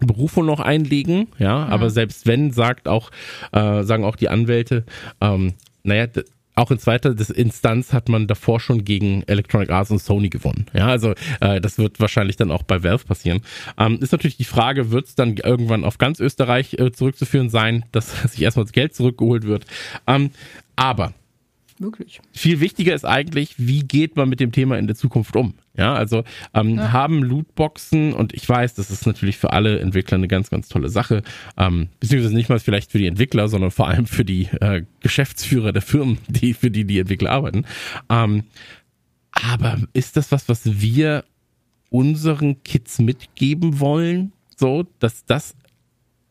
Berufung 0.01 0.45
noch 0.47 0.61
einlegen, 0.61 1.29
ja, 1.39 1.65
mhm. 1.65 1.73
aber 1.73 1.91
selbst 1.91 2.27
wenn, 2.27 2.51
sagt 2.51 2.89
auch, 2.89 3.11
äh, 3.53 3.83
sagen 3.85 4.05
auch 4.05 4.17
die 4.17 4.29
Anwälte, 4.29 4.85
ähm, 5.21 5.55
naja, 5.83 6.07
auch 6.55 6.71
in 6.71 6.79
zweiter 6.79 7.15
Instanz 7.35 7.93
hat 7.93 8.09
man 8.09 8.27
davor 8.27 8.61
schon 8.61 8.85
gegen 8.85 9.23
Electronic 9.23 9.71
Arts 9.71 9.91
und 9.91 10.01
Sony 10.01 10.29
gewonnen. 10.29 10.67
Ja, 10.73 10.87
also 10.87 11.15
äh, 11.41 11.61
das 11.61 11.79
wird 11.79 12.01
wahrscheinlich 12.01 12.37
dann 12.37 12.51
auch 12.51 12.63
bei 12.63 12.83
Valve 12.83 13.05
passieren. 13.05 13.41
Ähm, 13.79 13.99
ist 14.01 14.13
natürlich 14.13 14.37
die 14.37 14.45
Frage, 14.45 14.91
wird 14.91 15.07
es 15.07 15.15
dann 15.15 15.37
irgendwann 15.37 15.85
auf 15.85 15.99
ganz 15.99 16.21
Österreich 16.21 16.75
äh, 16.75 16.93
zurückzuführen 16.93 17.51
sein, 17.51 17.85
dass 17.93 18.23
sich 18.33 18.43
erstmal 18.43 18.65
das 18.65 18.73
Geld 18.73 18.95
zurückgeholt 18.95 19.45
wird. 19.45 19.67
Ähm, 20.07 20.31
aber 20.77 21.13
Möglich. 21.81 22.21
Viel 22.33 22.61
wichtiger 22.61 22.95
ist 22.95 23.05
eigentlich, 23.05 23.55
wie 23.59 23.81
geht 23.81 24.15
man 24.17 24.29
mit 24.29 24.39
dem 24.39 24.53
Thema 24.53 24.79
in 24.79 24.87
der 24.87 24.95
Zukunft 24.95 25.35
um? 25.35 25.55
Ja, 25.77 25.95
also 25.95 26.23
ähm, 26.55 26.77
ja. 26.77 26.93
haben 26.93 27.25
Lootboxen 27.25 28.13
und 28.13 28.33
ich 28.33 28.49
weiß, 28.49 28.75
das 28.75 28.93
ist 28.93 29.07
natürlich 29.07 29.39
für 29.39 29.53
alle 29.53 29.81
Entwickler 29.81 30.17
eine 30.17 30.29
ganz, 30.29 30.51
ganz 30.51 30.69
tolle 30.69 30.89
Sache, 30.89 31.25
ähm, 31.57 31.89
beziehungsweise 31.99 32.35
nicht 32.35 32.49
mal 32.49 32.61
vielleicht 32.61 32.93
für 32.93 32.99
die 32.99 33.09
Entwickler, 33.09 33.49
sondern 33.49 33.73
vor 33.73 33.89
allem 33.89 34.07
für 34.07 34.25
die 34.25 34.45
äh, 34.61 34.85
Geschäftsführer 35.01 35.73
der 35.73 35.83
Firmen, 35.83 36.19
die 36.29 36.55
für 36.55 36.71
die 36.71 36.85
die 36.85 37.01
Entwickler 37.01 37.33
arbeiten. 37.33 37.65
Ähm, 38.09 38.45
aber 39.33 39.79
ist 39.95 40.17
das 40.17 40.31
was, 40.31 40.49
was 40.49 40.81
wir 40.81 41.25
unseren 41.91 42.63
Kids 42.63 43.01
mitgeben 43.01 43.81
wollen? 43.81 44.33
So, 44.57 44.87
dass 45.01 45.25
das 45.27 45.57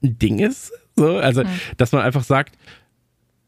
ein 0.01 0.17
Ding 0.19 0.39
ist? 0.39 0.71
So, 0.95 1.17
also, 1.17 1.43
mhm. 1.43 1.47
dass 1.75 1.91
man 1.91 2.01
einfach 2.01 2.23
sagt, 2.23 2.57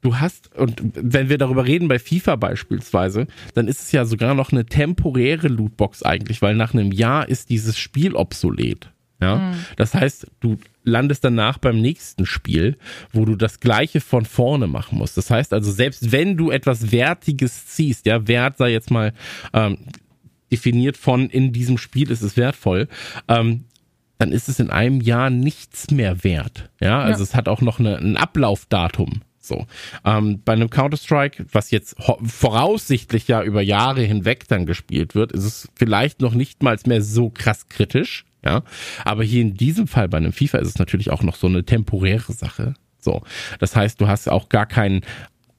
du 0.05 0.17
hast, 0.17 0.55
und 0.55 0.81
wenn 0.93 1.29
wir 1.29 1.37
darüber 1.37 1.65
reden 1.65 1.87
bei 1.87 1.99
FIFA 1.99 2.35
beispielsweise, 2.35 3.27
dann 3.53 3.67
ist 3.67 3.81
es 3.81 3.91
ja 3.91 4.05
sogar 4.05 4.35
noch 4.35 4.51
eine 4.51 4.65
temporäre 4.65 5.47
Lootbox 5.47 6.03
eigentlich, 6.03 6.41
weil 6.41 6.55
nach 6.55 6.73
einem 6.73 6.91
Jahr 6.91 7.27
ist 7.27 7.49
dieses 7.49 7.77
Spiel 7.77 8.15
obsolet. 8.15 8.91
Ja, 9.21 9.37
mhm. 9.37 9.55
das 9.77 9.93
heißt, 9.93 10.27
du 10.41 10.57
landest 10.83 11.23
danach 11.23 11.57
beim 11.57 11.81
nächsten 11.81 12.25
Spiel, 12.25 12.77
wo 13.13 13.23
du 13.25 13.35
das 13.35 13.61
Gleiche 13.61 14.01
von 14.01 14.25
vorne 14.25 14.67
machen 14.67 14.97
musst. 14.97 15.17
Das 15.17 15.31
heißt 15.31 15.53
also, 15.53 15.71
selbst 15.71 16.11
wenn 16.11 16.35
du 16.35 16.51
etwas 16.51 16.91
Wertiges 16.91 17.65
ziehst, 17.67 18.05
ja, 18.05 18.27
Wert 18.27 18.57
sei 18.57 18.71
jetzt 18.71 18.91
mal 18.91 19.13
ähm, 19.53 19.77
definiert 20.51 20.97
von 20.97 21.29
in 21.29 21.53
diesem 21.53 21.77
Spiel 21.77 22.11
ist 22.11 22.21
es 22.21 22.35
wertvoll, 22.35 22.87
ähm, 23.29 23.63
dann 24.17 24.31
ist 24.31 24.49
es 24.49 24.59
in 24.59 24.69
einem 24.69 25.01
Jahr 25.01 25.29
nichts 25.29 25.91
mehr 25.91 26.23
wert. 26.23 26.69
Ja, 26.79 27.01
also 27.01 27.19
ja. 27.19 27.23
es 27.23 27.35
hat 27.35 27.47
auch 27.47 27.61
noch 27.61 27.79
eine, 27.79 27.97
ein 27.97 28.17
Ablaufdatum. 28.17 29.21
So. 29.47 29.65
Ähm, 30.03 30.41
bei 30.43 30.53
einem 30.53 30.69
Counter-Strike, 30.69 31.45
was 31.51 31.71
jetzt 31.71 31.95
voraussichtlich 32.23 33.27
ja 33.27 33.43
über 33.43 33.61
Jahre 33.61 34.01
hinweg 34.01 34.47
dann 34.47 34.65
gespielt 34.65 35.15
wird, 35.15 35.31
ist 35.31 35.43
es 35.43 35.69
vielleicht 35.75 36.21
noch 36.21 36.33
nicht 36.33 36.63
mal 36.63 36.77
mehr 36.85 37.01
so 37.01 37.29
krass 37.29 37.67
kritisch. 37.67 38.25
Ja. 38.43 38.63
Aber 39.03 39.23
hier 39.23 39.41
in 39.41 39.55
diesem 39.55 39.87
Fall 39.87 40.07
bei 40.07 40.17
einem 40.17 40.31
FIFA 40.31 40.59
ist 40.59 40.67
es 40.67 40.77
natürlich 40.77 41.09
auch 41.09 41.23
noch 41.23 41.35
so 41.35 41.47
eine 41.47 41.65
temporäre 41.65 42.33
Sache. 42.33 42.75
So. 42.99 43.23
Das 43.59 43.75
heißt, 43.75 43.99
du 43.99 44.07
hast 44.07 44.29
auch 44.29 44.49
gar 44.49 44.65
keinen 44.65 45.01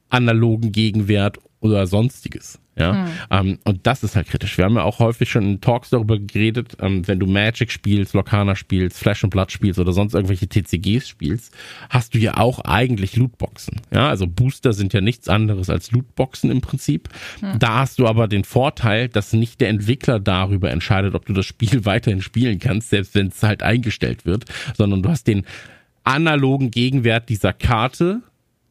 analogen 0.09 0.71
Gegenwert 0.71 1.39
oder 1.59 1.87
sonstiges. 1.87 2.59
Ja, 2.77 2.93
mhm. 2.93 3.09
ähm, 3.31 3.59
und 3.63 3.87
das 3.87 4.03
ist 4.03 4.15
halt 4.15 4.27
kritisch. 4.27 4.57
Wir 4.57 4.65
haben 4.65 4.75
ja 4.75 4.83
auch 4.83 4.99
häufig 4.99 5.31
schon 5.31 5.43
in 5.43 5.61
Talks 5.61 5.89
darüber 5.89 6.19
geredet, 6.19 6.77
ähm, 6.79 7.07
wenn 7.07 7.19
du 7.19 7.25
Magic 7.25 7.71
spielst, 7.71 8.13
Locana 8.13 8.55
spielst, 8.55 8.99
Flash 8.99 9.23
and 9.23 9.31
Blood 9.31 9.51
spielst 9.51 9.79
oder 9.79 9.93
sonst 9.93 10.13
irgendwelche 10.13 10.47
TCGs 10.47 11.07
spielst, 11.07 11.53
hast 11.89 12.13
du 12.13 12.19
ja 12.19 12.37
auch 12.37 12.59
eigentlich 12.59 13.15
Lootboxen. 13.15 13.81
Ja, 13.91 14.09
also 14.09 14.27
Booster 14.27 14.73
sind 14.73 14.93
ja 14.93 15.01
nichts 15.01 15.27
anderes 15.27 15.69
als 15.69 15.91
Lootboxen 15.91 16.51
im 16.51 16.61
Prinzip. 16.61 17.09
Mhm. 17.41 17.57
Da 17.57 17.79
hast 17.79 17.97
du 17.97 18.07
aber 18.07 18.27
den 18.27 18.43
Vorteil, 18.43 19.09
dass 19.09 19.33
nicht 19.33 19.59
der 19.59 19.69
Entwickler 19.69 20.19
darüber 20.19 20.69
entscheidet, 20.69 21.15
ob 21.15 21.25
du 21.25 21.33
das 21.33 21.45
Spiel 21.45 21.85
weiterhin 21.85 22.21
spielen 22.21 22.59
kannst, 22.59 22.91
selbst 22.91 23.15
wenn 23.15 23.27
es 23.27 23.41
halt 23.41 23.63
eingestellt 23.63 24.25
wird, 24.25 24.45
sondern 24.75 25.01
du 25.01 25.09
hast 25.09 25.27
den 25.27 25.45
analogen 26.03 26.71
Gegenwert 26.71 27.27
dieser 27.29 27.53
Karte 27.53 28.21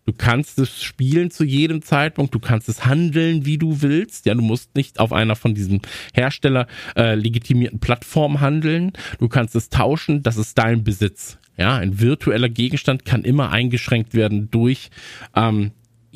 Du 0.07 0.13
kannst 0.13 0.59
es 0.61 0.83
spielen 0.83 1.31
zu 1.31 1.45
jedem 1.45 1.83
Zeitpunkt, 1.83 2.33
du 2.35 2.39
kannst 2.39 2.69
es 2.69 2.87
handeln, 2.87 3.45
wie 3.45 3.59
du 3.59 3.83
willst. 3.83 4.25
Ja, 4.25 4.35
du 4.35 4.43
musst 4.43 4.75
nicht 4.77 5.01
auf 5.01 5.13
einer 5.13 5.35
von 5.35 5.55
diesen 5.55 5.83
Hersteller 6.15 6.69
äh, 6.97 7.17
legitimierten 7.17 7.81
Plattformen 7.81 8.41
handeln. 8.41 8.93
Du 9.19 9.29
kannst 9.29 9.57
es 9.57 9.69
tauschen, 9.69 10.23
das 10.23 10.37
ist 10.37 10.57
dein 10.59 10.85
Besitz. 10.85 11.39
Ja, 11.57 11.77
ein 11.77 12.01
virtueller 12.01 12.49
Gegenstand 12.49 13.05
kann 13.05 13.23
immer 13.25 13.51
eingeschränkt 13.51 14.15
werden 14.15 14.51
durch 14.51 14.91
ähm, 15.35 15.73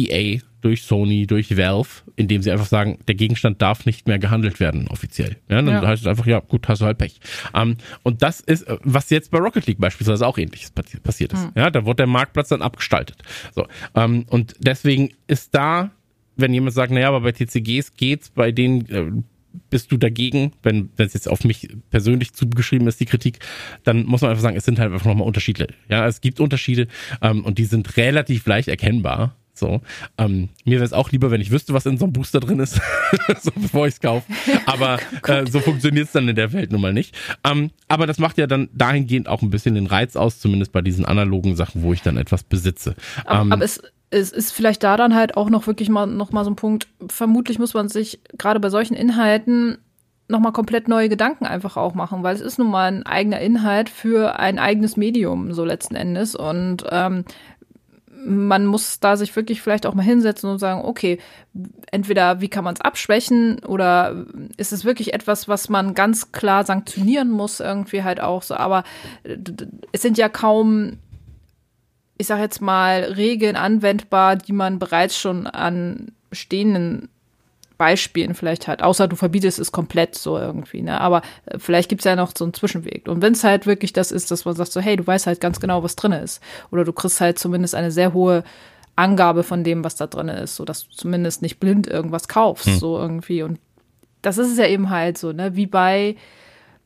EA 0.08 0.40
durch 0.60 0.82
Sony, 0.82 1.26
durch 1.26 1.56
Valve, 1.56 1.88
indem 2.16 2.42
sie 2.42 2.50
einfach 2.50 2.66
sagen, 2.66 2.98
der 3.08 3.14
Gegenstand 3.14 3.62
darf 3.62 3.86
nicht 3.86 4.06
mehr 4.06 4.18
gehandelt 4.18 4.60
werden 4.60 4.88
offiziell. 4.88 5.36
Ja, 5.48 5.62
dann 5.62 5.82
ja. 5.82 5.86
heißt 5.86 6.02
es 6.02 6.08
einfach, 6.08 6.26
ja, 6.26 6.40
gut, 6.40 6.68
hast 6.68 6.80
du 6.80 6.84
halt 6.84 6.98
Pech. 6.98 7.20
Um, 7.52 7.60
ähm, 7.62 7.76
und 8.02 8.22
das 8.22 8.40
ist, 8.40 8.66
was 8.82 9.10
jetzt 9.10 9.30
bei 9.30 9.38
Rocket 9.38 9.66
League 9.66 9.80
beispielsweise 9.80 10.26
auch 10.26 10.38
ähnliches 10.38 10.70
passiert 10.70 11.32
ist. 11.32 11.46
Mhm. 11.46 11.52
Ja, 11.54 11.70
da 11.70 11.84
wurde 11.84 11.96
der 11.96 12.06
Marktplatz 12.06 12.48
dann 12.48 12.62
abgestaltet. 12.62 13.22
So, 13.54 13.62
um, 13.62 13.68
ähm, 13.94 14.24
und 14.28 14.54
deswegen 14.58 15.10
ist 15.26 15.54
da, 15.54 15.90
wenn 16.36 16.52
jemand 16.52 16.74
sagt, 16.74 16.92
naja, 16.92 17.08
aber 17.08 17.20
bei 17.20 17.32
TCGs 17.32 17.94
geht's, 17.96 18.30
bei 18.30 18.52
denen 18.52 18.88
äh, 18.88 19.22
bist 19.68 19.90
du 19.92 19.96
dagegen, 19.96 20.52
wenn 20.62 20.90
wenn 20.96 21.06
es 21.06 21.14
jetzt 21.14 21.28
auf 21.28 21.44
mich 21.44 21.68
persönlich 21.90 22.32
zugeschrieben 22.34 22.86
ist, 22.86 23.00
die 23.00 23.06
Kritik, 23.06 23.38
dann 23.84 24.04
muss 24.04 24.20
man 24.20 24.30
einfach 24.30 24.42
sagen, 24.42 24.56
es 24.56 24.64
sind 24.64 24.78
halt 24.78 24.92
einfach 24.92 25.06
nochmal 25.06 25.26
Unterschiede. 25.26 25.68
Ja, 25.88 26.06
es 26.06 26.20
gibt 26.20 26.40
Unterschiede 26.40 26.86
ähm, 27.20 27.44
und 27.44 27.58
die 27.58 27.64
sind 27.64 27.96
relativ 27.96 28.46
leicht 28.46 28.68
erkennbar. 28.68 29.36
So, 29.60 29.82
ähm, 30.16 30.48
mir 30.64 30.76
wäre 30.76 30.84
es 30.84 30.94
auch 30.94 31.12
lieber, 31.12 31.30
wenn 31.30 31.42
ich 31.42 31.50
wüsste, 31.50 31.74
was 31.74 31.84
in 31.84 31.98
so 31.98 32.06
einem 32.06 32.14
Booster 32.14 32.40
drin 32.40 32.58
ist, 32.58 32.80
so 33.42 33.50
bevor 33.54 33.86
ich 33.86 33.94
es 33.94 34.00
kaufe. 34.00 34.24
Aber 34.64 34.98
äh, 35.28 35.46
so 35.46 35.60
funktioniert 35.60 36.06
es 36.06 36.12
dann 36.12 36.28
in 36.28 36.34
der 36.34 36.52
Welt 36.52 36.72
nun 36.72 36.80
mal 36.80 36.94
nicht. 36.94 37.14
Ähm, 37.44 37.70
aber 37.86 38.06
das 38.06 38.18
macht 38.18 38.38
ja 38.38 38.46
dann 38.46 38.70
dahingehend 38.72 39.28
auch 39.28 39.42
ein 39.42 39.50
bisschen 39.50 39.74
den 39.74 39.86
Reiz 39.86 40.16
aus, 40.16 40.40
zumindest 40.40 40.72
bei 40.72 40.80
diesen 40.80 41.04
analogen 41.04 41.56
Sachen, 41.56 41.82
wo 41.82 41.92
ich 41.92 42.00
dann 42.00 42.16
etwas 42.16 42.42
besitze. 42.42 42.96
Aber, 43.26 43.42
ähm, 43.42 43.52
aber 43.52 43.64
es, 43.64 43.82
es 44.08 44.32
ist 44.32 44.52
vielleicht 44.52 44.82
da 44.82 44.96
dann 44.96 45.14
halt 45.14 45.36
auch 45.36 45.50
noch 45.50 45.66
wirklich 45.66 45.90
mal 45.90 46.06
noch 46.06 46.32
mal 46.32 46.44
so 46.44 46.50
ein 46.50 46.56
Punkt. 46.56 46.88
Vermutlich 47.08 47.58
muss 47.58 47.74
man 47.74 47.88
sich 47.90 48.20
gerade 48.38 48.60
bei 48.60 48.70
solchen 48.70 48.94
Inhalten 48.94 49.76
nochmal 50.28 50.52
komplett 50.52 50.88
neue 50.88 51.08
Gedanken 51.10 51.44
einfach 51.44 51.76
auch 51.76 51.94
machen, 51.94 52.22
weil 52.22 52.34
es 52.34 52.40
ist 52.40 52.58
nun 52.58 52.70
mal 52.70 52.86
ein 52.90 53.04
eigener 53.04 53.40
Inhalt 53.40 53.90
für 53.90 54.38
ein 54.38 54.58
eigenes 54.58 54.96
Medium, 54.96 55.52
so 55.52 55.64
letzten 55.64 55.96
Endes. 55.96 56.34
Und 56.34 56.84
ähm, 56.90 57.24
man 58.24 58.66
muss 58.66 59.00
da 59.00 59.16
sich 59.16 59.34
wirklich 59.34 59.62
vielleicht 59.62 59.86
auch 59.86 59.94
mal 59.94 60.02
hinsetzen 60.02 60.50
und 60.50 60.58
sagen, 60.58 60.82
okay, 60.84 61.18
entweder 61.90 62.40
wie 62.40 62.48
kann 62.48 62.64
man 62.64 62.74
es 62.74 62.80
abschwächen 62.80 63.60
oder 63.64 64.26
ist 64.56 64.72
es 64.72 64.84
wirklich 64.84 65.14
etwas, 65.14 65.48
was 65.48 65.68
man 65.68 65.94
ganz 65.94 66.32
klar 66.32 66.64
sanktionieren 66.64 67.30
muss, 67.30 67.60
irgendwie 67.60 68.02
halt 68.02 68.20
auch 68.20 68.42
so. 68.42 68.54
Aber 68.54 68.84
äh, 69.22 69.36
es 69.92 70.02
sind 70.02 70.18
ja 70.18 70.28
kaum, 70.28 70.98
ich 72.18 72.26
sag 72.26 72.40
jetzt 72.40 72.60
mal, 72.60 73.02
Regeln 73.02 73.56
anwendbar, 73.56 74.36
die 74.36 74.52
man 74.52 74.78
bereits 74.78 75.18
schon 75.18 75.46
an 75.46 76.12
bestehenden 76.28 77.08
Beispielen 77.80 78.34
vielleicht 78.34 78.68
halt, 78.68 78.82
außer 78.82 79.08
du 79.08 79.16
verbietest 79.16 79.58
es 79.58 79.72
komplett 79.72 80.14
so 80.14 80.36
irgendwie, 80.36 80.82
ne? 80.82 81.00
Aber 81.00 81.22
äh, 81.46 81.58
vielleicht 81.58 81.88
gibt 81.88 82.02
es 82.02 82.04
ja 82.04 82.14
noch 82.14 82.32
so 82.36 82.44
einen 82.44 82.52
Zwischenweg. 82.52 83.08
Und 83.08 83.22
wenn 83.22 83.32
es 83.32 83.42
halt 83.42 83.64
wirklich 83.64 83.94
das 83.94 84.12
ist, 84.12 84.30
dass 84.30 84.44
man 84.44 84.54
sagt 84.54 84.70
so, 84.70 84.82
hey, 84.82 84.96
du 84.96 85.06
weißt 85.06 85.26
halt 85.26 85.40
ganz 85.40 85.60
genau, 85.60 85.82
was 85.82 85.96
drin 85.96 86.12
ist. 86.12 86.42
Oder 86.70 86.84
du 86.84 86.92
kriegst 86.92 87.22
halt 87.22 87.38
zumindest 87.38 87.74
eine 87.74 87.90
sehr 87.90 88.12
hohe 88.12 88.44
Angabe 88.96 89.44
von 89.44 89.64
dem, 89.64 89.82
was 89.82 89.96
da 89.96 90.06
drin 90.06 90.28
ist, 90.28 90.56
so 90.56 90.66
dass 90.66 90.88
du 90.88 90.94
zumindest 90.94 91.40
nicht 91.40 91.58
blind 91.58 91.86
irgendwas 91.86 92.28
kaufst, 92.28 92.66
hm. 92.66 92.78
so 92.78 92.98
irgendwie. 92.98 93.42
Und 93.42 93.58
das 94.20 94.36
ist 94.36 94.50
es 94.50 94.58
ja 94.58 94.66
eben 94.66 94.90
halt 94.90 95.16
so, 95.16 95.32
ne? 95.32 95.56
Wie 95.56 95.66
bei, 95.66 96.16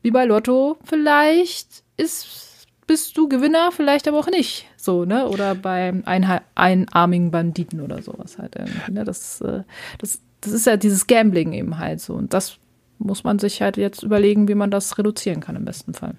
wie 0.01 0.11
bei 0.11 0.23
Lotto 0.23 0.77
vielleicht 0.85 1.83
ist, 1.97 2.67
bist 2.87 3.17
du 3.17 3.27
Gewinner, 3.27 3.73
vielleicht 3.73 4.07
aber 4.07 4.19
auch 4.19 4.27
nicht. 4.27 4.65
So, 4.77 5.03
ne? 5.03 5.27
Oder 5.27 5.55
beim 5.55 6.03
einarmigen 6.05 7.31
Banditen 7.31 7.81
oder 7.81 8.01
sowas 8.01 8.37
halt. 8.37 8.55
Ne? 8.89 9.03
Das, 9.03 9.41
äh, 9.41 9.63
das, 9.97 10.21
das 10.45 10.53
ist 10.53 10.65
ja 10.65 10.77
dieses 10.77 11.07
Gambling 11.07 11.53
eben 11.53 11.77
halt 11.77 11.99
so. 11.99 12.13
Und 12.13 12.33
das 12.33 12.57
muss 12.99 13.23
man 13.23 13.39
sich 13.39 13.61
halt 13.61 13.77
jetzt 13.77 14.03
überlegen, 14.03 14.47
wie 14.47 14.55
man 14.55 14.71
das 14.71 14.97
reduzieren 14.97 15.41
kann 15.41 15.55
im 15.55 15.65
besten 15.65 15.93
Fall. 15.93 16.15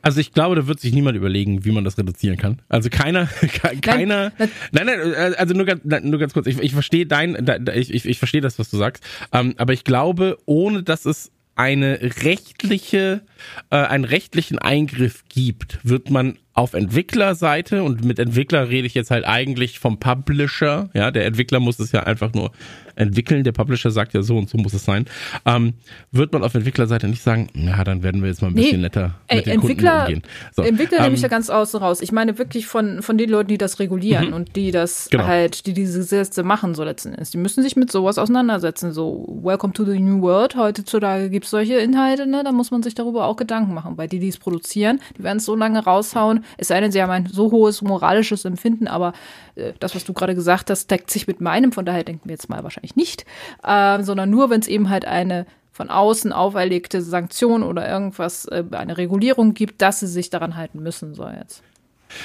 Also 0.00 0.18
ich 0.18 0.32
glaube, 0.32 0.56
da 0.56 0.66
wird 0.66 0.80
sich 0.80 0.92
niemand 0.92 1.16
überlegen, 1.16 1.64
wie 1.64 1.70
man 1.70 1.84
das 1.84 1.96
reduzieren 1.96 2.36
kann. 2.36 2.60
Also 2.68 2.90
keiner, 2.90 3.26
keiner. 3.82 4.32
Nein, 4.38 4.50
nein, 4.72 4.86
nein 4.86 5.34
also 5.34 5.54
nur 5.54 5.64
ganz, 5.64 5.84
nur 5.84 6.18
ganz 6.18 6.32
kurz. 6.32 6.48
Ich, 6.48 6.58
ich 6.58 6.72
verstehe 6.72 7.06
dein, 7.06 7.36
ich, 7.74 7.94
ich, 7.94 8.06
ich 8.06 8.18
verstehe 8.18 8.40
das, 8.40 8.58
was 8.58 8.68
du 8.68 8.78
sagst. 8.78 9.04
Ähm, 9.32 9.54
aber 9.58 9.72
ich 9.72 9.84
glaube, 9.84 10.38
ohne 10.44 10.82
dass 10.82 11.04
es 11.04 11.30
eine 11.54 12.00
rechtliche, 12.22 13.22
äh, 13.70 13.76
einen 13.76 14.04
rechtlichen 14.04 14.58
Eingriff 14.58 15.24
gibt, 15.28 15.78
wird 15.82 16.10
man 16.10 16.38
auf 16.54 16.74
Entwicklerseite 16.74 17.82
und 17.82 18.04
mit 18.04 18.18
Entwickler 18.18 18.68
rede 18.68 18.86
ich 18.86 18.94
jetzt 18.94 19.10
halt 19.10 19.24
eigentlich 19.24 19.78
vom 19.78 19.98
Publisher, 19.98 20.90
ja, 20.94 21.10
der 21.10 21.26
Entwickler 21.26 21.60
muss 21.60 21.78
es 21.78 21.92
ja 21.92 22.02
einfach 22.02 22.32
nur 22.34 22.52
entwickeln, 22.94 23.44
der 23.44 23.52
Publisher 23.52 23.90
sagt 23.90 24.14
ja 24.14 24.22
so 24.22 24.36
und 24.36 24.48
so 24.48 24.58
muss 24.58 24.74
es 24.74 24.84
sein, 24.84 25.06
ähm, 25.46 25.74
wird 26.10 26.32
man 26.32 26.42
auf 26.42 26.54
Entwicklerseite 26.54 27.08
nicht 27.08 27.22
sagen, 27.22 27.48
ja, 27.54 27.82
dann 27.84 28.02
werden 28.02 28.22
wir 28.22 28.28
jetzt 28.28 28.42
mal 28.42 28.48
ein 28.48 28.54
bisschen 28.54 28.76
nee, 28.76 28.82
netter 28.82 29.14
ey, 29.28 29.36
mit 29.36 29.46
den 29.46 29.52
Entwickler, 29.54 29.90
Kunden 29.90 30.14
umgehen. 30.14 30.22
So, 30.54 30.62
Entwickler 30.62 30.98
ähm, 30.98 31.04
nehme 31.04 31.14
ich 31.16 31.22
da 31.22 31.28
ganz 31.28 31.50
außen 31.50 31.80
raus. 31.80 32.00
Ich 32.00 32.12
meine 32.12 32.38
wirklich 32.38 32.66
von, 32.66 33.02
von 33.02 33.18
den 33.18 33.30
Leuten, 33.30 33.48
die 33.48 33.58
das 33.58 33.78
regulieren 33.78 34.28
mhm. 34.28 34.34
und 34.34 34.56
die 34.56 34.70
das 34.70 35.08
genau. 35.10 35.24
halt, 35.24 35.66
die 35.66 35.72
diese 35.72 35.98
Gesetze 35.98 36.42
machen, 36.42 36.74
so 36.74 36.84
letzten 36.84 37.10
Endes. 37.10 37.30
Die 37.30 37.38
müssen 37.38 37.62
sich 37.62 37.76
mit 37.76 37.90
sowas 37.90 38.18
auseinandersetzen. 38.18 38.92
So, 38.92 39.26
Welcome 39.42 39.72
to 39.72 39.84
the 39.84 39.98
New 39.98 40.22
World. 40.22 40.56
Heutzutage 40.56 41.30
gibt 41.30 41.44
es 41.44 41.50
solche 41.50 41.74
Inhalte, 41.74 42.26
ne? 42.26 42.42
Da 42.44 42.52
muss 42.52 42.70
man 42.70 42.82
sich 42.82 42.94
darüber 42.94 43.26
auch 43.26 43.36
Gedanken 43.36 43.74
machen, 43.74 43.96
weil 43.96 44.08
die, 44.08 44.18
die 44.18 44.28
es 44.28 44.38
produzieren, 44.38 45.00
die 45.16 45.22
werden 45.22 45.38
es 45.38 45.44
so 45.44 45.54
lange 45.54 45.82
raushauen, 45.84 46.44
es 46.58 46.68
sei 46.68 46.80
denn, 46.80 46.92
sie 46.92 47.02
haben 47.02 47.10
ein 47.10 47.26
so 47.26 47.50
hohes 47.50 47.82
moralisches 47.82 48.44
Empfinden, 48.44 48.88
aber 48.88 49.12
äh, 49.54 49.72
das, 49.78 49.94
was 49.94 50.04
du 50.04 50.12
gerade 50.12 50.34
gesagt 50.34 50.70
hast, 50.70 50.90
deckt 50.90 51.10
sich 51.10 51.26
mit 51.26 51.40
meinem, 51.40 51.72
von 51.72 51.84
daher 51.84 52.04
denken 52.04 52.28
wir 52.28 52.32
jetzt 52.32 52.48
mal 52.48 52.62
wahrscheinlich 52.62 52.81
nicht, 52.96 53.24
äh, 53.62 54.02
sondern 54.02 54.30
nur, 54.30 54.50
wenn 54.50 54.60
es 54.60 54.68
eben 54.68 54.90
halt 54.90 55.04
eine 55.04 55.46
von 55.72 55.88
außen 55.88 56.32
auferlegte 56.32 57.00
Sanktion 57.00 57.62
oder 57.62 57.88
irgendwas, 57.88 58.44
äh, 58.46 58.62
eine 58.72 58.98
Regulierung 58.98 59.54
gibt, 59.54 59.80
dass 59.80 60.00
sie 60.00 60.06
sich 60.06 60.28
daran 60.28 60.56
halten 60.56 60.82
müssen, 60.82 61.14
so 61.14 61.26
jetzt. 61.26 61.62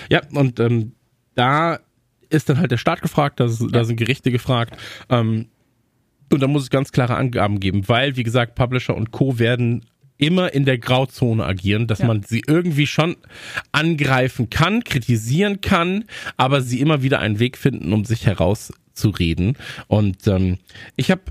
Ja, 0.09 0.21
und 0.33 0.59
ähm, 0.59 0.91
da 1.35 1.79
ist 2.29 2.49
dann 2.49 2.59
halt 2.59 2.71
der 2.71 2.77
Staat 2.77 3.01
gefragt, 3.01 3.39
da, 3.39 3.45
ja. 3.45 3.67
da 3.71 3.83
sind 3.85 3.95
Gerichte 3.95 4.31
gefragt. 4.31 4.77
Ähm, 5.09 5.47
und 6.29 6.41
da 6.41 6.47
muss 6.47 6.63
es 6.63 6.69
ganz 6.69 6.91
klare 6.91 7.15
Angaben 7.15 7.61
geben, 7.61 7.87
weil, 7.87 8.17
wie 8.17 8.23
gesagt, 8.23 8.55
Publisher 8.55 8.95
und 8.95 9.11
Co. 9.11 9.39
werden 9.39 9.85
immer 10.17 10.53
in 10.53 10.65
der 10.65 10.77
Grauzone 10.77 11.45
agieren, 11.45 11.87
dass 11.87 11.99
ja. 11.99 12.07
man 12.07 12.23
sie 12.23 12.43
irgendwie 12.45 12.87
schon 12.87 13.15
angreifen 13.71 14.49
kann, 14.49 14.83
kritisieren 14.83 15.61
kann, 15.61 16.05
aber 16.35 16.61
sie 16.61 16.81
immer 16.81 17.01
wieder 17.01 17.19
einen 17.19 17.39
Weg 17.39 17.57
finden, 17.57 17.93
um 17.93 18.03
sich 18.03 18.25
herauszureden. 18.97 19.57
Und 19.87 20.27
ähm, 20.27 20.57
ich 20.95 21.11
habe 21.11 21.21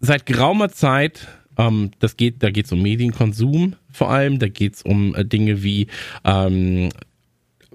seit 0.00 0.26
geraumer 0.26 0.70
Zeit 0.70 1.28
ähm, 1.56 1.92
das 2.00 2.16
geht, 2.16 2.42
da 2.42 2.50
geht 2.50 2.66
es 2.66 2.72
um 2.72 2.82
Medienkonsum 2.82 3.76
vor 3.92 4.10
allem, 4.10 4.38
da 4.38 4.48
geht 4.48 4.74
es 4.74 4.82
um 4.82 5.14
äh, 5.14 5.24
Dinge 5.24 5.62
wie 5.62 5.86
ähm, 6.24 6.88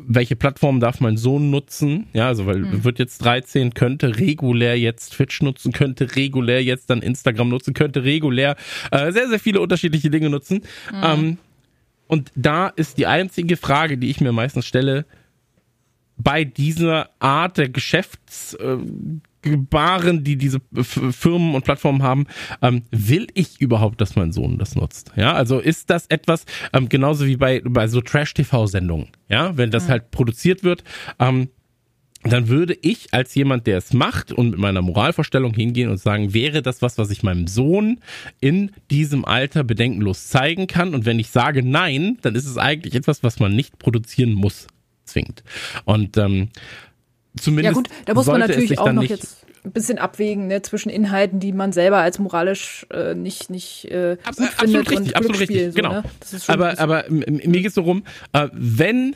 welche 0.02 0.38
Plattform 0.38 0.80
darf 0.80 1.02
mein 1.02 1.18
Sohn 1.18 1.50
nutzen? 1.50 2.08
Ja, 2.14 2.28
also 2.28 2.46
weil 2.46 2.60
mhm. 2.60 2.84
wird 2.86 3.00
jetzt 3.00 3.18
13, 3.20 3.74
könnte 3.74 4.18
regulär 4.18 4.80
jetzt 4.80 5.14
Twitch 5.14 5.42
nutzen, 5.42 5.74
könnte 5.74 6.16
regulär 6.16 6.64
jetzt 6.64 6.90
dann 6.90 7.02
Instagram 7.02 7.50
nutzen, 7.50 7.74
könnte 7.74 8.06
regulär 8.06 8.56
äh, 8.92 9.12
sehr, 9.12 9.28
sehr 9.28 9.40
viele 9.40 9.60
unterschiedliche 9.60 10.10
Dinge 10.10 10.30
nutzen. 10.30 10.62
Mhm. 10.92 11.04
Ähm, 11.04 11.38
und 12.08 12.32
da 12.36 12.70
ist 12.70 12.98
die 12.98 13.08
einzige 13.08 13.58
Frage, 13.58 13.98
die 13.98 14.10
ich 14.10 14.22
mir 14.22 14.32
meistens 14.32 14.66
stelle, 14.66 15.06
bei 16.20 16.44
dieser 16.44 17.10
Art 17.20 17.58
der 17.58 17.70
Geschäfts, 17.70 18.54
äh, 18.56 18.78
die 19.42 20.36
diese 20.36 20.60
Firmen 20.84 21.56
und 21.56 21.64
Plattformen 21.64 22.04
haben, 22.04 22.28
ähm, 22.62 22.84
will 22.92 23.28
ich 23.34 23.62
überhaupt, 23.62 24.02
dass 24.02 24.18
mein 24.18 24.34
Sohn 24.34 24.58
das 24.58 24.76
nutzt? 24.76 25.14
Ja, 25.16 25.34
also 25.34 25.60
ist 25.60 25.90
das 25.90 26.08
etwas, 26.08 26.46
ähm, 26.74 26.90
genauso 26.90 27.26
wie 27.26 27.38
bei, 27.38 27.62
bei 27.64 27.88
so 27.88 28.02
Trash-TV-Sendungen, 28.02 29.08
ja, 29.30 29.56
wenn 29.56 29.72
das 29.72 29.86
mhm. 29.86 29.92
halt 29.92 30.12
produziert 30.12 30.64
wird, 30.64 30.84
ähm, 31.20 31.48
dann 32.24 32.50
würde 32.50 32.78
ich 32.82 33.14
als 33.14 33.34
jemand, 33.36 33.66
der 33.66 33.78
es 33.78 33.94
macht 33.94 34.34
und 34.34 34.50
mit 34.52 34.60
meiner 34.60 34.82
Moralvorstellung 34.82 35.54
hingehen 35.54 35.90
und 35.90 36.00
sagen, 36.00 36.34
wäre 36.34 36.62
das 36.62 36.82
was, 36.82 36.98
was 36.98 37.12
ich 37.12 37.24
meinem 37.24 37.48
Sohn 37.48 38.02
in 38.42 38.72
diesem 38.92 39.24
Alter 39.24 39.64
bedenkenlos 39.64 40.28
zeigen 40.28 40.68
kann? 40.68 40.94
Und 40.94 41.06
wenn 41.06 41.18
ich 41.18 41.30
sage 41.30 41.64
nein, 41.64 42.18
dann 42.22 42.36
ist 42.36 42.46
es 42.46 42.58
eigentlich 42.58 42.96
etwas, 42.96 43.24
was 43.24 43.40
man 43.40 43.56
nicht 43.56 43.80
produzieren 43.80 44.34
muss, 44.34 44.68
zwingt. 45.10 45.44
Und 45.86 46.18
ähm, 46.18 46.50
zumindest. 47.40 47.76
Ja 47.76 47.82
gut, 47.82 47.90
da 48.06 48.14
muss 48.14 48.28
man 48.28 48.40
natürlich 48.40 48.80
auch 48.80 48.92
noch 48.92 49.04
jetzt 49.04 49.46
ein 49.64 49.72
bisschen 49.72 49.98
abwägen 49.98 50.48
ne, 50.48 50.62
zwischen 50.62 50.90
Inhalten, 50.90 51.40
die 51.40 51.52
man 51.52 51.72
selber 51.72 51.98
als 51.98 52.20
moralisch 52.20 52.86
äh, 52.92 53.14
nicht 53.14 53.50
nicht 53.50 53.86
äh, 53.86 54.18
Ab, 54.24 54.36
gut 54.36 54.48
absolut 54.58 54.92
richtig, 54.92 55.16
absolut 55.16 55.40
richtig, 55.40 55.66
so, 55.68 55.72
genau. 55.74 55.92
Ne? 55.92 56.04
aber 56.48 56.80
aber 56.80 57.06
mir 57.10 57.40
geht 57.40 57.68
es 57.68 57.74
darum, 57.74 58.04
äh, 58.34 58.48
wenn 58.54 59.16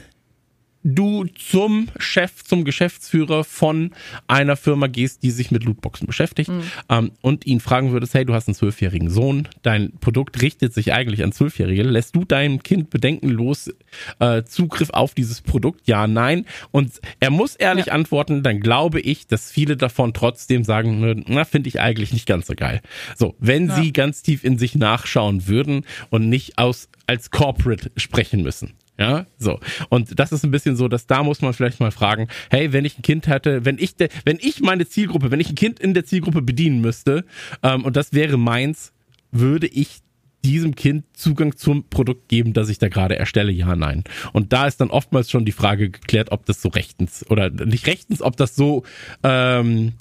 du 0.83 1.25
zum 1.25 1.87
Chef, 1.97 2.43
zum 2.43 2.65
Geschäftsführer 2.65 3.43
von 3.43 3.91
einer 4.27 4.55
Firma 4.55 4.87
gehst, 4.87 5.23
die 5.23 5.31
sich 5.31 5.51
mit 5.51 5.63
Lootboxen 5.63 6.07
beschäftigt 6.07 6.49
mhm. 6.49 6.63
ähm, 6.89 7.11
und 7.21 7.45
ihn 7.45 7.59
fragen 7.59 7.91
würdest, 7.91 8.13
hey, 8.13 8.25
du 8.25 8.33
hast 8.33 8.47
einen 8.47 8.55
zwölfjährigen 8.55 9.09
Sohn, 9.09 9.47
dein 9.61 9.93
Produkt 9.99 10.41
richtet 10.41 10.73
sich 10.73 10.93
eigentlich 10.93 11.23
an 11.23 11.31
Zwölfjährige, 11.31 11.83
lässt 11.83 12.15
du 12.15 12.25
deinem 12.25 12.61
Kind 12.63 12.89
bedenkenlos 12.89 13.73
äh, 14.19 14.43
Zugriff 14.43 14.89
auf 14.89 15.13
dieses 15.13 15.41
Produkt? 15.41 15.87
Ja, 15.87 16.07
nein. 16.07 16.45
Und 16.71 16.99
er 17.19 17.29
muss 17.29 17.55
ehrlich 17.55 17.87
ja. 17.87 17.93
antworten, 17.93 18.43
dann 18.43 18.59
glaube 18.59 18.99
ich, 18.99 19.27
dass 19.27 19.51
viele 19.51 19.77
davon 19.77 20.13
trotzdem 20.13 20.63
sagen, 20.63 21.23
na, 21.27 21.45
finde 21.45 21.69
ich 21.69 21.79
eigentlich 21.79 22.13
nicht 22.13 22.25
ganz 22.25 22.47
so 22.47 22.53
geil. 22.55 22.81
So, 23.15 23.35
wenn 23.39 23.67
ja. 23.67 23.75
sie 23.75 23.93
ganz 23.93 24.21
tief 24.21 24.43
in 24.43 24.57
sich 24.57 24.75
nachschauen 24.75 25.47
würden 25.47 25.85
und 26.09 26.29
nicht 26.29 26.57
aus 26.57 26.89
als 27.07 27.31
Corporate 27.31 27.91
sprechen 27.97 28.43
müssen. 28.43 28.73
Ja, 28.97 29.25
so. 29.39 29.59
Und 29.89 30.19
das 30.19 30.31
ist 30.31 30.43
ein 30.43 30.51
bisschen 30.51 30.75
so, 30.75 30.87
dass 30.87 31.07
da 31.07 31.23
muss 31.23 31.41
man 31.41 31.53
vielleicht 31.53 31.79
mal 31.79 31.91
fragen, 31.91 32.27
hey, 32.51 32.73
wenn 32.73 32.85
ich 32.85 32.99
ein 32.99 33.01
Kind 33.01 33.27
hätte, 33.27 33.65
wenn 33.65 33.79
ich, 33.79 33.95
de, 33.95 34.09
wenn 34.23 34.37
ich 34.39 34.61
meine 34.61 34.87
Zielgruppe, 34.87 35.31
wenn 35.31 35.39
ich 35.39 35.49
ein 35.49 35.55
Kind 35.55 35.79
in 35.79 35.93
der 35.95 36.05
Zielgruppe 36.05 36.43
bedienen 36.43 36.79
müsste, 36.81 37.25
ähm, 37.63 37.85
und 37.85 37.95
das 37.95 38.13
wäre 38.13 38.37
meins, 38.37 38.93
würde 39.31 39.67
ich 39.67 40.01
diesem 40.45 40.75
Kind 40.75 41.05
Zugang 41.13 41.55
zum 41.55 41.89
Produkt 41.89 42.27
geben, 42.27 42.53
das 42.53 42.69
ich 42.69 42.77
da 42.77 42.89
gerade 42.89 43.17
erstelle? 43.17 43.51
Ja, 43.51 43.75
nein. 43.75 44.03
Und 44.33 44.53
da 44.53 44.67
ist 44.67 44.79
dann 44.79 44.89
oftmals 44.89 45.31
schon 45.31 45.45
die 45.45 45.51
Frage 45.51 45.89
geklärt, 45.89 46.31
ob 46.31 46.45
das 46.45 46.61
so 46.61 46.69
rechtens 46.69 47.25
oder 47.29 47.49
nicht 47.49 47.87
rechtens, 47.87 48.21
ob 48.21 48.37
das 48.37 48.55
so 48.55 48.83
ähm, 49.23 49.93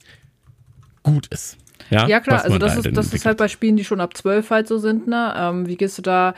gut 1.03 1.29
ist. 1.29 1.57
Ja, 1.91 2.07
ja 2.09 2.21
klar, 2.21 2.45
also 2.45 2.59
das, 2.59 2.75
da 2.75 2.89
ist, 2.89 2.97
das 2.97 3.15
ist 3.15 3.25
halt 3.25 3.39
bei 3.39 3.49
Spielen, 3.49 3.77
die 3.77 3.85
schon 3.85 4.01
ab 4.01 4.17
zwölf 4.17 4.51
halt 4.51 4.69
so 4.69 4.79
sind, 4.79 5.07
ne? 5.07 5.35
Ähm, 5.37 5.67
wie 5.67 5.77
gehst 5.77 5.99
du 5.99 6.03
da 6.03 6.35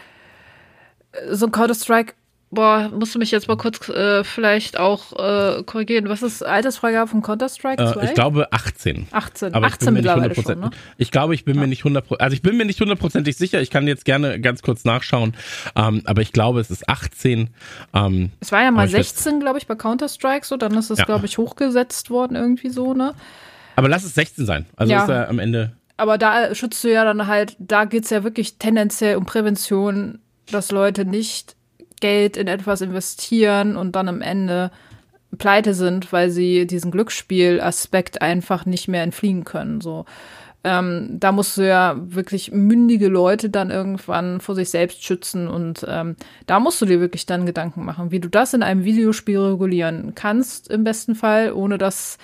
so 1.30 1.46
ein 1.46 1.52
Counter-Strike 1.52 2.14
boah, 2.54 2.88
musst 2.88 3.14
du 3.14 3.18
mich 3.18 3.30
jetzt 3.30 3.48
mal 3.48 3.56
kurz 3.56 3.88
äh, 3.88 4.24
vielleicht 4.24 4.78
auch 4.78 5.12
äh, 5.12 5.62
korrigieren. 5.64 6.08
Was 6.08 6.22
ist 6.22 6.42
Altersfreigabe 6.42 7.10
von 7.10 7.22
Counter-Strike 7.22 7.92
2? 7.92 8.00
Äh, 8.00 8.04
ich 8.06 8.14
glaube 8.14 8.52
18. 8.52 9.08
18, 9.10 9.54
aber 9.54 9.66
18 9.66 9.92
mittlerweile 9.92 10.34
schon, 10.34 10.60
ne? 10.60 10.70
Ich 10.96 11.10
glaube, 11.10 11.34
ich 11.34 11.44
bin 11.44 11.56
ja. 11.56 11.62
mir 11.62 11.66
nicht 11.66 11.80
100 11.80 12.20
also 12.20 12.34
ich 12.34 12.42
bin 12.42 12.56
mir 12.56 12.64
nicht 12.64 12.80
hundertprozentig 12.80 13.36
sicher. 13.36 13.60
Ich 13.60 13.70
kann 13.70 13.86
jetzt 13.86 14.04
gerne 14.04 14.40
ganz 14.40 14.62
kurz 14.62 14.84
nachschauen. 14.84 15.34
Ähm, 15.76 16.02
aber 16.04 16.22
ich 16.22 16.32
glaube, 16.32 16.60
es 16.60 16.70
ist 16.70 16.88
18. 16.88 17.50
Ähm, 17.92 18.30
es 18.40 18.52
war 18.52 18.62
ja 18.62 18.70
mal 18.70 18.88
16, 18.88 19.40
glaube 19.40 19.58
ich, 19.58 19.66
bei 19.66 19.74
Counter-Strike 19.74 20.46
so. 20.46 20.56
Dann 20.56 20.76
ist 20.76 20.90
es, 20.90 20.98
ja. 20.98 21.04
glaube 21.04 21.26
ich, 21.26 21.38
hochgesetzt 21.38 22.10
worden 22.10 22.36
irgendwie 22.36 22.70
so, 22.70 22.94
ne? 22.94 23.14
Aber 23.76 23.88
lass 23.88 24.04
es 24.04 24.14
16 24.14 24.46
sein. 24.46 24.66
Also 24.76 24.92
ja. 24.92 25.02
ist 25.02 25.08
er 25.08 25.28
am 25.28 25.38
Ende 25.38 25.72
aber 25.96 26.18
da 26.18 26.52
schützt 26.56 26.82
du 26.82 26.90
ja 26.92 27.04
dann 27.04 27.28
halt, 27.28 27.54
da 27.60 27.84
geht 27.84 28.02
es 28.02 28.10
ja 28.10 28.24
wirklich 28.24 28.58
tendenziell 28.58 29.14
um 29.14 29.26
Prävention, 29.26 30.18
dass 30.50 30.70
Leute 30.70 31.04
nicht 31.04 31.56
Geld 32.00 32.36
in 32.36 32.48
etwas 32.48 32.80
investieren 32.80 33.76
und 33.76 33.92
dann 33.96 34.08
am 34.08 34.20
Ende 34.20 34.70
pleite 35.38 35.74
sind, 35.74 36.12
weil 36.12 36.30
sie 36.30 36.66
diesen 36.66 36.90
Glücksspielaspekt 36.90 38.22
einfach 38.22 38.66
nicht 38.66 38.88
mehr 38.88 39.02
entfliehen 39.02 39.44
können. 39.44 39.80
So. 39.80 40.04
Ähm, 40.62 41.16
da 41.20 41.32
musst 41.32 41.56
du 41.58 41.66
ja 41.66 41.96
wirklich 41.98 42.50
mündige 42.52 43.08
Leute 43.08 43.50
dann 43.50 43.70
irgendwann 43.70 44.40
vor 44.40 44.54
sich 44.54 44.70
selbst 44.70 45.04
schützen 45.04 45.46
und 45.46 45.84
ähm, 45.86 46.16
da 46.46 46.58
musst 46.58 46.80
du 46.80 46.86
dir 46.86 47.00
wirklich 47.00 47.26
dann 47.26 47.44
Gedanken 47.44 47.84
machen, 47.84 48.10
wie 48.10 48.20
du 48.20 48.30
das 48.30 48.54
in 48.54 48.62
einem 48.62 48.84
Videospiel 48.84 49.38
regulieren 49.38 50.14
kannst, 50.14 50.70
im 50.70 50.82
besten 50.82 51.14
Fall, 51.14 51.52
ohne 51.52 51.76
dass 51.76 52.16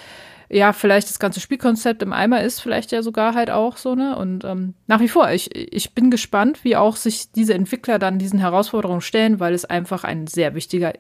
ja, 0.53 0.73
vielleicht 0.73 1.09
das 1.09 1.21
ganze 1.21 1.39
Spielkonzept 1.39 2.03
im 2.03 2.13
Eimer 2.13 2.43
ist, 2.43 2.61
vielleicht 2.61 2.91
ja 2.91 3.03
sogar 3.03 3.35
halt 3.35 3.51
auch 3.51 3.77
so, 3.77 3.95
ne? 3.95 4.17
Und 4.17 4.45
ähm, 4.45 4.75
nach 4.89 5.01
wie 5.01 5.09
vor, 5.09 5.31
ich, 5.31 5.55
ich 5.55 5.95
bin 5.95 6.11
gespannt, 6.11 6.65
wie 6.65 6.75
auch 6.75 6.97
sich 6.97 7.31
diese 7.31 7.55
Entwickler 7.55 8.01
dann 8.01 8.19
diesen 8.19 8.41
Herausforderungen 8.41 9.01
stellen, 9.01 9.39
weil 9.39 9.55
es 9.55 9.65
einfach 9.65 10.03
ein 10.03 10.27
sehr 10.27 10.55
wichtiger 10.57 10.93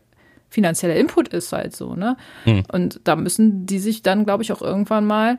finanzieller 0.48 0.94
Input 0.94 1.28
ist 1.28 1.52
halt 1.52 1.74
so, 1.74 1.96
ne? 1.96 2.16
Mhm. 2.44 2.62
Und 2.72 3.00
da 3.04 3.16
müssen 3.16 3.66
die 3.66 3.80
sich 3.80 4.02
dann, 4.02 4.24
glaube 4.24 4.44
ich, 4.44 4.52
auch 4.52 4.62
irgendwann 4.62 5.04
mal, 5.04 5.38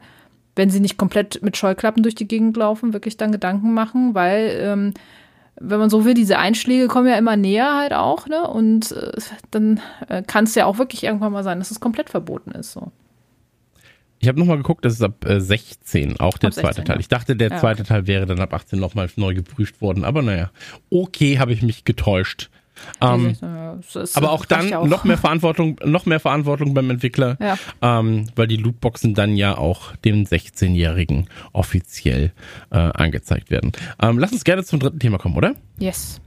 wenn 0.57 0.70
sie 0.70 0.82
nicht 0.82 0.97
komplett 0.97 1.41
mit 1.41 1.55
Scheuklappen 1.55 2.03
durch 2.03 2.16
die 2.16 2.28
Gegend 2.28 2.57
laufen, 2.57 2.91
wirklich 2.91 3.16
dann 3.16 3.32
Gedanken 3.32 3.74
machen, 3.74 4.14
weil 4.14 4.57
ähm, 4.62 4.93
wenn 5.55 5.80
man 5.80 5.89
so 5.89 6.03
will, 6.03 6.16
diese 6.16 6.38
Einschläge 6.38 6.88
kommen 6.88 7.07
ja 7.07 7.16
immer 7.16 7.38
näher 7.38 7.78
halt 7.78 7.93
auch, 7.93 8.28
ne? 8.28 8.45
Und 8.45 8.91
äh, 8.91 9.14
dann 9.51 9.80
äh, 10.09 10.22
kann 10.22 10.43
es 10.43 10.55
ja 10.55 10.66
auch 10.66 10.78
wirklich 10.80 11.05
irgendwann 11.05 11.32
mal 11.32 11.43
sein, 11.45 11.59
dass 11.59 11.72
es 11.72 11.80
komplett 11.80 12.09
verboten 12.09 12.51
ist. 12.51 12.74
So. 12.74 12.91
Ich 14.22 14.28
habe 14.28 14.40
nochmal 14.40 14.58
geguckt, 14.58 14.86
das 14.86 14.94
ist 14.94 15.02
ab 15.02 15.26
äh, 15.26 15.42
16, 15.42 16.20
auch 16.20 16.38
der 16.38 16.50
ab 16.50 16.54
zweite 16.54 16.68
16, 16.76 16.86
Teil. 16.86 16.96
Ja. 16.96 17.00
Ich 17.00 17.08
dachte, 17.08 17.36
der 17.36 17.50
ja, 17.50 17.58
zweite 17.58 17.82
okay. 17.82 17.90
Teil 17.90 18.08
wäre 18.08 18.28
dann 18.28 18.40
ab 18.40 18.54
18 18.54 18.80
nochmal 18.80 19.10
neu 19.16 19.34
geprüft 19.34 19.82
worden. 19.82 20.04
Aber 20.04 20.22
naja, 20.22 20.52
okay, 20.92 21.40
habe 21.40 21.54
ich 21.54 21.64
mich 21.64 21.86
getäuscht. 21.86 22.50
Ähm, 23.00 23.36
aber 23.42 24.32
auch 24.32 24.46
dann 24.46 24.74
auch. 24.74 24.88
noch 24.88 25.04
mehr 25.04 25.18
Verantwortung, 25.18 25.80
noch 25.84 26.06
mehr 26.06 26.20
Verantwortung 26.20 26.74
beim 26.74 26.90
Entwickler, 26.90 27.38
ja. 27.40 27.58
ähm, 27.82 28.28
weil 28.36 28.48
die 28.48 28.58
Lootboxen 28.58 29.14
dann 29.14 29.36
ja 29.36 29.58
auch 29.58 29.96
dem 29.98 30.24
16-Jährigen 30.24 31.28
offiziell 31.52 32.32
äh, 32.72 32.78
angezeigt 32.78 33.52
werden. 33.52 33.72
Ähm, 34.02 34.18
lass 34.18 34.32
uns 34.32 34.44
gerne 34.44 34.64
zum 34.64 34.80
dritten 34.80 35.00
Thema 35.00 35.18
kommen, 35.18 35.36
oder? 35.36 35.56
Yes. 35.78 36.22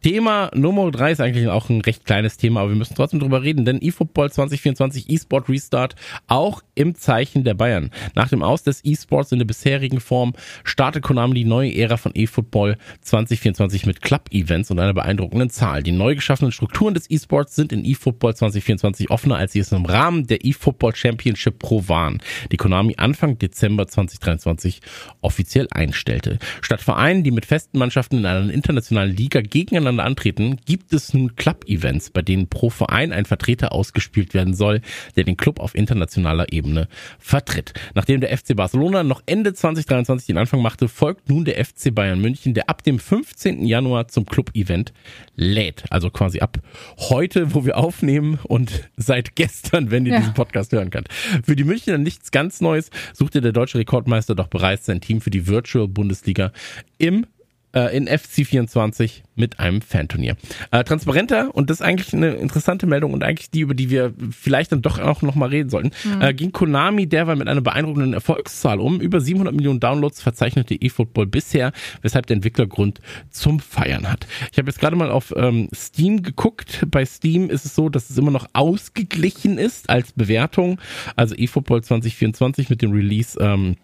Thema 0.00 0.50
Nummer 0.54 0.92
drei 0.92 1.10
ist 1.10 1.20
eigentlich 1.20 1.48
auch 1.48 1.68
ein 1.70 1.80
recht 1.80 2.04
kleines 2.04 2.36
Thema, 2.36 2.60
aber 2.60 2.70
wir 2.70 2.76
müssen 2.76 2.94
trotzdem 2.94 3.18
drüber 3.18 3.42
reden, 3.42 3.64
denn 3.64 3.82
eFootball 3.82 4.30
2024 4.30 5.10
eSport 5.10 5.48
Restart 5.48 5.96
auch 6.28 6.62
im 6.76 6.94
Zeichen 6.94 7.42
der 7.42 7.54
Bayern. 7.54 7.90
Nach 8.14 8.28
dem 8.28 8.44
Aus 8.44 8.62
des 8.62 8.84
eSports 8.84 9.32
in 9.32 9.40
der 9.40 9.46
bisherigen 9.46 9.98
Form 9.98 10.34
startet 10.62 11.02
Konami 11.02 11.34
die 11.34 11.44
neue 11.44 11.74
Ära 11.74 11.96
von 11.96 12.14
eFootball 12.14 12.78
2024 13.00 13.86
mit 13.86 14.00
Club-Events 14.00 14.70
und 14.70 14.78
einer 14.78 14.94
beeindruckenden 14.94 15.50
Zahl. 15.50 15.82
Die 15.82 15.90
neu 15.90 16.14
geschaffenen 16.14 16.52
Strukturen 16.52 16.94
des 16.94 17.10
eSports 17.10 17.56
sind 17.56 17.72
in 17.72 17.84
eFootball 17.84 18.36
2024 18.36 19.10
offener, 19.10 19.36
als 19.36 19.52
sie 19.52 19.58
es 19.58 19.72
im 19.72 19.84
Rahmen 19.84 20.28
der 20.28 20.44
eFootball 20.44 20.94
Championship 20.94 21.58
Pro 21.58 21.88
waren, 21.88 22.18
die 22.52 22.56
Konami 22.56 22.94
Anfang 22.98 23.36
Dezember 23.38 23.88
2023 23.88 24.80
offiziell 25.22 25.66
einstellte. 25.72 26.38
Statt 26.60 26.82
Vereinen, 26.82 27.24
die 27.24 27.32
mit 27.32 27.46
festen 27.46 27.78
Mannschaften 27.78 28.18
in 28.18 28.26
einer 28.26 28.52
internationalen 28.52 29.16
Liga 29.16 29.40
gegeneinander 29.40 29.87
gegeneinander 29.88 30.04
antreten, 30.04 30.58
gibt 30.66 30.92
es 30.92 31.14
nun 31.14 31.34
Club-Events, 31.36 32.10
bei 32.10 32.22
denen 32.22 32.48
pro 32.48 32.70
Verein 32.70 33.12
ein 33.12 33.24
Vertreter 33.24 33.72
ausgespielt 33.72 34.34
werden 34.34 34.54
soll, 34.54 34.80
der 35.16 35.24
den 35.24 35.36
Club 35.36 35.60
auf 35.60 35.74
internationaler 35.74 36.52
Ebene 36.52 36.88
vertritt. 37.18 37.72
Nachdem 37.94 38.20
der 38.20 38.36
FC 38.36 38.54
Barcelona 38.54 39.02
noch 39.02 39.22
Ende 39.26 39.54
2023 39.54 40.26
den 40.26 40.38
Anfang 40.38 40.60
machte, 40.60 40.88
folgt 40.88 41.28
nun 41.28 41.44
der 41.44 41.64
FC 41.64 41.94
Bayern 41.94 42.20
München, 42.20 42.54
der 42.54 42.68
ab 42.68 42.82
dem 42.82 42.98
15. 42.98 43.64
Januar 43.64 44.08
zum 44.08 44.26
Club-Event 44.26 44.92
lädt. 45.36 45.84
Also 45.90 46.10
quasi 46.10 46.40
ab 46.40 46.58
heute, 46.98 47.54
wo 47.54 47.64
wir 47.64 47.76
aufnehmen 47.76 48.38
und 48.42 48.88
seit 48.96 49.36
gestern, 49.36 49.90
wenn 49.90 50.06
ihr 50.06 50.12
ja. 50.12 50.18
diesen 50.18 50.34
Podcast 50.34 50.72
hören 50.72 50.90
könnt. 50.90 51.08
Für 51.44 51.56
die 51.56 51.64
Münchner 51.64 51.98
nichts 51.98 52.30
ganz 52.30 52.60
Neues, 52.60 52.90
suchte 53.14 53.40
der 53.40 53.52
deutsche 53.52 53.78
Rekordmeister 53.78 54.34
doch 54.34 54.48
bereits 54.48 54.86
sein 54.86 55.00
Team 55.00 55.20
für 55.20 55.30
die 55.30 55.46
Virtual 55.46 55.88
Bundesliga 55.88 56.52
im 56.98 57.26
äh, 57.72 57.96
in 57.96 58.08
FC24 58.08 59.22
mit 59.34 59.60
einem 59.60 59.82
Fanturnier. 59.82 60.36
Äh, 60.70 60.84
transparenter, 60.84 61.54
und 61.54 61.70
das 61.70 61.80
ist 61.80 61.86
eigentlich 61.86 62.12
eine 62.14 62.30
interessante 62.32 62.86
Meldung 62.86 63.12
und 63.12 63.22
eigentlich 63.22 63.50
die, 63.50 63.60
über 63.60 63.74
die 63.74 63.90
wir 63.90 64.12
vielleicht 64.30 64.72
dann 64.72 64.82
doch 64.82 64.98
auch 64.98 65.22
nochmal 65.22 65.50
reden 65.50 65.70
sollten, 65.70 65.90
mhm. 66.04 66.22
äh, 66.22 66.34
ging 66.34 66.52
Konami 66.52 67.06
derweil 67.06 67.36
mit 67.36 67.48
einer 67.48 67.60
beeindruckenden 67.60 68.14
Erfolgszahl 68.14 68.80
um. 68.80 69.00
Über 69.00 69.20
700 69.20 69.54
Millionen 69.54 69.80
Downloads 69.80 70.22
verzeichnete 70.22 70.80
eFootball 70.80 71.26
bisher, 71.26 71.72
weshalb 72.02 72.26
der 72.26 72.36
Entwickler 72.36 72.66
Grund 72.66 73.00
zum 73.30 73.60
Feiern 73.60 74.10
hat. 74.10 74.26
Ich 74.52 74.58
habe 74.58 74.68
jetzt 74.68 74.80
gerade 74.80 74.96
mal 74.96 75.10
auf 75.10 75.34
ähm, 75.36 75.68
Steam 75.74 76.22
geguckt. 76.22 76.84
Bei 76.90 77.04
Steam 77.04 77.50
ist 77.50 77.64
es 77.64 77.74
so, 77.74 77.88
dass 77.88 78.10
es 78.10 78.18
immer 78.18 78.30
noch 78.30 78.46
ausgeglichen 78.52 79.58
ist 79.58 79.90
als 79.90 80.12
Bewertung. 80.12 80.80
Also 81.16 81.34
eFootball 81.34 81.82
2024 81.82 82.70
mit 82.70 82.82
dem 82.82 82.92
Release 82.92 83.38
ähm, 83.40 83.76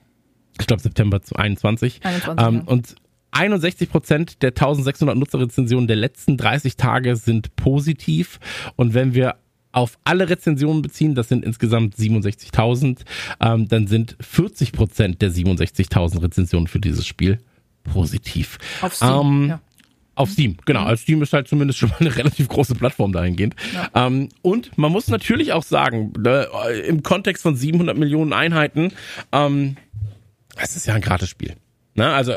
ich 0.60 0.66
glaube 0.66 0.82
September 0.82 1.20
21. 1.34 2.00
21 2.04 2.46
ähm, 2.46 2.54
ja. 2.54 2.62
Und 2.66 2.94
61 3.34 3.90
Prozent 3.90 4.42
der 4.42 4.50
1600 4.50 5.16
Nutzerrezensionen 5.16 5.86
der 5.86 5.96
letzten 5.96 6.36
30 6.36 6.76
Tage 6.76 7.16
sind 7.16 7.56
positiv. 7.56 8.38
Und 8.76 8.94
wenn 8.94 9.14
wir 9.14 9.36
auf 9.72 9.98
alle 10.04 10.28
Rezensionen 10.30 10.82
beziehen, 10.82 11.14
das 11.14 11.28
sind 11.28 11.44
insgesamt 11.44 11.96
67.000, 11.96 13.00
ähm, 13.40 13.68
dann 13.68 13.86
sind 13.88 14.16
40 14.20 14.72
Prozent 14.72 15.20
der 15.20 15.30
67.000 15.30 16.22
Rezensionen 16.22 16.68
für 16.68 16.78
dieses 16.78 17.06
Spiel 17.06 17.40
positiv. 17.82 18.58
Auf 18.80 18.94
Steam, 18.94 19.10
ähm, 19.10 19.48
ja. 19.48 19.60
Auf 20.14 20.30
Steam, 20.30 20.56
genau. 20.64 20.82
Mhm. 20.82 20.86
Also 20.86 21.02
Steam 21.02 21.22
ist 21.22 21.32
halt 21.32 21.48
zumindest 21.48 21.80
schon 21.80 21.88
mal 21.90 21.96
eine 22.00 22.16
relativ 22.16 22.48
große 22.48 22.76
Plattform 22.76 23.12
dahingehend. 23.12 23.56
Ja. 23.74 24.06
Ähm, 24.06 24.28
und 24.42 24.78
man 24.78 24.92
muss 24.92 25.08
natürlich 25.08 25.52
auch 25.52 25.64
sagen, 25.64 26.12
äh, 26.24 26.80
im 26.86 27.02
Kontext 27.02 27.42
von 27.42 27.56
700 27.56 27.96
Millionen 27.96 28.32
Einheiten, 28.32 28.92
ähm, 29.32 29.76
es 30.56 30.76
ist 30.76 30.86
ja 30.86 30.94
ein 30.94 31.00
Gratisspiel. 31.00 31.56
Ne? 31.94 32.12
Also 32.12 32.34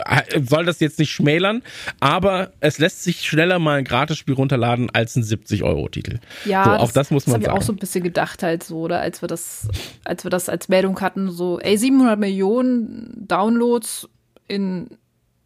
soll 0.47 0.65
das 0.65 0.79
jetzt 0.79 0.99
nicht 0.99 1.11
schmälern, 1.11 1.63
aber 1.99 2.51
es 2.59 2.77
lässt 2.77 3.03
sich 3.03 3.21
schneller 3.21 3.57
mal 3.59 3.79
ein 3.79 3.83
Gratisspiel 3.83 4.35
runterladen 4.35 4.89
als 4.93 5.15
ein 5.15 5.23
70-Euro-Titel. 5.23 6.19
Ja, 6.45 6.63
so, 6.63 6.71
auch 6.71 6.85
das, 6.85 6.93
das 6.93 7.11
muss 7.11 7.27
man 7.27 7.33
das 7.33 7.33
sagen. 7.33 7.43
Das 7.43 7.49
habe 7.49 7.57
ich 7.57 7.61
auch 7.61 7.65
so 7.65 7.73
ein 7.73 7.77
bisschen 7.77 8.03
gedacht 8.03 8.43
halt 8.43 8.63
so, 8.63 8.81
oder 8.81 9.01
als 9.01 9.21
wir 9.21 9.27
das, 9.27 9.67
als 10.03 10.23
wir 10.23 10.29
das 10.29 10.49
als 10.49 10.69
Meldung 10.69 10.99
hatten, 11.01 11.31
so, 11.31 11.59
ey, 11.59 11.77
700 11.77 12.19
Millionen 12.19 13.27
Downloads 13.27 14.07
in, 14.47 14.89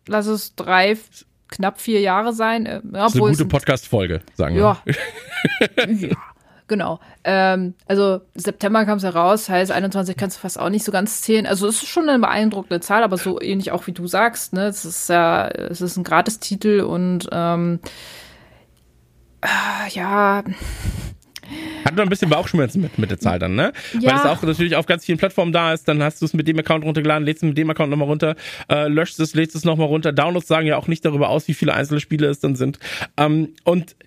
lass 0.08 0.28
es 0.28 0.56
drei, 0.56 0.98
knapp 1.48 1.80
vier 1.80 2.02
Jahre 2.02 2.34
sein. 2.34 2.66
Äh, 2.66 2.82
das 2.84 3.16
ist 3.16 3.22
eine 3.22 3.32
gute 3.32 3.46
Podcast-Folge, 3.46 4.22
sagen 4.36 4.56
wir. 4.56 4.62
Ja. 4.62 4.84
ja. 5.88 6.18
Genau. 6.72 7.02
Ähm, 7.26 7.74
also 7.86 8.22
September 8.34 8.86
kam 8.86 8.98
es 8.98 9.04
heraus, 9.04 9.50
heißt 9.50 9.74
21 9.74 10.16
kannst 10.16 10.38
du 10.38 10.42
fast 10.42 10.58
auch 10.58 10.70
nicht 10.70 10.86
so 10.86 10.94
ganz 10.94 11.20
zählen. 11.20 11.46
Also 11.46 11.68
es 11.68 11.84
ist 11.84 11.90
schon 11.90 12.08
eine 12.08 12.18
beeindruckende 12.18 12.80
Zahl, 12.80 13.04
aber 13.04 13.18
so 13.18 13.42
ähnlich 13.42 13.74
auch 13.74 13.88
wie 13.88 13.92
du 13.92 14.08
sagst, 14.08 14.54
ne? 14.54 14.68
Es 14.68 14.86
ist 14.86 15.10
ja, 15.10 15.50
es 15.50 15.82
ist 15.82 15.98
ein 15.98 16.06
Gratistitel 16.06 16.80
und 16.84 17.28
ähm, 17.34 17.82
äh, 19.42 19.90
ja. 19.90 20.46
Hat 21.84 21.94
man 21.94 22.00
ein 22.00 22.10
bisschen 22.10 22.30
Bauchschmerzen 22.30 22.80
mit, 22.80 22.98
mit 22.98 23.12
der 23.12 23.20
Zahl 23.20 23.38
dann, 23.38 23.56
ne? 23.56 23.74
Ja. 24.00 24.12
Weil 24.12 24.20
es 24.20 24.26
auch 24.26 24.42
natürlich 24.42 24.78
auf 24.78 24.86
ganz 24.86 25.04
vielen 25.04 25.18
Plattformen 25.18 25.52
da 25.52 25.74
ist, 25.74 25.90
dann 25.90 26.02
hast 26.02 26.22
du 26.22 26.26
es 26.26 26.34
mit 26.34 26.48
dem 26.48 26.58
Account 26.58 26.86
runtergeladen, 26.86 27.26
lädst 27.26 27.44
es 27.44 27.50
mit 27.50 27.58
dem 27.58 27.70
Account 27.70 27.90
nochmal 27.90 28.08
runter, 28.08 28.38
äh, 28.70 28.88
löscht 28.88 29.20
es, 29.20 29.34
lädst 29.34 29.58
es 29.58 29.66
nochmal 29.66 29.88
runter. 29.88 30.14
Downloads 30.14 30.48
sagen 30.48 30.68
ja 30.68 30.78
auch 30.78 30.88
nicht 30.88 31.04
darüber 31.04 31.28
aus, 31.28 31.50
wie 31.50 31.54
viele 31.54 31.74
einzelne 31.74 32.00
Spiele 32.00 32.28
es 32.28 32.40
dann 32.40 32.56
sind. 32.56 32.80
Ähm, 33.18 33.56
und 33.66 33.98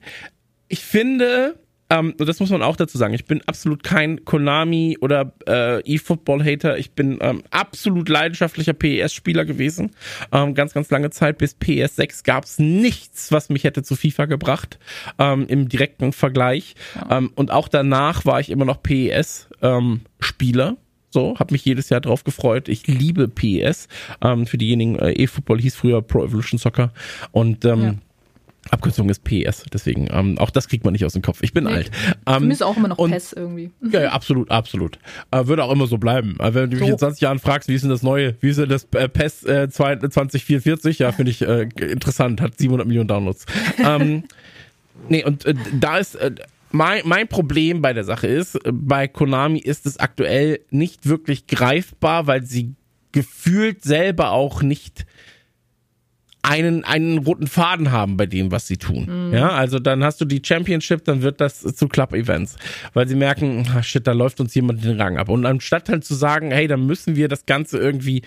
ich 0.69 0.83
finde, 0.83 1.57
ähm, 1.95 2.15
das 2.19 2.41
muss 2.41 2.51
man 2.51 2.63
auch 2.63 2.77
dazu 2.77 2.99
sagen. 2.99 3.15
Ich 3.15 3.25
bin 3.25 3.43
absolut 3.47 3.83
kein 3.83 4.25
Konami 4.25 4.99
oder 5.01 5.33
äh, 5.47 5.95
eFootball-Hater. 5.95 6.79
Ich 6.79 6.93
bin 6.93 7.19
ähm, 7.21 7.43
absolut 7.51 8.09
leidenschaftlicher 8.09 8.73
PES-Spieler 8.73 9.45
gewesen. 9.45 9.91
Ähm, 10.33 10.55
ganz, 10.55 10.75
ganz 10.75 10.91
lange 10.91 11.11
Zeit. 11.11 11.39
Bis 11.39 11.57
PS6 11.57 12.25
gab 12.25 12.45
es 12.45 12.59
nichts, 12.59 13.31
was 13.33 13.49
mich 13.49 13.65
hätte 13.65 13.83
zu 13.83 13.97
FIFA 13.97 14.27
gebracht 14.27 14.79
ähm, 15.19 15.47
im 15.49 15.69
direkten 15.69 16.13
Vergleich. 16.13 16.75
Ja. 16.95 17.19
Ähm, 17.19 17.31
und 17.35 17.51
auch 17.51 17.69
danach 17.69 18.25
war 18.25 18.41
ich 18.41 18.51
immer 18.51 18.65
noch 18.65 18.83
PES-Spieler. 18.83 20.69
Ähm, 20.69 20.77
so, 21.11 21.39
habe 21.39 21.55
mich 21.55 21.65
jedes 21.65 21.91
Jahr 21.91 22.01
drauf 22.01 22.25
gefreut. 22.25 22.69
Ich 22.69 22.89
liebe 22.89 23.29
PES. 23.29 23.87
Ähm, 24.21 24.47
für 24.49 24.59
diejenigen, 24.59 24.99
äh, 24.99 25.13
eFootball 25.23 25.61
hieß 25.61 25.77
früher 25.77 26.03
Pro 26.03 26.25
Evolution 26.25 26.59
Soccer. 26.59 26.93
Und 27.31 27.65
ähm, 27.65 27.83
ja 27.83 27.95
Abkürzung 28.71 29.09
ist 29.11 29.25
PS, 29.25 29.65
deswegen 29.73 30.09
ähm, 30.11 30.39
auch 30.39 30.51
das 30.51 30.69
kriegt 30.69 30.85
man 30.85 30.93
nicht 30.93 31.05
aus 31.05 31.13
dem 31.13 31.23
Kopf. 31.23 31.43
Ich 31.43 31.53
bin 31.53 31.65
nee, 31.65 31.73
alt. 31.73 31.91
Ähm, 32.27 32.51
ist 32.51 32.63
auch 32.63 32.77
immer 32.77 32.89
noch 32.89 32.99
und, 32.99 33.11
PES 33.11 33.33
irgendwie. 33.35 33.71
Ja, 33.91 34.03
ja, 34.03 34.09
absolut, 34.11 34.51
absolut. 34.51 34.99
Äh, 35.31 35.47
würde 35.47 35.65
auch 35.65 35.71
immer 35.71 35.87
so 35.87 35.99
bleiben. 35.99 36.37
Äh, 36.41 36.55
wenn 36.55 36.71
du 36.71 36.77
mich 36.77 36.87
so. 36.87 36.93
in 36.93 36.99
20 36.99 37.21
Jahren 37.21 37.39
fragst, 37.39 37.69
wie 37.69 37.75
ist 37.75 37.83
denn 37.83 37.91
das 37.91 38.03
neue, 38.03 38.37
wie 38.41 38.49
ist 38.49 38.59
denn 38.59 38.69
das 38.69 38.89
äh, 38.93 39.09
PES 39.09 39.45
äh, 39.45 39.69
2044, 39.69 40.99
ja, 40.99 41.13
finde 41.13 41.31
ich 41.31 41.43
äh, 41.43 41.69
interessant, 41.79 42.41
hat 42.41 42.59
700 42.59 42.87
Millionen 42.87 43.09
Downloads. 43.09 43.45
ähm, 43.85 44.25
nee, 45.09 45.25
und 45.25 45.45
äh, 45.45 45.55
da 45.79 45.99
ist 45.99 46.15
äh, 46.17 46.35
mein, 46.73 47.03
mein 47.05 47.29
Problem 47.29 47.83
bei 47.83 47.93
der 47.93 48.05
Sache 48.05 48.27
ist, 48.27 48.59
bei 48.65 49.07
Konami 49.09 49.59
ist 49.59 49.87
es 49.87 49.99
aktuell 49.99 50.61
nicht 50.71 51.07
wirklich 51.07 51.47
greifbar, 51.47 52.27
weil 52.27 52.45
sie 52.45 52.75
gefühlt 53.13 53.85
selber 53.85 54.33
auch 54.33 54.63
nicht 54.63 55.07
einen, 56.45 56.85
einen 56.85 57.19
roten 57.19 57.47
Faden 57.47 57.91
haben 57.91 58.17
bei 58.17 58.27
dem, 58.27 58.53
was 58.53 58.67
sie 58.67 58.77
tun. 58.77 59.29
Mhm. 59.29 59.35
Ja, 59.35 59.51
also 59.51 59.79
dann 59.79 60.05
hast 60.05 60.21
du 60.21 60.25
die 60.27 60.43
Championship, 60.45 61.05
dann 61.05 61.23
wird 61.23 61.41
das 61.41 61.61
zu 61.61 61.89
Club-Events, 61.89 62.57
weil 62.93 63.09
sie 63.09 63.17
merken, 63.17 63.67
ach 63.75 63.83
shit, 63.83 64.07
da 64.07 64.13
läuft 64.13 64.41
uns 64.41 64.55
jemand 64.55 64.85
den 64.85 65.01
Rang 65.01 65.17
ab. 65.17 65.31
Und 65.31 65.47
anstatt 65.47 65.89
halt 65.89 66.05
zu 66.05 66.15
sagen, 66.15 66.51
hey, 66.51 66.69
dann 66.69 66.87
müssen 66.87 67.17
wir 67.17 67.29
das 67.29 67.47
Ganze 67.47 67.79
irgendwie 67.79 68.23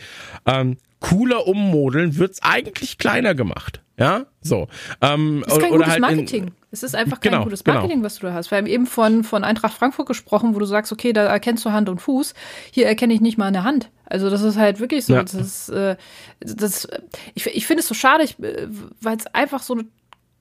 ähm, 0.46 0.78
cooler 1.00 1.46
ummodeln, 1.46 2.18
wird's 2.18 2.42
eigentlich 2.42 2.98
kleiner 2.98 3.36
gemacht. 3.36 3.82
Ja, 4.00 4.26
so. 4.42 4.68
Ähm, 5.02 5.44
das 5.46 5.54
ist 5.54 5.62
kein 5.62 5.72
oder 5.72 5.78
gutes 5.80 5.92
halt 5.92 6.02
Marketing. 6.02 6.52
Es 6.78 6.84
ist 6.84 6.96
einfach 6.96 7.20
kein 7.20 7.32
genau, 7.32 7.44
gutes 7.44 7.66
Marketing, 7.66 7.98
genau. 7.98 8.06
was 8.06 8.16
du 8.16 8.28
da 8.28 8.34
hast. 8.34 8.52
Wir 8.52 8.58
haben 8.58 8.68
eben 8.68 8.86
von, 8.86 9.24
von 9.24 9.44
Eintracht 9.44 9.74
Frankfurt 9.74 10.08
gesprochen, 10.08 10.56
wo 10.56 10.60
du 10.60 10.66
sagst, 10.66 10.92
okay, 10.92 11.14
da 11.14 11.26
erkennst 11.26 11.66
du 11.66 11.72
Hand 11.72 11.90
und 11.90 12.00
Fuß. 12.00 12.34
Hier 12.72 12.88
erkenne 12.88 13.14
ich 13.14 13.22
nicht 13.22 13.38
mal 13.38 13.48
eine 13.48 13.64
Hand. 13.64 13.90
Also 14.06 14.30
das 14.30 14.42
ist 14.42 14.58
halt 14.58 14.80
wirklich 14.80 15.06
so. 15.06 15.14
Ja. 15.14 15.24
Das 15.24 15.34
ist, 15.34 15.70
äh, 15.70 15.96
das, 16.40 16.88
ich 17.34 17.46
ich 17.48 17.68
finde 17.68 17.82
es 17.82 17.88
so 17.88 17.94
schade, 17.94 18.24
äh, 18.24 18.68
weil 19.02 19.18
es 19.18 19.28
einfach 19.28 19.62
so 19.62 19.74
eine 19.74 19.86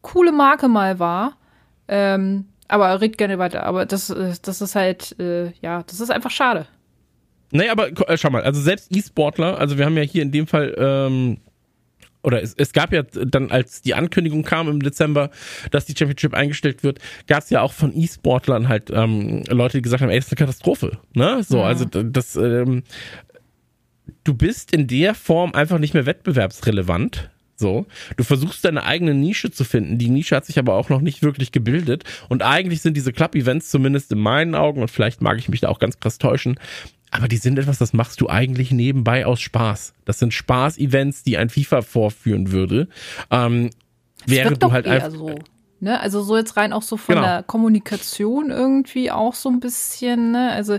coole 0.02 0.32
Marke 0.32 0.68
mal 0.68 0.98
war. 0.98 1.36
Ähm, 1.88 2.46
aber 2.68 3.00
red 3.00 3.18
gerne 3.18 3.38
weiter. 3.38 3.64
Aber 3.64 3.86
das, 3.86 4.10
äh, 4.10 4.34
das 4.42 4.60
ist 4.60 4.74
halt, 4.74 5.18
äh, 5.18 5.52
ja, 5.60 5.82
das 5.84 6.00
ist 6.00 6.10
einfach 6.10 6.30
schade. 6.30 6.66
Nee, 7.52 7.68
aber 7.68 7.88
äh, 8.08 8.18
schau 8.18 8.30
mal, 8.30 8.42
also 8.42 8.60
selbst 8.60 8.94
E-Sportler, 8.94 9.58
also 9.58 9.78
wir 9.78 9.84
haben 9.84 9.96
ja 9.96 10.02
hier 10.02 10.22
in 10.22 10.32
dem 10.32 10.46
Fall 10.46 10.74
ähm, 10.78 11.38
oder 12.26 12.42
es, 12.42 12.54
es 12.54 12.72
gab 12.72 12.92
ja 12.92 13.02
dann, 13.02 13.52
als 13.52 13.82
die 13.82 13.94
Ankündigung 13.94 14.42
kam 14.42 14.68
im 14.68 14.82
Dezember, 14.82 15.30
dass 15.70 15.86
die 15.86 15.94
Championship 15.96 16.34
eingestellt 16.34 16.82
wird, 16.82 16.98
gab 17.28 17.44
es 17.44 17.50
ja 17.50 17.62
auch 17.62 17.72
von 17.72 17.96
E-Sportlern 17.96 18.68
halt 18.68 18.90
ähm, 18.92 19.44
Leute, 19.48 19.78
die 19.78 19.82
gesagt 19.82 20.02
haben, 20.02 20.10
ey, 20.10 20.18
das 20.18 20.26
ist 20.26 20.32
eine 20.32 20.44
Katastrophe. 20.44 20.98
Ne? 21.14 21.42
So, 21.44 21.58
ja. 21.58 21.64
also 21.64 21.84
das, 21.84 22.34
ähm, 22.34 22.82
du 24.24 24.34
bist 24.34 24.74
in 24.74 24.88
der 24.88 25.14
Form 25.14 25.52
einfach 25.54 25.78
nicht 25.78 25.94
mehr 25.94 26.04
wettbewerbsrelevant. 26.04 27.30
So, 27.58 27.86
du 28.18 28.24
versuchst 28.24 28.66
deine 28.66 28.84
eigene 28.84 29.14
Nische 29.14 29.50
zu 29.50 29.64
finden. 29.64 29.96
Die 29.96 30.10
Nische 30.10 30.36
hat 30.36 30.44
sich 30.44 30.58
aber 30.58 30.74
auch 30.74 30.90
noch 30.90 31.00
nicht 31.00 31.22
wirklich 31.22 31.52
gebildet. 31.52 32.04
Und 32.28 32.42
eigentlich 32.42 32.82
sind 32.82 32.98
diese 32.98 33.14
Club-Events 33.14 33.70
zumindest 33.70 34.12
in 34.12 34.18
meinen 34.18 34.54
Augen, 34.54 34.82
und 34.82 34.90
vielleicht 34.90 35.22
mag 35.22 35.38
ich 35.38 35.48
mich 35.48 35.60
da 35.60 35.68
auch 35.68 35.78
ganz 35.78 35.98
krass 35.98 36.18
täuschen, 36.18 36.58
aber 37.10 37.28
die 37.28 37.36
sind 37.36 37.58
etwas, 37.58 37.78
das 37.78 37.92
machst 37.92 38.20
du 38.20 38.28
eigentlich 38.28 38.72
nebenbei 38.72 39.26
aus 39.26 39.40
Spaß. 39.40 39.94
Das 40.04 40.18
sind 40.18 40.34
Spaß-Events, 40.34 41.22
die 41.22 41.36
ein 41.36 41.48
FIFA 41.48 41.82
vorführen 41.82 42.52
würde. 42.52 42.88
Ähm, 43.30 43.70
wäre 44.26 44.56
du 44.56 44.72
halt 44.72 44.86
einfach. 44.86 45.10
So. 45.10 45.34
Ne? 45.80 46.00
Also 46.00 46.22
so 46.22 46.36
jetzt 46.36 46.56
rein 46.56 46.72
auch 46.72 46.82
so 46.82 46.96
von 46.96 47.16
genau. 47.16 47.26
der 47.26 47.42
Kommunikation 47.42 48.50
irgendwie 48.50 49.10
auch 49.10 49.34
so 49.34 49.50
ein 49.50 49.60
bisschen, 49.60 50.32
ne? 50.32 50.50
Also 50.52 50.78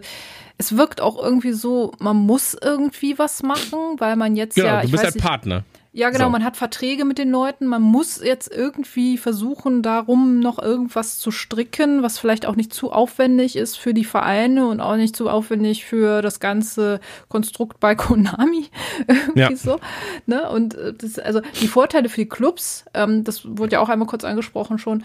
es 0.57 0.75
wirkt 0.75 1.01
auch 1.01 1.21
irgendwie 1.21 1.51
so, 1.51 1.91
man 1.99 2.17
muss 2.17 2.57
irgendwie 2.59 3.17
was 3.19 3.43
machen, 3.43 3.79
weil 3.99 4.15
man 4.15 4.35
jetzt 4.35 4.55
genau, 4.55 4.67
ja. 4.67 4.81
Du 4.81 4.89
bist 4.89 5.03
halt 5.03 5.17
Partner. 5.17 5.63
Ja, 5.97 6.11
genau, 6.11 6.25
so. 6.25 6.29
man 6.29 6.43
hat 6.43 6.57
Verträge 6.57 7.05
mit 7.05 7.17
den 7.17 7.31
Leuten, 7.31 7.65
man 7.65 7.81
muss 7.81 8.23
jetzt 8.23 8.51
irgendwie 8.51 9.17
versuchen, 9.17 9.81
darum 9.81 10.39
noch 10.39 10.59
irgendwas 10.59 11.17
zu 11.17 11.31
stricken, 11.31 12.03
was 12.03 12.19
vielleicht 12.19 12.45
auch 12.45 12.55
nicht 12.55 12.71
zu 12.71 12.91
aufwendig 12.91 13.55
ist 13.55 13.79
für 13.79 13.95
die 13.95 14.05
Vereine 14.05 14.67
und 14.67 14.79
auch 14.79 14.95
nicht 14.95 15.15
zu 15.15 15.27
aufwendig 15.27 15.85
für 15.85 16.21
das 16.21 16.39
ganze 16.39 16.99
Konstrukt 17.29 17.79
bei 17.79 17.95
Konami. 17.95 18.67
irgendwie 19.07 19.39
ja. 19.39 19.55
so. 19.55 19.79
Ne? 20.27 20.47
Und 20.51 20.75
äh, 20.75 20.93
das, 20.93 21.17
also 21.17 21.41
die 21.61 21.67
Vorteile 21.67 22.09
für 22.09 22.21
die 22.21 22.29
Clubs, 22.29 22.85
ähm, 22.93 23.23
das 23.23 23.43
wurde 23.57 23.71
ja 23.73 23.79
auch 23.79 23.89
einmal 23.89 24.07
kurz 24.07 24.23
angesprochen 24.23 24.77
schon, 24.77 25.03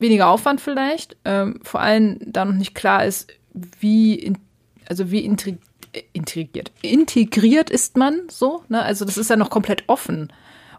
weniger 0.00 0.26
Aufwand 0.26 0.60
vielleicht, 0.60 1.16
ähm, 1.24 1.60
vor 1.62 1.82
allem 1.82 2.18
da 2.20 2.44
noch 2.44 2.54
nicht 2.54 2.74
klar 2.74 3.06
ist, 3.06 3.30
wie, 3.78 4.16
in, 4.16 4.38
also 4.88 5.12
wie 5.12 5.20
integriert 5.20 5.60
integriert. 6.12 6.72
Integriert 6.82 7.70
ist 7.70 7.96
man 7.96 8.22
so, 8.30 8.62
ne? 8.68 8.82
Also 8.82 9.04
das 9.04 9.18
ist 9.18 9.30
ja 9.30 9.36
noch 9.36 9.50
komplett 9.50 9.84
offen. 9.88 10.32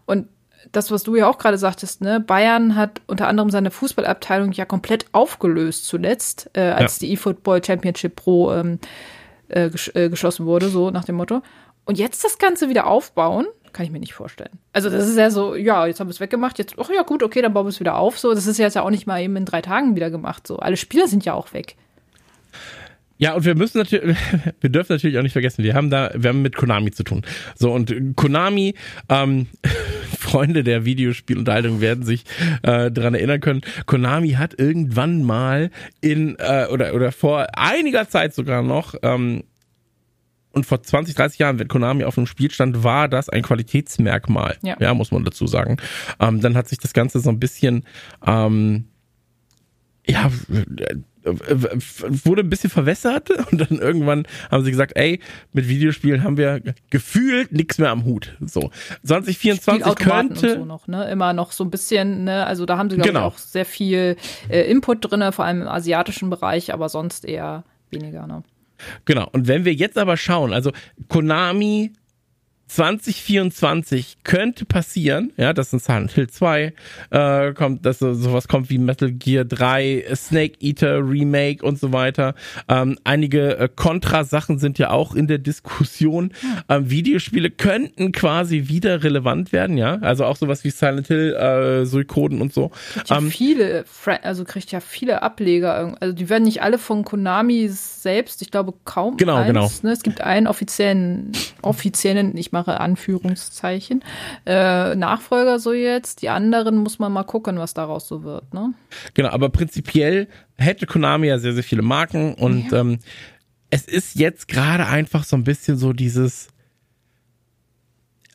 Und 0.06 0.28
das, 0.72 0.90
was 0.90 1.02
du 1.02 1.14
ja 1.16 1.28
auch 1.28 1.38
gerade 1.38 1.58
sagtest, 1.58 2.00
ne, 2.00 2.20
Bayern 2.20 2.74
hat 2.74 3.00
unter 3.06 3.28
anderem 3.28 3.50
seine 3.50 3.70
Fußballabteilung 3.70 4.52
ja 4.52 4.64
komplett 4.64 5.06
aufgelöst 5.12 5.86
zuletzt, 5.86 6.50
äh, 6.54 6.62
als 6.62 7.00
ja. 7.00 7.06
die 7.06 7.14
eFootball 7.14 7.62
Championship 7.62 8.16
Pro 8.16 8.52
ähm, 8.52 8.78
äh, 9.48 9.70
gesch 9.70 9.90
äh, 9.94 10.08
geschlossen 10.08 10.46
wurde, 10.46 10.68
so 10.68 10.90
nach 10.90 11.04
dem 11.04 11.16
Motto. 11.16 11.42
Und 11.84 11.98
jetzt 11.98 12.24
das 12.24 12.38
Ganze 12.38 12.68
wieder 12.68 12.86
aufbauen, 12.86 13.46
kann 13.72 13.84
ich 13.84 13.92
mir 13.92 14.00
nicht 14.00 14.14
vorstellen. 14.14 14.58
Also 14.72 14.88
das 14.88 15.06
ist 15.06 15.18
ja 15.18 15.30
so, 15.30 15.54
ja, 15.54 15.86
jetzt 15.86 16.00
haben 16.00 16.06
wir 16.06 16.12
es 16.12 16.20
weggemacht, 16.20 16.58
jetzt, 16.58 16.74
ach 16.78 16.88
ja 16.94 17.02
gut, 17.02 17.22
okay, 17.22 17.42
dann 17.42 17.52
bauen 17.52 17.66
wir 17.66 17.70
es 17.70 17.80
wieder 17.80 17.96
auf. 17.96 18.18
So, 18.18 18.32
das 18.32 18.46
ist 18.46 18.58
jetzt 18.58 18.74
ja 18.74 18.82
auch 18.82 18.90
nicht 18.90 19.06
mal 19.06 19.20
eben 19.20 19.36
in 19.36 19.44
drei 19.44 19.60
Tagen 19.60 19.96
wieder 19.96 20.10
gemacht. 20.10 20.46
So, 20.46 20.58
alle 20.58 20.76
Spieler 20.76 21.08
sind 21.08 21.24
ja 21.24 21.34
auch 21.34 21.52
weg. 21.52 21.76
Ja, 23.24 23.32
und 23.32 23.46
wir 23.46 23.54
müssen 23.54 23.78
natürlich, 23.78 24.18
wir 24.60 24.68
dürfen 24.68 24.92
natürlich 24.92 25.16
auch 25.16 25.22
nicht 25.22 25.32
vergessen, 25.32 25.64
wir 25.64 25.72
haben 25.72 25.88
da, 25.88 26.10
wir 26.14 26.28
haben 26.28 26.42
mit 26.42 26.56
Konami 26.56 26.90
zu 26.90 27.04
tun. 27.04 27.22
So, 27.54 27.72
und 27.72 27.90
Konami, 28.16 28.74
ähm, 29.08 29.46
Freunde 30.18 30.62
der 30.62 30.84
Videospielunterhaltung 30.84 31.80
werden 31.80 32.04
sich 32.04 32.24
äh, 32.62 32.90
daran 32.90 33.14
erinnern 33.14 33.40
können, 33.40 33.62
Konami 33.86 34.32
hat 34.32 34.58
irgendwann 34.58 35.22
mal 35.22 35.70
in, 36.02 36.36
äh, 36.38 36.66
oder, 36.70 36.94
oder 36.94 37.12
vor 37.12 37.46
einiger 37.56 38.10
Zeit 38.10 38.34
sogar 38.34 38.62
noch, 38.62 38.94
ähm, 39.02 39.44
und 40.52 40.66
vor 40.66 40.82
20, 40.82 41.14
30 41.14 41.38
Jahren, 41.38 41.58
wenn 41.58 41.66
Konami 41.66 42.04
auf 42.04 42.18
einem 42.18 42.26
Spiel 42.26 42.50
stand, 42.50 42.84
war 42.84 43.08
das 43.08 43.30
ein 43.30 43.42
Qualitätsmerkmal. 43.42 44.58
Ja, 44.62 44.76
ja 44.78 44.92
muss 44.92 45.10
man 45.10 45.24
dazu 45.24 45.46
sagen. 45.46 45.78
Ähm, 46.20 46.42
dann 46.42 46.56
hat 46.56 46.68
sich 46.68 46.78
das 46.78 46.92
Ganze 46.92 47.20
so 47.20 47.30
ein 47.30 47.40
bisschen, 47.40 47.84
ähm, 48.24 48.84
ja, 50.06 50.30
wurde 51.24 52.42
ein 52.42 52.50
bisschen 52.50 52.70
verwässert 52.70 53.30
und 53.50 53.60
dann 53.60 53.78
irgendwann 53.78 54.26
haben 54.50 54.64
sie 54.64 54.70
gesagt, 54.70 54.92
ey, 54.96 55.20
mit 55.52 55.68
Videospielen 55.68 56.22
haben 56.22 56.36
wir 56.36 56.60
gefühlt 56.90 57.52
nichts 57.52 57.78
mehr 57.78 57.90
am 57.90 58.04
Hut. 58.04 58.36
So 58.40 58.70
2024 59.04 59.94
könnte 59.96 60.54
und 60.54 60.58
so 60.60 60.64
noch, 60.64 60.88
ne? 60.88 61.10
immer 61.10 61.32
noch 61.32 61.52
so 61.52 61.64
ein 61.64 61.70
bisschen, 61.70 62.24
ne? 62.24 62.46
also 62.46 62.66
da 62.66 62.78
haben 62.78 62.90
sie 62.90 62.96
glaube 62.96 63.10
genau. 63.10 63.28
ich 63.28 63.34
auch 63.34 63.38
sehr 63.38 63.64
viel 63.64 64.16
äh, 64.48 64.70
Input 64.70 65.10
drinne, 65.10 65.32
vor 65.32 65.44
allem 65.44 65.62
im 65.62 65.68
asiatischen 65.68 66.30
Bereich, 66.30 66.72
aber 66.72 66.88
sonst 66.88 67.24
eher 67.24 67.64
weniger. 67.90 68.26
Ne? 68.26 68.42
Genau. 69.04 69.28
Und 69.32 69.48
wenn 69.48 69.64
wir 69.64 69.72
jetzt 69.72 69.98
aber 69.98 70.16
schauen, 70.16 70.52
also 70.52 70.72
Konami 71.08 71.92
2024 72.74 74.16
könnte 74.24 74.64
passieren, 74.64 75.32
ja, 75.36 75.52
dass 75.52 75.72
ein 75.72 75.78
Silent 75.78 76.10
Hill 76.10 76.28
2 76.28 76.72
äh, 77.10 77.52
kommt, 77.52 77.86
dass 77.86 78.00
so, 78.00 78.14
sowas 78.14 78.48
kommt 78.48 78.68
wie 78.68 78.78
Metal 78.78 79.12
Gear 79.12 79.44
3, 79.44 80.06
Snake 80.16 80.54
Eater 80.60 80.98
Remake 80.98 81.64
und 81.64 81.78
so 81.78 81.92
weiter. 81.92 82.34
Ähm, 82.68 82.98
einige 83.04 83.58
äh, 83.58 83.68
sind 84.56 84.78
ja 84.80 84.90
auch 84.90 85.14
in 85.14 85.28
der 85.28 85.38
Diskussion. 85.38 86.32
Ähm, 86.68 86.90
Videospiele 86.90 87.50
könnten 87.50 88.10
quasi 88.10 88.66
wieder 88.66 89.04
relevant 89.04 89.52
werden, 89.52 89.78
ja, 89.78 89.98
also 90.00 90.24
auch 90.24 90.36
sowas 90.36 90.64
wie 90.64 90.70
Silent 90.70 91.06
Hill, 91.06 91.32
äh, 91.34 91.86
Suikoden 91.86 92.40
und 92.40 92.52
so. 92.52 92.72
Ja 93.06 93.18
ähm, 93.18 93.30
viele, 93.30 93.84
also 94.22 94.44
kriegt 94.44 94.72
ja 94.72 94.80
viele 94.80 95.22
Ableger, 95.22 95.96
also 96.00 96.12
die 96.12 96.28
werden 96.28 96.42
nicht 96.42 96.62
alle 96.62 96.78
von 96.78 97.04
Konami 97.04 97.68
selbst, 97.68 98.42
ich 98.42 98.50
glaube 98.50 98.74
kaum 98.84 99.16
genau, 99.16 99.36
eins. 99.36 99.46
Genau. 99.46 99.70
Ne? 99.82 99.92
Es 99.92 100.02
gibt 100.02 100.22
einen 100.22 100.48
offiziellen, 100.48 101.30
offiziellen, 101.62 102.36
ich 102.36 102.50
mache 102.50 102.63
Anführungszeichen, 102.72 104.02
äh, 104.46 104.94
Nachfolger 104.94 105.58
so 105.58 105.72
jetzt. 105.72 106.22
Die 106.22 106.28
anderen 106.28 106.76
muss 106.76 106.98
man 106.98 107.12
mal 107.12 107.24
gucken, 107.24 107.58
was 107.58 107.74
daraus 107.74 108.08
so 108.08 108.22
wird. 108.24 108.52
Ne? 108.54 108.74
Genau, 109.14 109.30
aber 109.30 109.50
prinzipiell 109.50 110.28
hätte 110.56 110.86
Konami 110.86 111.28
ja 111.28 111.38
sehr, 111.38 111.52
sehr 111.52 111.64
viele 111.64 111.82
Marken 111.82 112.34
und 112.34 112.70
ja. 112.70 112.80
ähm, 112.80 112.98
es 113.70 113.86
ist 113.86 114.14
jetzt 114.16 114.48
gerade 114.48 114.86
einfach 114.86 115.24
so 115.24 115.36
ein 115.36 115.44
bisschen 115.44 115.76
so 115.76 115.92
dieses 115.92 116.53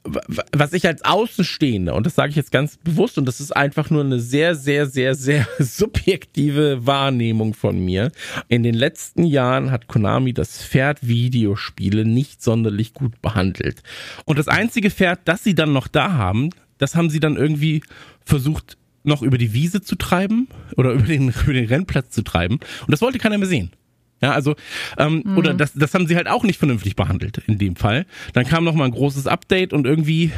was 0.03 0.73
ich 0.73 0.87
als 0.87 1.03
Außenstehender, 1.03 1.93
und 1.93 2.05
das 2.05 2.15
sage 2.15 2.29
ich 2.29 2.35
jetzt 2.35 2.51
ganz 2.51 2.77
bewusst, 2.77 3.17
und 3.17 3.25
das 3.25 3.39
ist 3.39 3.55
einfach 3.55 3.89
nur 3.89 4.03
eine 4.03 4.19
sehr, 4.19 4.55
sehr, 4.55 4.85
sehr, 4.85 5.15
sehr 5.15 5.47
subjektive 5.59 6.85
Wahrnehmung 6.85 7.53
von 7.53 7.83
mir. 7.83 8.11
In 8.47 8.63
den 8.63 8.75
letzten 8.75 9.23
Jahren 9.23 9.71
hat 9.71 9.87
Konami 9.87 10.33
das 10.33 10.63
Pferd 10.63 11.05
Videospiele 11.05 12.05
nicht 12.05 12.41
sonderlich 12.41 12.93
gut 12.93 13.21
behandelt. 13.21 13.83
Und 14.25 14.39
das 14.39 14.47
einzige 14.47 14.89
Pferd, 14.89 15.19
das 15.25 15.43
sie 15.43 15.55
dann 15.55 15.73
noch 15.73 15.87
da 15.87 16.13
haben, 16.13 16.49
das 16.77 16.95
haben 16.95 17.09
sie 17.09 17.19
dann 17.19 17.35
irgendwie 17.35 17.81
versucht, 18.25 18.77
noch 19.03 19.21
über 19.21 19.37
die 19.37 19.53
Wiese 19.53 19.81
zu 19.81 19.95
treiben 19.95 20.47
oder 20.77 20.91
über 20.93 21.05
den, 21.05 21.29
über 21.29 21.53
den 21.53 21.65
Rennplatz 21.65 22.11
zu 22.11 22.23
treiben. 22.23 22.55
Und 22.55 22.91
das 22.91 23.01
wollte 23.01 23.19
keiner 23.19 23.37
mehr 23.37 23.47
sehen. 23.47 23.71
Ja, 24.21 24.31
also, 24.31 24.55
ähm, 24.97 25.23
mhm. 25.25 25.37
oder 25.37 25.53
das, 25.53 25.73
das 25.73 25.93
haben 25.93 26.07
sie 26.07 26.15
halt 26.15 26.27
auch 26.27 26.43
nicht 26.43 26.59
vernünftig 26.59 26.95
behandelt 26.95 27.41
in 27.47 27.57
dem 27.57 27.75
Fall. 27.75 28.05
Dann 28.33 28.45
kam 28.45 28.63
noch 28.63 28.73
mal 28.73 28.85
ein 28.85 28.91
großes 28.91 29.27
Update 29.27 29.73
und 29.73 29.85
irgendwie 29.85 30.31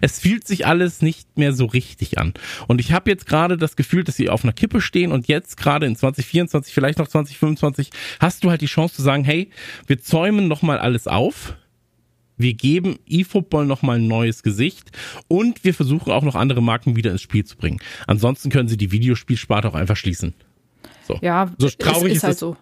Es 0.00 0.20
fühlt 0.20 0.46
sich 0.46 0.66
alles 0.66 1.02
nicht 1.02 1.38
mehr 1.38 1.52
so 1.52 1.66
richtig 1.66 2.18
an. 2.18 2.34
Und 2.66 2.80
ich 2.80 2.92
habe 2.92 3.10
jetzt 3.10 3.26
gerade 3.26 3.56
das 3.56 3.76
Gefühl, 3.76 4.04
dass 4.04 4.16
sie 4.16 4.28
auf 4.28 4.44
einer 4.44 4.52
Kippe 4.52 4.80
stehen 4.80 5.12
und 5.12 5.28
jetzt 5.28 5.56
gerade 5.56 5.86
in 5.86 5.96
2024, 5.96 6.72
vielleicht 6.74 6.98
noch 6.98 7.08
2025, 7.08 7.90
hast 8.18 8.44
du 8.44 8.50
halt 8.50 8.60
die 8.60 8.66
Chance 8.66 8.96
zu 8.96 9.02
sagen, 9.02 9.24
hey, 9.24 9.50
wir 9.86 10.00
zäumen 10.00 10.48
nochmal 10.48 10.78
alles 10.78 11.06
auf. 11.06 11.54
Wir 12.36 12.54
geben 12.54 12.98
eFootball 13.06 13.66
nochmal 13.66 13.98
ein 13.98 14.06
neues 14.06 14.42
Gesicht 14.42 14.92
und 15.28 15.62
wir 15.62 15.74
versuchen 15.74 16.10
auch 16.10 16.22
noch 16.22 16.34
andere 16.34 16.62
Marken 16.62 16.96
wieder 16.96 17.10
ins 17.10 17.20
Spiel 17.20 17.44
zu 17.44 17.58
bringen. 17.58 17.80
Ansonsten 18.06 18.48
können 18.48 18.68
sie 18.68 18.78
die 18.78 18.92
Videospielsparte 18.92 19.68
auch 19.68 19.74
einfach 19.74 19.96
schließen. 19.96 20.32
So, 21.12 21.18
ja, 21.22 21.50
so 21.58 21.68
traurig 21.68 22.12
ist, 22.12 22.18
ist, 22.18 22.22
halt 22.24 22.34
es. 22.34 22.40
so. 22.40 22.56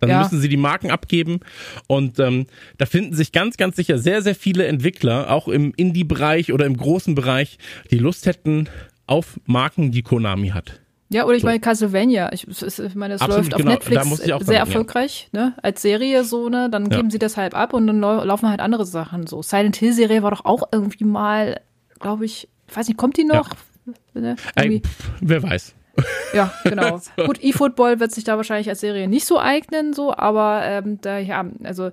Dann 0.00 0.10
Ja. 0.10 0.22
müssen 0.22 0.40
sie 0.40 0.48
die 0.48 0.56
Marken 0.58 0.90
abgeben 0.90 1.40
und 1.86 2.18
ähm, 2.20 2.46
da 2.78 2.84
finden 2.84 3.14
sich 3.14 3.32
ganz, 3.32 3.56
ganz 3.56 3.76
sicher 3.76 3.96
sehr, 3.98 4.20
sehr 4.22 4.34
viele 4.34 4.66
Entwickler, 4.66 5.30
auch 5.30 5.48
im 5.48 5.72
Indie-Bereich 5.76 6.52
oder 6.52 6.66
im 6.66 6.76
großen 6.76 7.14
Bereich, 7.14 7.58
die 7.90 7.98
Lust 7.98 8.26
hätten 8.26 8.68
auf 9.06 9.40
Marken, 9.46 9.92
die 9.92 10.02
Konami 10.02 10.48
hat. 10.48 10.80
Ja, 11.10 11.24
oder 11.26 11.36
ich 11.36 11.42
So. 11.42 11.46
meine 11.46 11.60
Castlevania. 11.60 12.32
Ich, 12.32 12.46
ich 12.48 12.94
meine, 12.94 13.14
es 13.14 13.20
Absolut, 13.20 13.44
läuft 13.44 13.54
auf 13.54 13.58
genau. 13.60 13.70
Netflix 13.72 14.02
Da 14.02 14.08
muss 14.08 14.20
ich 14.20 14.32
auch 14.32 14.38
sehr 14.40 14.46
sagen, 14.46 14.56
ja. 14.56 14.60
erfolgreich, 14.64 15.28
ne? 15.32 15.54
Als 15.62 15.80
Serie 15.82 16.24
so, 16.24 16.48
ne? 16.48 16.68
Dann 16.70 16.90
Ja. 16.90 16.96
geben 16.96 17.10
sie 17.10 17.18
das 17.18 17.36
halt 17.36 17.54
ab 17.54 17.72
und 17.72 17.86
dann 17.86 18.00
lau 18.00 18.24
laufen 18.24 18.48
halt 18.48 18.60
andere 18.60 18.84
Sachen 18.84 19.26
so. 19.26 19.40
Silent 19.42 19.76
Hill 19.76 19.92
Serie 19.92 20.22
war 20.22 20.30
doch 20.32 20.44
auch 20.44 20.64
irgendwie 20.72 21.04
mal, 21.04 21.60
glaube 22.00 22.24
ich, 22.24 22.48
ich 22.68 22.76
weiß 22.76 22.88
nicht, 22.88 22.96
kommt 22.96 23.16
die 23.16 23.24
noch? 23.24 23.50
Ne? 24.14 24.36
Irgendwie- 24.56 24.80
pff, 24.80 25.10
wer 25.20 25.42
weiß. 25.42 25.74
Ja, 26.32 26.52
genau. 26.64 27.00
Gut, 27.24 27.42
eFootball 27.42 28.00
wird 28.00 28.12
sich 28.12 28.24
da 28.24 28.36
wahrscheinlich 28.36 28.68
als 28.68 28.80
Serie 28.80 29.08
nicht 29.08 29.26
so 29.26 29.38
eignen, 29.38 29.92
so, 29.92 30.14
aber 30.14 30.62
ähm, 30.64 31.00
da, 31.00 31.18
ja, 31.18 31.44
also 31.62 31.86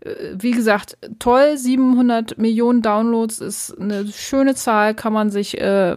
äh, 0.00 0.34
wie 0.34 0.52
gesagt, 0.52 0.96
toll, 1.18 1.56
700 1.56 2.38
Millionen 2.38 2.82
Downloads 2.82 3.40
ist 3.40 3.78
eine 3.78 4.06
schöne 4.08 4.54
Zahl, 4.54 4.94
kann 4.94 5.12
man 5.12 5.30
sich 5.30 5.60
äh, 5.60 5.96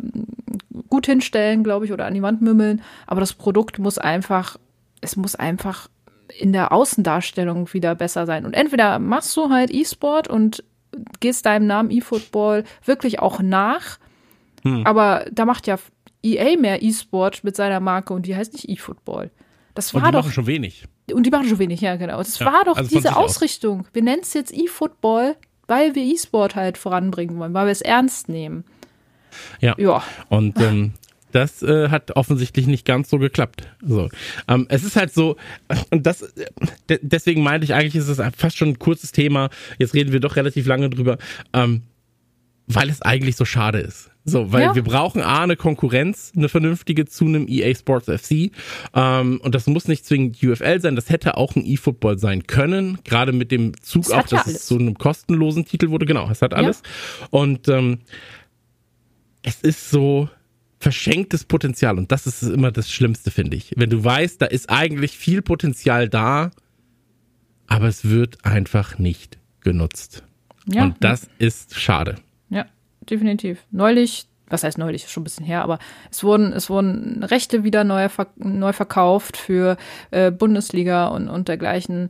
gut 0.89 1.05
hinstellen, 1.05 1.63
glaube 1.63 1.85
ich, 1.85 1.93
oder 1.93 2.05
an 2.05 2.13
die 2.13 2.21
Wand 2.21 2.41
mümmeln, 2.41 2.81
aber 3.05 3.19
das 3.19 3.33
Produkt 3.33 3.79
muss 3.79 3.97
einfach, 3.97 4.57
es 5.01 5.15
muss 5.15 5.35
einfach 5.35 5.89
in 6.37 6.51
der 6.51 6.71
Außendarstellung 6.71 7.73
wieder 7.73 7.95
besser 7.95 8.25
sein. 8.25 8.45
Und 8.45 8.53
entweder 8.53 8.99
machst 8.99 9.35
du 9.37 9.49
halt 9.49 9.71
E-Sport 9.71 10.27
und 10.27 10.63
gehst 11.19 11.45
deinem 11.45 11.67
Namen 11.67 11.89
eFootball 11.89 12.63
wirklich 12.83 13.19
auch 13.19 13.41
nach, 13.41 13.97
aber 14.83 15.25
da 15.31 15.45
macht 15.45 15.65
ja 15.67 15.77
EA 16.35 16.57
mehr 16.57 16.81
E-Sport 16.83 17.43
mit 17.43 17.55
seiner 17.55 17.79
Marke 17.79 18.13
und 18.13 18.25
die 18.25 18.35
heißt 18.35 18.53
nicht 18.53 18.67
eFootball. 18.69 19.31
Das 19.73 19.93
Und 19.93 20.01
war 20.01 20.11
die 20.11 20.15
doch 20.17 20.23
machen 20.23 20.33
schon 20.33 20.47
wenig. 20.47 20.85
und 21.13 21.23
die 21.25 21.29
machen 21.29 21.47
schon 21.47 21.59
wenig, 21.59 21.81
ja, 21.81 21.95
genau. 21.97 22.17
Das 22.17 22.39
Ja, 22.39 22.47
war 22.47 22.63
doch 22.65 22.77
also 22.77 22.89
diese 22.89 23.01
sich 23.09 23.11
aus. 23.11 23.35
Ausrichtung. 23.35 23.87
Wir 23.93 24.01
nennen 24.03 24.21
es 24.23 24.33
jetzt 24.33 24.51
E-Football, 24.53 25.35
weil 25.67 25.93
wir 25.95 26.03
E-Sport 26.03 26.55
halt 26.55 26.77
voranbringen 26.77 27.37
wollen, 27.37 27.53
weil 27.53 27.65
wir 27.67 27.71
es 27.71 27.81
ernst 27.81 28.27
nehmen. 28.29 28.63
Ja. 29.61 29.75
Ja. 29.77 30.03
Und 30.29 30.59
ähm, 30.59 30.93
das 31.31 31.61
äh, 31.61 31.89
hat 31.89 32.15
offensichtlich 32.15 32.65
nicht 32.67 32.85
ganz 32.85 33.09
so 33.09 33.19
geklappt. 33.19 33.67
So, 33.85 34.09
ähm, 34.47 34.65
es 34.69 34.83
ist 34.83 34.95
halt 34.95 35.13
so, 35.13 35.35
und 35.91 36.07
das, 36.07 36.21
äh, 36.23 36.45
de 36.89 36.99
deswegen 37.03 37.43
meinte 37.43 37.65
ich 37.65 37.73
eigentlich, 37.75 37.95
ist 37.95 38.07
es 38.07 38.19
fast 38.35 38.57
schon 38.57 38.69
ein 38.69 38.79
kurzes 38.79 39.11
Thema. 39.11 39.49
Jetzt 39.77 39.93
reden 39.93 40.11
wir 40.11 40.19
doch 40.21 40.37
relativ 40.37 40.65
lange 40.65 40.89
drüber, 40.89 41.17
ähm, 41.53 41.83
weil 42.65 42.89
es 42.89 43.01
eigentlich 43.01 43.35
so 43.35 43.45
schade 43.45 43.79
ist. 43.79 44.09
So, 44.29 44.51
weil 44.51 44.63
Ja. 44.63 44.75
wir 44.75 44.83
brauchen 44.83 45.21
A, 45.21 45.43
eine 45.43 45.55
Konkurrenz, 45.55 46.33
eine 46.35 46.49
vernünftige 46.49 47.05
zu 47.05 47.23
einem 47.25 47.47
EA 47.47 47.73
Sports 47.73 48.07
FC. 48.07 48.51
Ähm, 48.93 49.39
und 49.41 49.55
das 49.55 49.67
muss 49.67 49.87
nicht 49.87 50.05
zwingend 50.05 50.43
UFL 50.43 50.81
sein, 50.81 50.97
das 50.97 51.09
hätte 51.09 51.37
auch 51.37 51.55
ein 51.55 51.65
E-Football 51.65 52.19
sein 52.19 52.45
können. 52.45 52.97
Gerade 53.05 53.31
mit 53.31 53.51
dem 53.51 53.71
Zug 53.81 54.03
Es 54.03 54.11
auch, 54.11 54.17
ja 54.17 54.23
dass 54.23 54.45
alles. 54.45 54.55
es 54.57 54.65
zu 54.65 54.75
einem 54.77 54.95
kostenlosen 54.97 55.63
Titel 55.63 55.89
wurde. 55.91 56.05
Genau, 56.05 56.29
es 56.29 56.41
hat 56.41 56.53
alles. 56.53 56.83
Und 57.29 57.69
ähm, 57.69 57.99
es 59.43 59.61
ist 59.61 59.89
so 59.89 60.29
verschenktes 60.79 61.45
Potenzial 61.45 61.97
und 61.97 62.11
das 62.11 62.27
ist 62.27 62.43
immer 62.43 62.71
das 62.71 62.91
Schlimmste, 62.91 63.31
finde 63.31 63.55
ich. 63.55 63.71
Wenn 63.77 63.89
du 63.89 64.03
weißt, 64.03 64.41
da 64.41 64.45
ist 64.47 64.69
eigentlich 64.69 65.17
viel 65.17 65.41
Potenzial 65.41 66.09
da, 66.09 66.51
aber 67.65 67.87
es 67.87 68.09
wird 68.09 68.43
einfach 68.45 68.99
nicht 68.99 69.37
genutzt. 69.61 70.23
Ja. 70.71 70.83
Und 70.83 70.95
das 70.99 71.29
ist 71.39 71.79
schade. 71.79 72.15
Definitiv. 73.09 73.63
Neulich, 73.71 74.27
was 74.49 74.63
heißt 74.63 74.77
neulich, 74.77 75.03
ist 75.05 75.11
schon 75.11 75.21
ein 75.21 75.25
bisschen 75.25 75.45
her, 75.45 75.63
aber 75.63 75.79
es 76.11 76.23
wurden, 76.23 76.53
es 76.53 76.69
wurden 76.69 77.23
Rechte 77.23 77.63
wieder 77.63 77.83
neu, 77.83 78.07
neu 78.37 78.73
verkauft 78.73 79.37
für 79.37 79.77
äh, 80.11 80.31
Bundesliga 80.31 81.07
und, 81.07 81.29
und 81.29 81.47
dergleichen. 81.47 82.09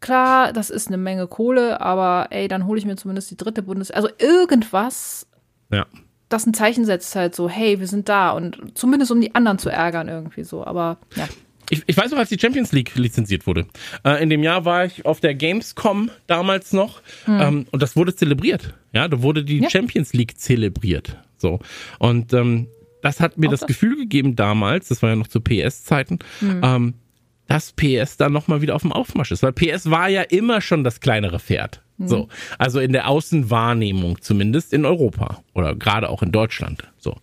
Klar, 0.00 0.52
das 0.52 0.70
ist 0.70 0.88
eine 0.88 0.96
Menge 0.96 1.26
Kohle, 1.26 1.80
aber 1.80 2.28
ey, 2.30 2.48
dann 2.48 2.66
hole 2.66 2.78
ich 2.78 2.86
mir 2.86 2.96
zumindest 2.96 3.30
die 3.30 3.36
dritte 3.36 3.62
Bundes... 3.62 3.90
Also 3.90 4.08
irgendwas, 4.18 5.26
Ja. 5.70 5.84
das 6.30 6.46
ein 6.46 6.54
Zeichen 6.54 6.86
setzt 6.86 7.14
halt 7.16 7.34
so, 7.34 7.50
hey, 7.50 7.80
wir 7.80 7.86
sind 7.86 8.08
da 8.08 8.30
und 8.30 8.78
zumindest 8.78 9.10
um 9.10 9.20
die 9.20 9.34
anderen 9.34 9.58
zu 9.58 9.68
ärgern 9.68 10.08
irgendwie 10.08 10.44
so, 10.44 10.64
aber 10.64 10.96
ja. 11.16 11.28
Ich, 11.70 11.82
ich 11.86 11.96
weiß 11.96 12.10
noch, 12.10 12.18
als 12.18 12.28
die 12.28 12.38
Champions 12.38 12.72
League 12.72 12.94
lizenziert 12.96 13.46
wurde. 13.46 13.66
Äh, 14.04 14.22
in 14.22 14.28
dem 14.28 14.42
Jahr 14.42 14.64
war 14.64 14.84
ich 14.84 15.06
auf 15.06 15.20
der 15.20 15.34
Gamescom 15.34 16.10
damals 16.26 16.72
noch 16.72 17.00
ähm, 17.26 17.66
und 17.70 17.80
das 17.82 17.96
wurde 17.96 18.14
zelebriert. 18.14 18.74
Ja, 18.92 19.08
da 19.08 19.22
wurde 19.22 19.44
die 19.44 19.56
Hm. 19.58 19.62
Ja. 19.64 19.70
Champions 19.70 20.12
League 20.12 20.36
zelebriert. 20.38 21.16
So. 21.36 21.60
Und 21.98 22.32
ähm, 22.32 22.66
das 23.02 23.20
hat 23.20 23.38
mir 23.38 23.48
das, 23.48 23.60
das. 23.60 23.68
Gefühl 23.68 23.96
gegeben 23.96 24.36
damals, 24.36 24.88
das 24.88 25.00
war 25.02 25.10
ja 25.10 25.16
noch 25.16 25.28
zu 25.28 25.40
PS-Zeiten, 25.40 26.18
Hm. 26.40 26.60
ähm, 26.62 26.94
dass 27.46 27.72
PS 27.72 28.16
dann 28.16 28.32
nochmal 28.32 28.62
wieder 28.62 28.74
auf 28.76 28.82
dem 28.82 28.92
Aufmarsch 28.92 29.30
ist. 29.32 29.42
Weil 29.42 29.52
PS 29.52 29.90
war 29.90 30.08
ja 30.08 30.22
immer 30.22 30.60
schon 30.60 30.84
das 30.84 31.00
kleinere 31.00 31.40
Pferd. 31.40 31.82
Hm. 32.00 32.08
So. 32.08 32.28
Also 32.58 32.80
in 32.80 32.92
der 32.92 33.08
Außenwahrnehmung, 33.08 34.20
zumindest 34.22 34.72
in 34.72 34.84
Europa 34.84 35.42
oder 35.54 35.76
gerade 35.76 36.08
auch 36.08 36.22
in 36.22 36.32
Deutschland. 36.32 36.82
So. 36.98 37.16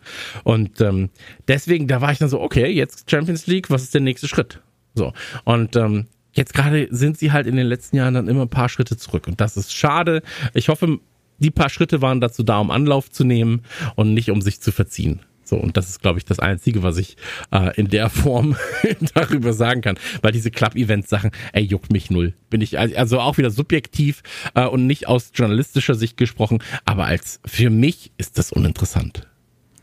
Und 0.44 0.80
ähm, 0.82 1.10
deswegen, 1.48 1.88
da 1.88 2.00
war 2.02 2.12
ich 2.12 2.20
dann 2.20 2.30
so, 2.30 2.40
okay, 2.40 2.68
jetzt 2.68 3.10
Champions 3.10 3.48
League, 3.48 3.70
was 3.70 3.84
ist 3.84 3.94
der 3.94 4.02
nächste 4.02 4.28
Schritt? 4.28 4.62
So. 4.94 5.14
Und 5.44 5.76
ähm, 5.76 6.06
jetzt 6.34 6.54
gerade 6.54 6.88
sind 6.92 7.18
sie 7.18 7.32
halt 7.32 7.48
in 7.48 7.56
den 7.56 7.68
letzten 7.68 7.98
Jahren 7.98 8.14
dann 8.14 8.28
immer 8.28 8.44
ein 8.44 8.50
paar 8.50 8.70
Schritte 8.70 8.98
zurück. 8.98 9.28
Und 9.28 9.42
das 9.42 9.58
ist 9.58 9.74
schade. 9.74 10.22
Ich 10.54 10.70
hoffe, 10.70 11.00
die 11.40 11.52
paar 11.52 11.70
Schritte 11.70 12.02
waren 12.02 12.22
dazu 12.22 12.44
da, 12.44 12.60
um 12.60 12.72
Anlauf 12.72 13.10
zu 13.10 13.24
nehmen 13.24 13.64
und 13.96 14.14
nicht 14.14 14.30
um 14.30 14.42
sich 14.42 14.62
zu 14.62 14.72
verziehen. 14.72 15.22
So, 15.48 15.56
und 15.56 15.78
das 15.78 15.88
ist, 15.88 16.02
glaube 16.02 16.20
ich, 16.20 16.26
das 16.26 16.40
Einzige, 16.40 16.84
was 16.84 16.98
ich 16.98 17.16
äh, 17.52 17.74
in 17.80 17.88
der 17.88 18.10
Form 18.10 18.58
darüber 19.14 19.54
sagen 19.54 19.82
kann. 19.82 19.98
Weil 20.22 20.34
diese 20.34 20.52
Club-Event-Sachen, 20.52 21.32
ey, 21.54 21.64
juckt 21.64 21.92
mich 21.92 22.12
null. 22.12 22.34
Bin 22.50 22.60
ich 22.62 22.78
also 22.78 23.20
auch 23.20 23.38
wieder 23.38 23.50
subjektiv 23.50 24.24
äh, 24.56 24.66
und 24.66 24.88
nicht 24.88 25.08
aus 25.08 25.32
journalistischer 25.34 25.96
Sicht 25.96 26.18
gesprochen, 26.18 26.62
aber 26.86 27.06
als 27.06 27.40
für 27.46 27.70
mich 27.70 28.12
ist 28.18 28.38
das 28.38 28.52
uninteressant. 28.52 29.26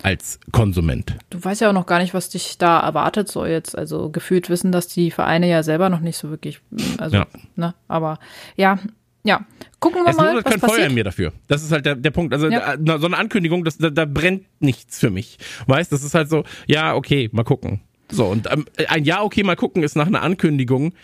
Als 0.02 0.38
Konsument. 0.52 1.16
Du 1.30 1.42
weißt 1.42 1.62
ja 1.62 1.70
auch 1.70 1.74
noch 1.74 1.86
gar 1.86 1.98
nicht, 1.98 2.12
was 2.12 2.28
dich 2.28 2.58
da 2.58 2.78
erwartet 2.80 3.28
so 3.28 3.46
jetzt. 3.46 3.76
Also 3.78 4.10
gefühlt 4.10 4.50
wissen 4.50 4.70
das 4.70 4.86
die 4.86 5.10
Vereine 5.10 5.48
ja 5.48 5.62
selber 5.62 5.88
noch 5.88 6.00
nicht 6.00 6.18
so 6.18 6.28
wirklich. 6.28 6.60
Also, 6.98 7.16
Ja. 7.16 7.26
ne, 7.56 7.74
aber 7.88 8.18
ja, 8.56 8.78
ja. 9.24 9.44
Gucken 9.80 10.02
wir 10.04 10.10
Es 10.10 10.16
mal, 10.16 10.36
was 10.36 10.44
kein 10.44 10.60
Feuer 10.60 10.68
passiert. 10.70 10.88
in 10.88 10.94
mir 10.94 11.04
dafür. 11.04 11.32
Das 11.48 11.62
ist 11.62 11.72
halt 11.72 11.84
der, 11.84 11.94
der 11.96 12.10
Punkt. 12.10 12.32
Also 12.32 12.48
Ja. 12.48 12.76
da, 12.76 12.98
so 12.98 13.06
eine 13.06 13.18
Ankündigung, 13.18 13.64
das, 13.64 13.76
da, 13.76 13.90
da 13.90 14.04
brennt 14.06 14.44
nichts 14.60 14.98
für 14.98 15.10
mich. 15.10 15.38
Weißt, 15.66 15.92
das 15.92 16.02
ist 16.02 16.14
halt 16.14 16.30
so, 16.30 16.44
ja, 16.66 16.94
okay, 16.94 17.28
mal 17.32 17.42
gucken. 17.44 17.80
So, 18.10 18.26
und 18.26 18.50
ähm, 18.50 18.64
ein 18.88 19.04
Ja, 19.04 19.22
okay, 19.22 19.42
mal 19.42 19.56
gucken 19.56 19.82
ist 19.82 19.96
nach 19.96 20.06
einer 20.06 20.22
Ankündigung 20.22 20.94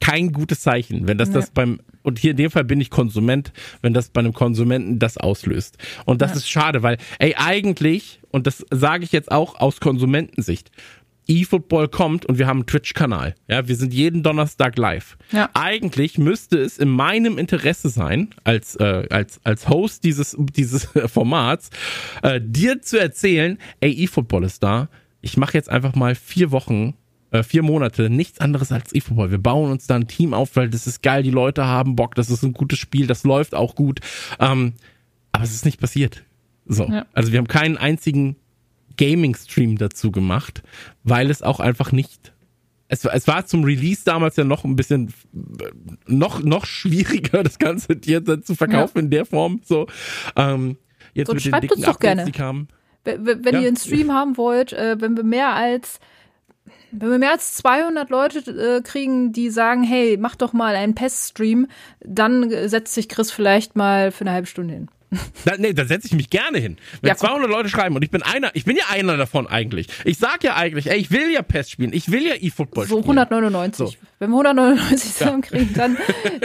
kein 0.00 0.32
gutes 0.32 0.60
Zeichen. 0.60 1.06
Wenn 1.08 1.16
das 1.16 1.30
das 1.30 1.50
beim, 1.50 1.80
und 2.02 2.18
hier 2.18 2.32
in 2.32 2.36
dem 2.36 2.50
Fall 2.50 2.64
bin 2.64 2.80
ich 2.80 2.90
Konsument, 2.90 3.52
wenn 3.80 3.94
das 3.94 4.10
bei 4.10 4.18
einem 4.20 4.34
Konsumenten 4.34 4.98
das 4.98 5.16
auslöst. 5.16 5.78
Und 6.04 6.20
das 6.20 6.36
ist 6.36 6.50
schade, 6.50 6.82
weil, 6.82 6.98
ey, 7.18 7.34
eigentlich, 7.36 8.20
und 8.30 8.46
das 8.46 8.64
sage 8.70 9.04
ich 9.04 9.12
jetzt 9.12 9.32
auch 9.32 9.58
aus 9.58 9.80
Konsumentensicht, 9.80 10.70
eFootball 11.28 11.88
kommt 11.88 12.26
und 12.26 12.38
wir 12.38 12.46
haben 12.46 12.58
einen 12.58 12.66
Twitch-Kanal. 12.66 13.34
Ja, 13.48 13.66
wir 13.68 13.76
sind 13.76 13.92
jeden 13.92 14.22
Donnerstag 14.22 14.78
live. 14.78 15.16
Ja. 15.32 15.50
Eigentlich 15.54 16.18
müsste 16.18 16.58
es 16.58 16.78
in 16.78 16.88
meinem 16.88 17.38
Interesse 17.38 17.88
sein, 17.88 18.30
als, 18.44 18.76
äh, 18.76 19.06
als, 19.10 19.40
als 19.44 19.68
Host 19.68 20.04
dieses, 20.04 20.36
dieses 20.38 20.84
Formats, 21.06 21.70
äh, 22.22 22.40
dir 22.42 22.80
zu 22.82 22.98
erzählen, 22.98 23.58
ey, 23.80 24.04
eFootball 24.04 24.44
ist 24.44 24.62
da. 24.62 24.88
Ich 25.20 25.36
mache 25.36 25.54
jetzt 25.54 25.68
einfach 25.68 25.94
mal 25.94 26.14
vier 26.14 26.50
Wochen, 26.50 26.94
äh, 27.30 27.42
vier 27.42 27.62
Monate 27.62 28.08
nichts 28.10 28.40
anderes 28.40 28.70
als 28.70 28.94
eFootball. 28.94 29.30
Wir 29.30 29.38
bauen 29.38 29.70
uns 29.70 29.86
da 29.86 29.96
ein 29.96 30.08
Team 30.08 30.34
auf, 30.34 30.54
weil 30.56 30.68
das 30.70 30.86
ist 30.86 31.02
geil, 31.02 31.22
die 31.22 31.30
Leute 31.30 31.64
haben 31.64 31.96
Bock, 31.96 32.14
das 32.14 32.30
ist 32.30 32.42
ein 32.42 32.52
gutes 32.52 32.78
Spiel, 32.78 33.06
das 33.06 33.24
läuft 33.24 33.54
auch 33.54 33.74
gut. 33.74 34.00
Ähm, 34.38 34.74
aber 35.32 35.44
es 35.44 35.54
ist 35.54 35.64
nicht 35.64 35.80
passiert. 35.80 36.22
So. 36.66 36.84
Ja. 36.84 37.06
Also 37.12 37.32
wir 37.32 37.38
haben 37.38 37.48
keinen 37.48 37.76
einzigen 37.76 38.36
Gaming-Stream 38.96 39.78
dazu 39.78 40.10
gemacht, 40.10 40.62
weil 41.04 41.30
es 41.30 41.42
auch 41.42 41.60
einfach 41.60 41.92
nicht. 41.92 42.32
Es, 42.88 43.04
war- 43.04 43.14
es 43.14 43.26
war 43.26 43.44
zum 43.46 43.64
Release 43.64 44.02
damals 44.04 44.36
ja 44.36 44.44
noch 44.44 44.64
ein 44.64 44.76
bisschen 44.76 45.12
noch, 46.06 46.42
noch 46.42 46.66
schwieriger, 46.66 47.42
das 47.42 47.58
Ganze 47.58 47.96
jetzt 48.04 48.28
dann 48.28 48.42
zu 48.42 48.54
verkaufen 48.54 48.98
in 48.98 49.10
der 49.10 49.26
Form. 49.26 49.60
So, 49.64 49.86
ähm, 50.36 50.76
jetzt 51.14 51.28
So, 51.28 51.34
mit 51.34 51.44
den 51.44 51.50
schreibt 51.50 51.64
dicken 51.64 51.74
uns 51.76 51.84
doch 51.84 51.94
Updates, 51.94 52.16
gerne. 52.16 52.32
kamen. 52.32 52.68
W- 53.04 53.18
w- 53.20 53.36
Wenn 53.44 53.54
Ja. 53.54 53.60
ihr 53.62 53.68
einen 53.68 53.76
Stream 53.76 54.12
haben 54.12 54.36
wollt, 54.36 54.72
äh, 54.72 55.00
wenn 55.00 55.16
wir 55.16 55.24
mehr 55.24 55.52
als 55.54 55.98
wenn 56.92 57.10
wir 57.10 57.18
mehr 57.18 57.32
als 57.32 57.54
200 57.54 58.08
Leute 58.10 58.38
äh, 58.50 58.80
kriegen, 58.80 59.32
die 59.32 59.50
sagen, 59.50 59.82
hey, 59.82 60.16
mach 60.18 60.34
doch 60.36 60.52
mal 60.52 60.74
einen 60.74 60.94
PES-Stream, 60.94 61.66
dann 62.00 62.48
setzt 62.68 62.94
sich 62.94 63.08
Chris 63.08 63.30
vielleicht 63.30 63.76
mal 63.76 64.12
für 64.12 64.22
eine 64.22 64.32
halbe 64.32 64.46
Stunde 64.46 64.74
hin. 64.74 64.88
Da, 65.44 65.56
nee, 65.56 65.72
da 65.72 65.84
setze 65.84 66.08
ich 66.08 66.14
mich 66.14 66.30
gerne 66.30 66.58
hin. 66.58 66.78
Wenn 67.00 67.08
ja, 67.08 67.16
200 67.16 67.48
Leute 67.48 67.68
schreiben 67.68 67.94
und 67.94 68.02
ich 68.02 68.10
bin 68.10 68.22
einer, 68.22 68.50
ich 68.54 68.64
bin 68.64 68.76
ja 68.76 68.84
einer 68.90 69.16
davon 69.16 69.46
eigentlich. 69.46 69.86
Ich 70.04 70.18
sag 70.18 70.42
ja 70.42 70.56
eigentlich, 70.56 70.90
ey, 70.90 70.98
ich 70.98 71.10
will 71.10 71.30
ja 71.30 71.42
PES 71.42 71.70
spielen, 71.70 71.92
ich 71.92 72.10
will 72.10 72.26
ja 72.26 72.34
eFootball 72.34 72.86
spielen. 72.86 73.02
So 73.02 73.08
199. 73.10 73.78
So. 73.78 73.94
Wenn 74.18 74.30
wir 74.30 74.34
199 74.34 75.14
zusammenkriegen, 75.14 75.70
ja. 75.74 75.88
dann, 75.88 75.98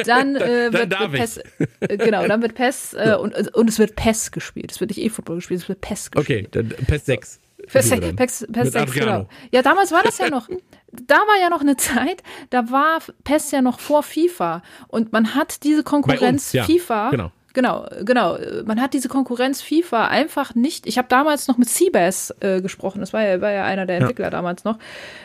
dann, 0.06 0.36
äh, 0.36 0.74
wird, 0.74 0.94
dann 0.94 1.12
wird 1.12 1.22
PES, 1.22 1.38
äh, 1.80 1.98
genau, 1.98 2.28
dann 2.28 2.42
wird 2.42 2.54
PES, 2.54 2.94
äh, 2.94 3.16
und, 3.20 3.36
und 3.56 3.70
es 3.70 3.80
wird 3.80 3.96
PES 3.96 4.32
gespielt. 4.32 4.72
Es 4.72 4.80
wird 4.80 4.92
nicht 4.92 5.04
eFootball 5.04 5.38
gespielt, 5.38 5.62
es 5.62 5.70
wird 5.70 5.82
PES 5.82 6.12
gespielt. 6.12 6.48
Okay, 6.48 6.48
dann 6.52 6.70
PES 6.86 7.06
6. 7.06 7.40
PES, 7.68 7.90
PES, 7.90 8.48
PES 8.52 8.72
6, 8.72 8.92
genau. 8.94 9.28
Ja, 9.52 9.62
damals 9.62 9.92
war 9.92 10.04
das 10.04 10.18
ja 10.18 10.30
noch, 10.30 10.50
da 10.92 11.16
war 11.16 11.40
ja 11.42 11.50
noch 11.50 11.62
eine 11.62 11.78
Zeit, 11.78 12.22
da 12.50 12.70
war 12.70 13.00
PES 13.24 13.52
ja 13.52 13.62
noch 13.62 13.80
vor 13.80 14.04
FIFA 14.04 14.62
und 14.88 15.12
man 15.12 15.36
hat 15.36 15.64
diese 15.64 15.84
Konkurrenz 15.84 16.44
uns, 16.44 16.54
ja, 16.54 16.64
FIFA 16.64 17.10
genau 17.10 17.32
Genau, 17.54 17.86
genau. 18.04 18.38
Man 18.66 18.82
hat 18.82 18.94
diese 18.94 19.10
Konkurrenz 19.10 19.62
FIFA 19.62 20.08
einfach 20.08 20.56
nicht. 20.56 20.88
Ich 20.88 20.98
habe 20.98 21.08
damals 21.10 21.48
noch 21.48 21.58
mit 21.58 21.70
Seabass 21.70 22.34
äh, 22.40 22.62
gesprochen, 22.62 23.00
das 23.00 23.12
war 23.12 23.24
ja, 23.24 23.42
war 23.42 23.52
ja 23.52 23.66
einer 23.66 23.86
der 23.86 23.98
Entwickler 23.98 24.26
ja. 24.26 24.30
damals 24.30 24.64
noch, 24.64 24.78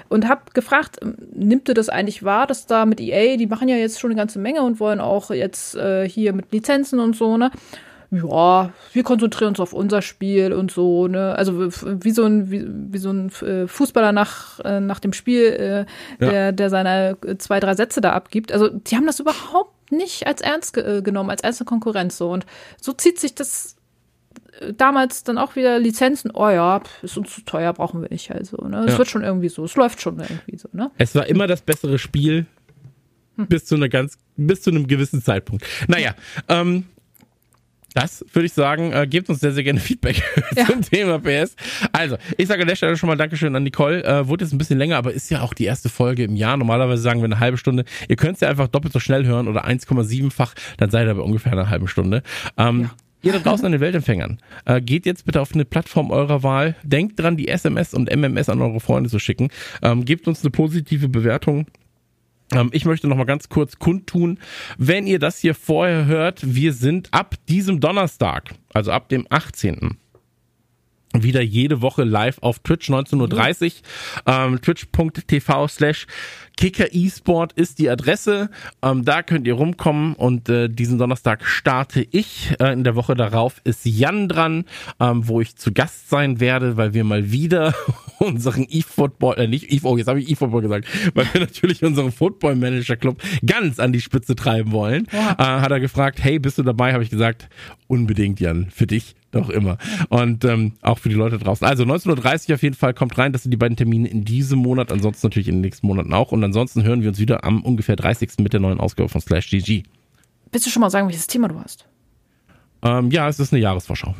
und 0.08 0.28
habe 0.28 0.42
gefragt, 0.52 0.98
ähm, 1.02 1.16
nimmt 1.32 1.68
ihr 1.68 1.74
das 1.74 1.88
eigentlich 1.88 2.24
wahr, 2.24 2.46
dass 2.46 2.66
da 2.66 2.84
mit 2.84 3.00
EA, 3.00 3.36
die 3.36 3.46
machen 3.46 3.68
ja 3.68 3.76
jetzt 3.76 4.00
schon 4.00 4.10
eine 4.10 4.18
ganze 4.18 4.38
Menge 4.38 4.62
und 4.62 4.80
wollen 4.80 5.00
auch 5.00 5.30
jetzt 5.30 5.76
äh, 5.76 6.08
hier 6.08 6.32
mit 6.32 6.52
Lizenzen 6.52 6.98
und 6.98 7.14
so, 7.14 7.36
ne? 7.36 7.50
Ja, 8.10 8.72
wir 8.92 9.02
konzentrieren 9.02 9.48
uns 9.48 9.60
auf 9.60 9.72
unser 9.72 10.00
Spiel 10.00 10.52
und 10.52 10.70
so, 10.70 11.08
ne? 11.08 11.34
Also 11.34 11.70
wie 11.70 12.10
so 12.10 12.24
ein, 12.24 12.50
wie, 12.50 12.64
wie 12.68 12.98
so 12.98 13.10
ein 13.10 13.30
äh, 13.42 13.66
Fußballer 13.66 14.12
nach, 14.12 14.60
äh, 14.60 14.80
nach 14.80 15.00
dem 15.00 15.12
Spiel, 15.12 15.44
äh, 15.46 15.86
der, 16.20 16.32
ja. 16.32 16.52
der 16.52 16.70
seine 16.70 17.16
zwei, 17.38 17.58
drei 17.60 17.74
Sätze 17.74 18.00
da 18.00 18.12
abgibt. 18.12 18.52
Also 18.52 18.68
die 18.68 18.96
haben 18.96 19.06
das 19.06 19.18
überhaupt 19.18 19.76
nicht 19.90 20.26
als 20.26 20.40
ernst 20.40 20.74
ge 20.74 20.98
äh, 20.98 21.02
genommen, 21.02 21.30
als 21.30 21.42
ernste 21.42 21.64
Konkurrenz 21.64 22.16
so. 22.16 22.30
Und 22.30 22.46
so 22.80 22.92
zieht 22.92 23.18
sich 23.18 23.34
das 23.34 23.76
äh, 24.60 24.72
damals 24.72 25.24
dann 25.24 25.38
auch 25.38 25.56
wieder 25.56 25.78
Lizenzen, 25.78 26.30
oh 26.32 26.48
ja, 26.48 26.80
ist 27.02 27.16
uns 27.16 27.34
zu 27.34 27.40
teuer, 27.42 27.72
brauchen 27.72 28.02
wir 28.02 28.08
nicht. 28.08 28.30
Also, 28.30 28.56
ne? 28.68 28.84
Es 28.86 28.92
ja. 28.92 28.98
wird 28.98 29.08
schon 29.08 29.24
irgendwie 29.24 29.48
so, 29.48 29.64
es 29.64 29.74
läuft 29.76 30.00
schon 30.00 30.18
irgendwie 30.20 30.56
so, 30.56 30.68
ne? 30.72 30.90
Es 30.98 31.14
war 31.14 31.26
immer 31.26 31.46
das 31.46 31.62
bessere 31.62 31.98
Spiel 31.98 32.46
hm. 33.36 33.48
bis 33.48 33.64
zu 33.64 33.74
einer 33.74 33.88
ganz, 33.88 34.18
bis 34.36 34.62
zu 34.62 34.70
einem 34.70 34.86
gewissen 34.86 35.22
Zeitpunkt. 35.22 35.64
Naja, 35.88 36.14
ähm, 36.48 36.84
das 37.96 38.22
würde 38.30 38.44
ich 38.44 38.52
sagen, 38.52 38.92
äh, 38.92 39.06
gebt 39.06 39.30
uns 39.30 39.40
sehr, 39.40 39.52
sehr 39.52 39.64
gerne 39.64 39.80
Feedback 39.86 40.22
ja. 40.54 40.66
zum 40.66 40.82
Thema 40.82 41.18
PS. 41.18 41.56
Also, 41.92 42.18
ich 42.36 42.46
sage 42.46 42.62
an 42.62 42.68
der 42.68 42.76
Stelle 42.76 42.96
schon 42.96 43.08
mal 43.08 43.16
Dankeschön 43.16 43.56
an 43.56 43.62
Nicole. 43.62 44.04
Äh, 44.04 44.28
wurde 44.28 44.44
jetzt 44.44 44.52
ein 44.52 44.58
bisschen 44.58 44.78
länger, 44.78 44.96
aber 44.96 45.14
ist 45.14 45.30
ja 45.30 45.40
auch 45.40 45.54
die 45.54 45.64
erste 45.64 45.88
Folge 45.88 46.24
im 46.24 46.36
Jahr. 46.36 46.58
Normalerweise 46.58 47.00
sagen 47.00 47.20
wir 47.20 47.24
eine 47.24 47.40
halbe 47.40 47.56
Stunde. 47.56 47.84
Ihr 48.08 48.16
könnt 48.16 48.34
es 48.34 48.40
ja 48.40 48.50
einfach 48.50 48.68
doppelt 48.68 48.92
so 48.92 49.00
schnell 49.00 49.24
hören 49.24 49.48
oder 49.48 49.66
1,7-fach, 49.66 50.54
dann 50.76 50.90
seid 50.90 51.06
ihr 51.06 51.14
bei 51.14 51.22
ungefähr 51.22 51.52
einer 51.52 51.70
halben 51.70 51.88
Stunde. 51.88 52.22
Ähm, 52.58 52.82
ja. 52.82 52.90
Ihr 53.22 53.32
da 53.32 53.38
draußen 53.38 53.64
an 53.64 53.72
den 53.72 53.80
Weltempfängern, 53.80 54.38
äh, 54.66 54.80
geht 54.80 55.06
jetzt 55.06 55.24
bitte 55.24 55.40
auf 55.40 55.54
eine 55.54 55.64
Plattform 55.64 56.10
eurer 56.10 56.42
Wahl. 56.42 56.76
Denkt 56.84 57.18
dran, 57.18 57.36
die 57.36 57.48
SMS 57.48 57.94
und 57.94 58.14
MMS 58.14 58.50
an 58.50 58.60
eure 58.60 58.78
Freunde 58.78 59.08
zu 59.08 59.18
schicken. 59.18 59.48
Ähm, 59.82 60.04
gebt 60.04 60.28
uns 60.28 60.42
eine 60.42 60.50
positive 60.50 61.08
Bewertung 61.08 61.66
ich 62.70 62.84
möchte 62.84 63.08
noch 63.08 63.16
mal 63.16 63.24
ganz 63.24 63.48
kurz 63.48 63.78
kundtun, 63.78 64.38
wenn 64.78 65.06
ihr 65.06 65.18
das 65.18 65.38
hier 65.38 65.54
vorher 65.54 66.06
hört, 66.06 66.40
wir 66.42 66.72
sind 66.72 67.08
ab 67.12 67.34
diesem 67.48 67.80
Donnerstag, 67.80 68.54
also 68.72 68.92
ab 68.92 69.08
dem 69.08 69.26
18 69.30 69.98
wieder 71.22 71.40
jede 71.40 71.80
Woche 71.82 72.04
live 72.04 72.38
auf 72.40 72.58
Twitch 72.58 72.90
19.30 72.90 73.64
Uhr. 73.64 73.72
Ähm, 74.26 74.60
Twitch.tv 74.60 75.68
slash 75.68 76.06
Kicker 76.56 76.94
eSport 76.94 77.52
ist 77.52 77.78
die 77.78 77.90
Adresse. 77.90 78.48
Ähm, 78.82 79.04
da 79.04 79.22
könnt 79.22 79.46
ihr 79.46 79.54
rumkommen 79.54 80.14
und 80.14 80.48
äh, 80.48 80.68
diesen 80.68 80.98
Donnerstag 80.98 81.44
starte 81.44 82.06
ich. 82.10 82.54
Äh, 82.58 82.72
in 82.72 82.82
der 82.82 82.96
Woche 82.96 83.14
darauf 83.14 83.60
ist 83.64 83.84
Jan 83.84 84.28
dran, 84.28 84.64
ähm, 84.98 85.28
wo 85.28 85.40
ich 85.40 85.56
zu 85.56 85.72
Gast 85.72 86.08
sein 86.08 86.40
werde, 86.40 86.76
weil 86.76 86.94
wir 86.94 87.04
mal 87.04 87.30
wieder 87.30 87.74
unseren 88.18 88.66
eFootball, 88.68 89.38
äh, 89.38 89.48
nicht 89.48 89.70
eFootball, 89.70 89.92
oh, 89.92 89.98
jetzt 89.98 90.08
habe 90.08 90.20
ich 90.20 90.30
eFootball 90.30 90.62
gesagt, 90.62 90.88
weil 91.14 91.26
wir 91.32 91.40
natürlich 91.42 91.82
unseren 91.84 92.10
Football 92.10 92.56
Manager 92.56 92.96
Club 92.96 93.20
ganz 93.44 93.78
an 93.78 93.92
die 93.92 94.00
Spitze 94.00 94.34
treiben 94.34 94.72
wollen. 94.72 95.06
Ja. 95.12 95.32
Äh, 95.32 95.60
hat 95.60 95.70
er 95.70 95.80
gefragt, 95.80 96.22
hey, 96.22 96.38
bist 96.38 96.56
du 96.56 96.62
dabei? 96.62 96.94
Habe 96.94 97.04
ich 97.04 97.10
gesagt, 97.10 97.48
unbedingt 97.86 98.40
Jan, 98.40 98.68
für 98.70 98.86
dich 98.86 99.14
doch 99.36 99.50
immer. 99.50 99.78
Und 100.08 100.44
ähm, 100.44 100.72
auch 100.82 100.98
für 100.98 101.08
die 101.08 101.14
Leute 101.14 101.38
draußen. 101.38 101.66
Also 101.66 101.84
19.30 101.84 102.48
Uhr 102.48 102.54
auf 102.54 102.62
jeden 102.62 102.74
Fall 102.74 102.94
kommt 102.94 103.16
rein. 103.18 103.32
Das 103.32 103.42
sind 103.42 103.50
die 103.50 103.56
beiden 103.56 103.76
Termine 103.76 104.08
in 104.08 104.24
diesem 104.24 104.58
Monat, 104.58 104.90
ansonsten 104.90 105.26
natürlich 105.26 105.48
in 105.48 105.56
den 105.56 105.60
nächsten 105.60 105.86
Monaten 105.86 106.12
auch. 106.12 106.32
Und 106.32 106.40
ansonsten 106.46 106.82
hören 106.82 107.02
wir 107.02 107.10
uns 107.10 107.18
wieder 107.18 107.44
am 107.44 107.62
ungefähr 107.62 107.96
30. 107.96 108.38
mit 108.38 108.52
der 108.52 108.60
neuen 108.60 108.80
Ausgabe 108.80 109.08
von 109.08 109.20
Slash 109.20 109.50
GG. 109.50 109.82
Willst 110.50 110.66
du 110.66 110.70
schon 110.70 110.80
mal 110.80 110.90
sagen, 110.90 111.08
welches 111.08 111.26
Thema 111.26 111.48
du 111.48 111.60
hast? 111.60 111.86
Ähm, 112.82 113.10
ja, 113.10 113.28
es 113.28 113.38
ist 113.38 113.52
eine 113.52 113.60
Jahresvorschau 113.60 114.14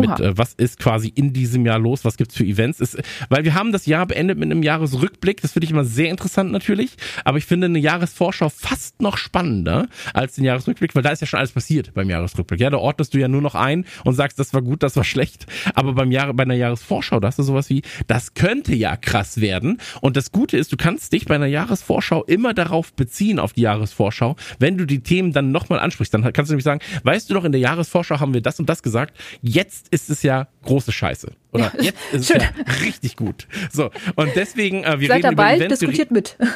mit 0.00 0.20
äh, 0.20 0.36
was 0.36 0.54
ist 0.54 0.78
quasi 0.78 1.08
in 1.14 1.32
diesem 1.32 1.66
Jahr 1.66 1.78
los, 1.78 2.04
was 2.04 2.16
gibt's 2.16 2.36
für 2.36 2.44
Events. 2.44 2.80
Ist, 2.80 2.98
weil 3.28 3.44
wir 3.44 3.54
haben 3.54 3.72
das 3.72 3.86
Jahr 3.86 4.06
beendet 4.06 4.38
mit 4.38 4.50
einem 4.50 4.62
Jahresrückblick, 4.62 5.40
das 5.40 5.52
finde 5.52 5.64
ich 5.64 5.70
immer 5.70 5.84
sehr 5.84 6.10
interessant 6.10 6.52
natürlich, 6.52 6.96
aber 7.24 7.38
ich 7.38 7.46
finde 7.46 7.66
eine 7.66 7.78
Jahresvorschau 7.78 8.48
fast 8.48 9.00
noch 9.00 9.16
spannender 9.16 9.88
als 10.14 10.34
den 10.34 10.44
Jahresrückblick, 10.44 10.94
weil 10.94 11.02
da 11.02 11.10
ist 11.10 11.20
ja 11.20 11.26
schon 11.26 11.38
alles 11.38 11.52
passiert 11.52 11.94
beim 11.94 12.10
Jahresrückblick. 12.10 12.60
Ja, 12.60 12.70
da 12.70 12.78
ordnest 12.78 13.14
du 13.14 13.18
ja 13.18 13.28
nur 13.28 13.42
noch 13.42 13.54
ein 13.54 13.84
und 14.04 14.14
sagst, 14.14 14.38
das 14.38 14.54
war 14.54 14.62
gut, 14.62 14.82
das 14.82 14.96
war 14.96 15.04
schlecht, 15.04 15.46
aber 15.74 15.92
beim 15.92 16.10
Jahr, 16.10 16.32
bei 16.34 16.42
einer 16.42 16.54
Jahresvorschau, 16.54 17.20
da 17.20 17.28
hast 17.28 17.38
du 17.38 17.42
sowas 17.42 17.70
wie, 17.70 17.82
das 18.06 18.34
könnte 18.34 18.74
ja 18.74 18.96
krass 18.96 19.40
werden. 19.40 19.78
Und 20.00 20.16
das 20.16 20.32
Gute 20.32 20.56
ist, 20.56 20.72
du 20.72 20.76
kannst 20.76 21.12
dich 21.12 21.26
bei 21.26 21.34
einer 21.34 21.46
Jahresvorschau 21.46 22.24
immer 22.24 22.54
darauf 22.54 22.92
beziehen, 22.92 23.38
auf 23.38 23.52
die 23.52 23.62
Jahresvorschau, 23.62 24.36
wenn 24.58 24.78
du 24.78 24.86
die 24.86 25.00
Themen 25.00 25.32
dann 25.32 25.52
nochmal 25.52 25.80
ansprichst, 25.80 26.12
dann 26.14 26.22
kannst 26.32 26.50
du 26.50 26.54
nämlich 26.54 26.64
sagen, 26.64 26.80
weißt 27.04 27.30
du 27.30 27.34
doch, 27.34 27.44
in 27.44 27.52
der 27.52 27.60
Jahresvorschau 27.60 28.20
haben 28.20 28.34
wir 28.34 28.40
das 28.40 28.58
und 28.60 28.68
das 28.68 28.82
gesagt, 28.82 29.16
jetzt 29.42 29.87
ist 29.88 30.10
es 30.10 30.22
ja 30.22 30.48
große 30.62 30.92
Scheiße. 30.92 31.32
Oder 31.52 31.72
ja, 31.76 31.84
jetzt 31.84 31.98
ist 32.12 32.28
schön. 32.28 32.40
es 32.40 32.42
ja 32.42 32.74
richtig 32.84 33.16
gut. 33.16 33.46
So, 33.72 33.90
und 34.16 34.30
deswegen, 34.34 34.84
äh, 34.84 35.00
wir 35.00 35.08
Seid 35.08 35.18
reden 35.18 35.36
dabei, 35.36 35.56
über 35.56 35.64
Events. 35.64 35.80
diskutiert 35.80 36.10
mit. 36.10 36.36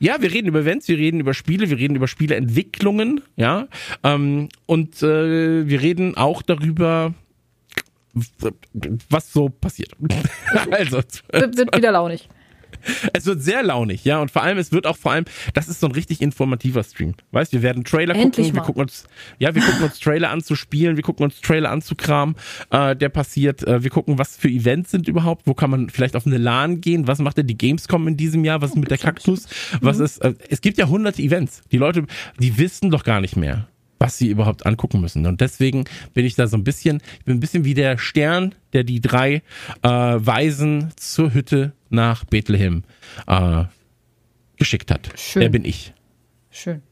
Ja, 0.00 0.22
wir 0.22 0.32
reden 0.32 0.46
über 0.46 0.60
Events, 0.60 0.86
wir 0.86 0.96
reden 0.96 1.18
über 1.18 1.34
Spiele, 1.34 1.70
wir 1.70 1.76
reden 1.76 1.96
über 1.96 2.06
Spieleentwicklungen, 2.06 3.20
ja. 3.34 3.66
Ähm, 4.04 4.48
und 4.66 5.02
äh, 5.02 5.68
wir 5.68 5.82
reden 5.82 6.16
auch 6.16 6.40
darüber, 6.42 7.14
was 9.10 9.32
so 9.32 9.48
passiert. 9.48 9.90
also, 10.70 10.98
wird, 11.32 11.56
wird 11.56 11.76
wieder 11.76 11.90
launig. 11.90 12.28
Es 13.12 13.26
wird 13.26 13.42
sehr 13.42 13.62
launig, 13.62 14.04
ja, 14.04 14.20
und 14.20 14.30
vor 14.30 14.42
allem, 14.42 14.58
es 14.58 14.72
wird 14.72 14.86
auch 14.86 14.96
vor 14.96 15.12
allem, 15.12 15.24
das 15.54 15.68
ist 15.68 15.80
so 15.80 15.86
ein 15.86 15.92
richtig 15.92 16.20
informativer 16.20 16.82
Stream. 16.84 17.14
Weißt, 17.32 17.52
wir 17.52 17.62
werden 17.62 17.84
Trailer 17.84 18.14
Endlich 18.14 18.46
gucken, 18.46 18.46
mal. 18.48 18.54
wir 18.54 18.66
gucken 18.66 18.82
uns, 18.82 19.04
ja, 19.38 19.54
wir 19.54 19.62
gucken 19.62 19.82
uns 19.82 19.98
Trailer 19.98 20.30
an 20.30 20.42
zu 20.42 20.54
spielen, 20.54 20.96
wir 20.96 21.02
gucken 21.02 21.24
uns 21.24 21.40
Trailer 21.40 21.70
an 21.70 21.82
zu 21.82 21.94
Kram, 21.94 22.36
äh, 22.70 22.94
der 22.94 23.08
passiert, 23.08 23.66
äh, 23.66 23.82
wir 23.82 23.90
gucken, 23.90 24.18
was 24.18 24.36
für 24.36 24.48
Events 24.48 24.90
sind 24.90 25.08
überhaupt, 25.08 25.46
wo 25.46 25.54
kann 25.54 25.70
man 25.70 25.90
vielleicht 25.90 26.16
auf 26.16 26.26
eine 26.26 26.38
LAN 26.38 26.80
gehen, 26.80 27.06
was 27.06 27.18
macht 27.18 27.38
denn 27.38 27.46
die 27.46 27.58
Gamescom 27.58 28.06
in 28.08 28.16
diesem 28.16 28.44
Jahr, 28.44 28.60
was 28.60 28.70
ist 28.70 28.76
mit 28.76 28.90
der 28.90 28.98
Kaktus, 28.98 29.46
was 29.80 29.98
mhm. 29.98 30.04
ist, 30.04 30.18
äh, 30.18 30.34
es 30.48 30.60
gibt 30.60 30.78
ja 30.78 30.88
hunderte 30.88 31.22
Events. 31.22 31.62
Die 31.72 31.78
Leute, 31.78 32.04
die 32.38 32.58
wissen 32.58 32.90
doch 32.90 33.04
gar 33.04 33.20
nicht 33.20 33.36
mehr 33.36 33.68
was 33.98 34.18
sie 34.18 34.28
überhaupt 34.28 34.66
angucken 34.66 35.00
müssen. 35.00 35.26
Und 35.26 35.40
deswegen 35.40 35.84
bin 36.14 36.24
ich 36.24 36.34
da 36.34 36.46
so 36.46 36.56
ein 36.56 36.64
bisschen, 36.64 37.00
ich 37.18 37.24
bin 37.24 37.36
ein 37.36 37.40
bisschen 37.40 37.64
wie 37.64 37.74
der 37.74 37.98
Stern, 37.98 38.54
der 38.72 38.84
die 38.84 39.00
drei 39.00 39.42
äh, 39.82 39.88
Weisen 39.88 40.92
zur 40.96 41.34
Hütte 41.34 41.72
nach 41.90 42.24
Bethlehem 42.24 42.84
äh, 43.26 43.64
geschickt 44.56 44.90
hat. 44.90 45.10
Schön. 45.16 45.40
Der 45.40 45.48
bin 45.48 45.64
ich. 45.64 45.92
Schön. 46.50 46.82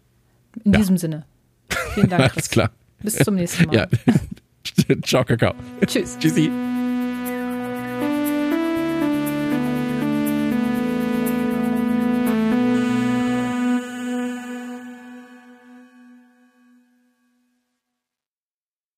In 0.65 0.73
ja. 0.73 0.79
diesem 0.79 0.99
Sinne. 0.99 1.25
Vielen 1.95 2.09
Dank. 2.11 2.33
Alles 2.33 2.49
klar. 2.49 2.71
Bis 3.03 3.17
zum 3.17 3.35
nächsten 3.35 3.67
Mal. 3.67 3.75
Ja. 3.75 3.87
Ciao, 5.03 5.25
Kakao. 5.25 5.55
Tschüss. 5.87 6.19
Tschüssi. 6.19 6.51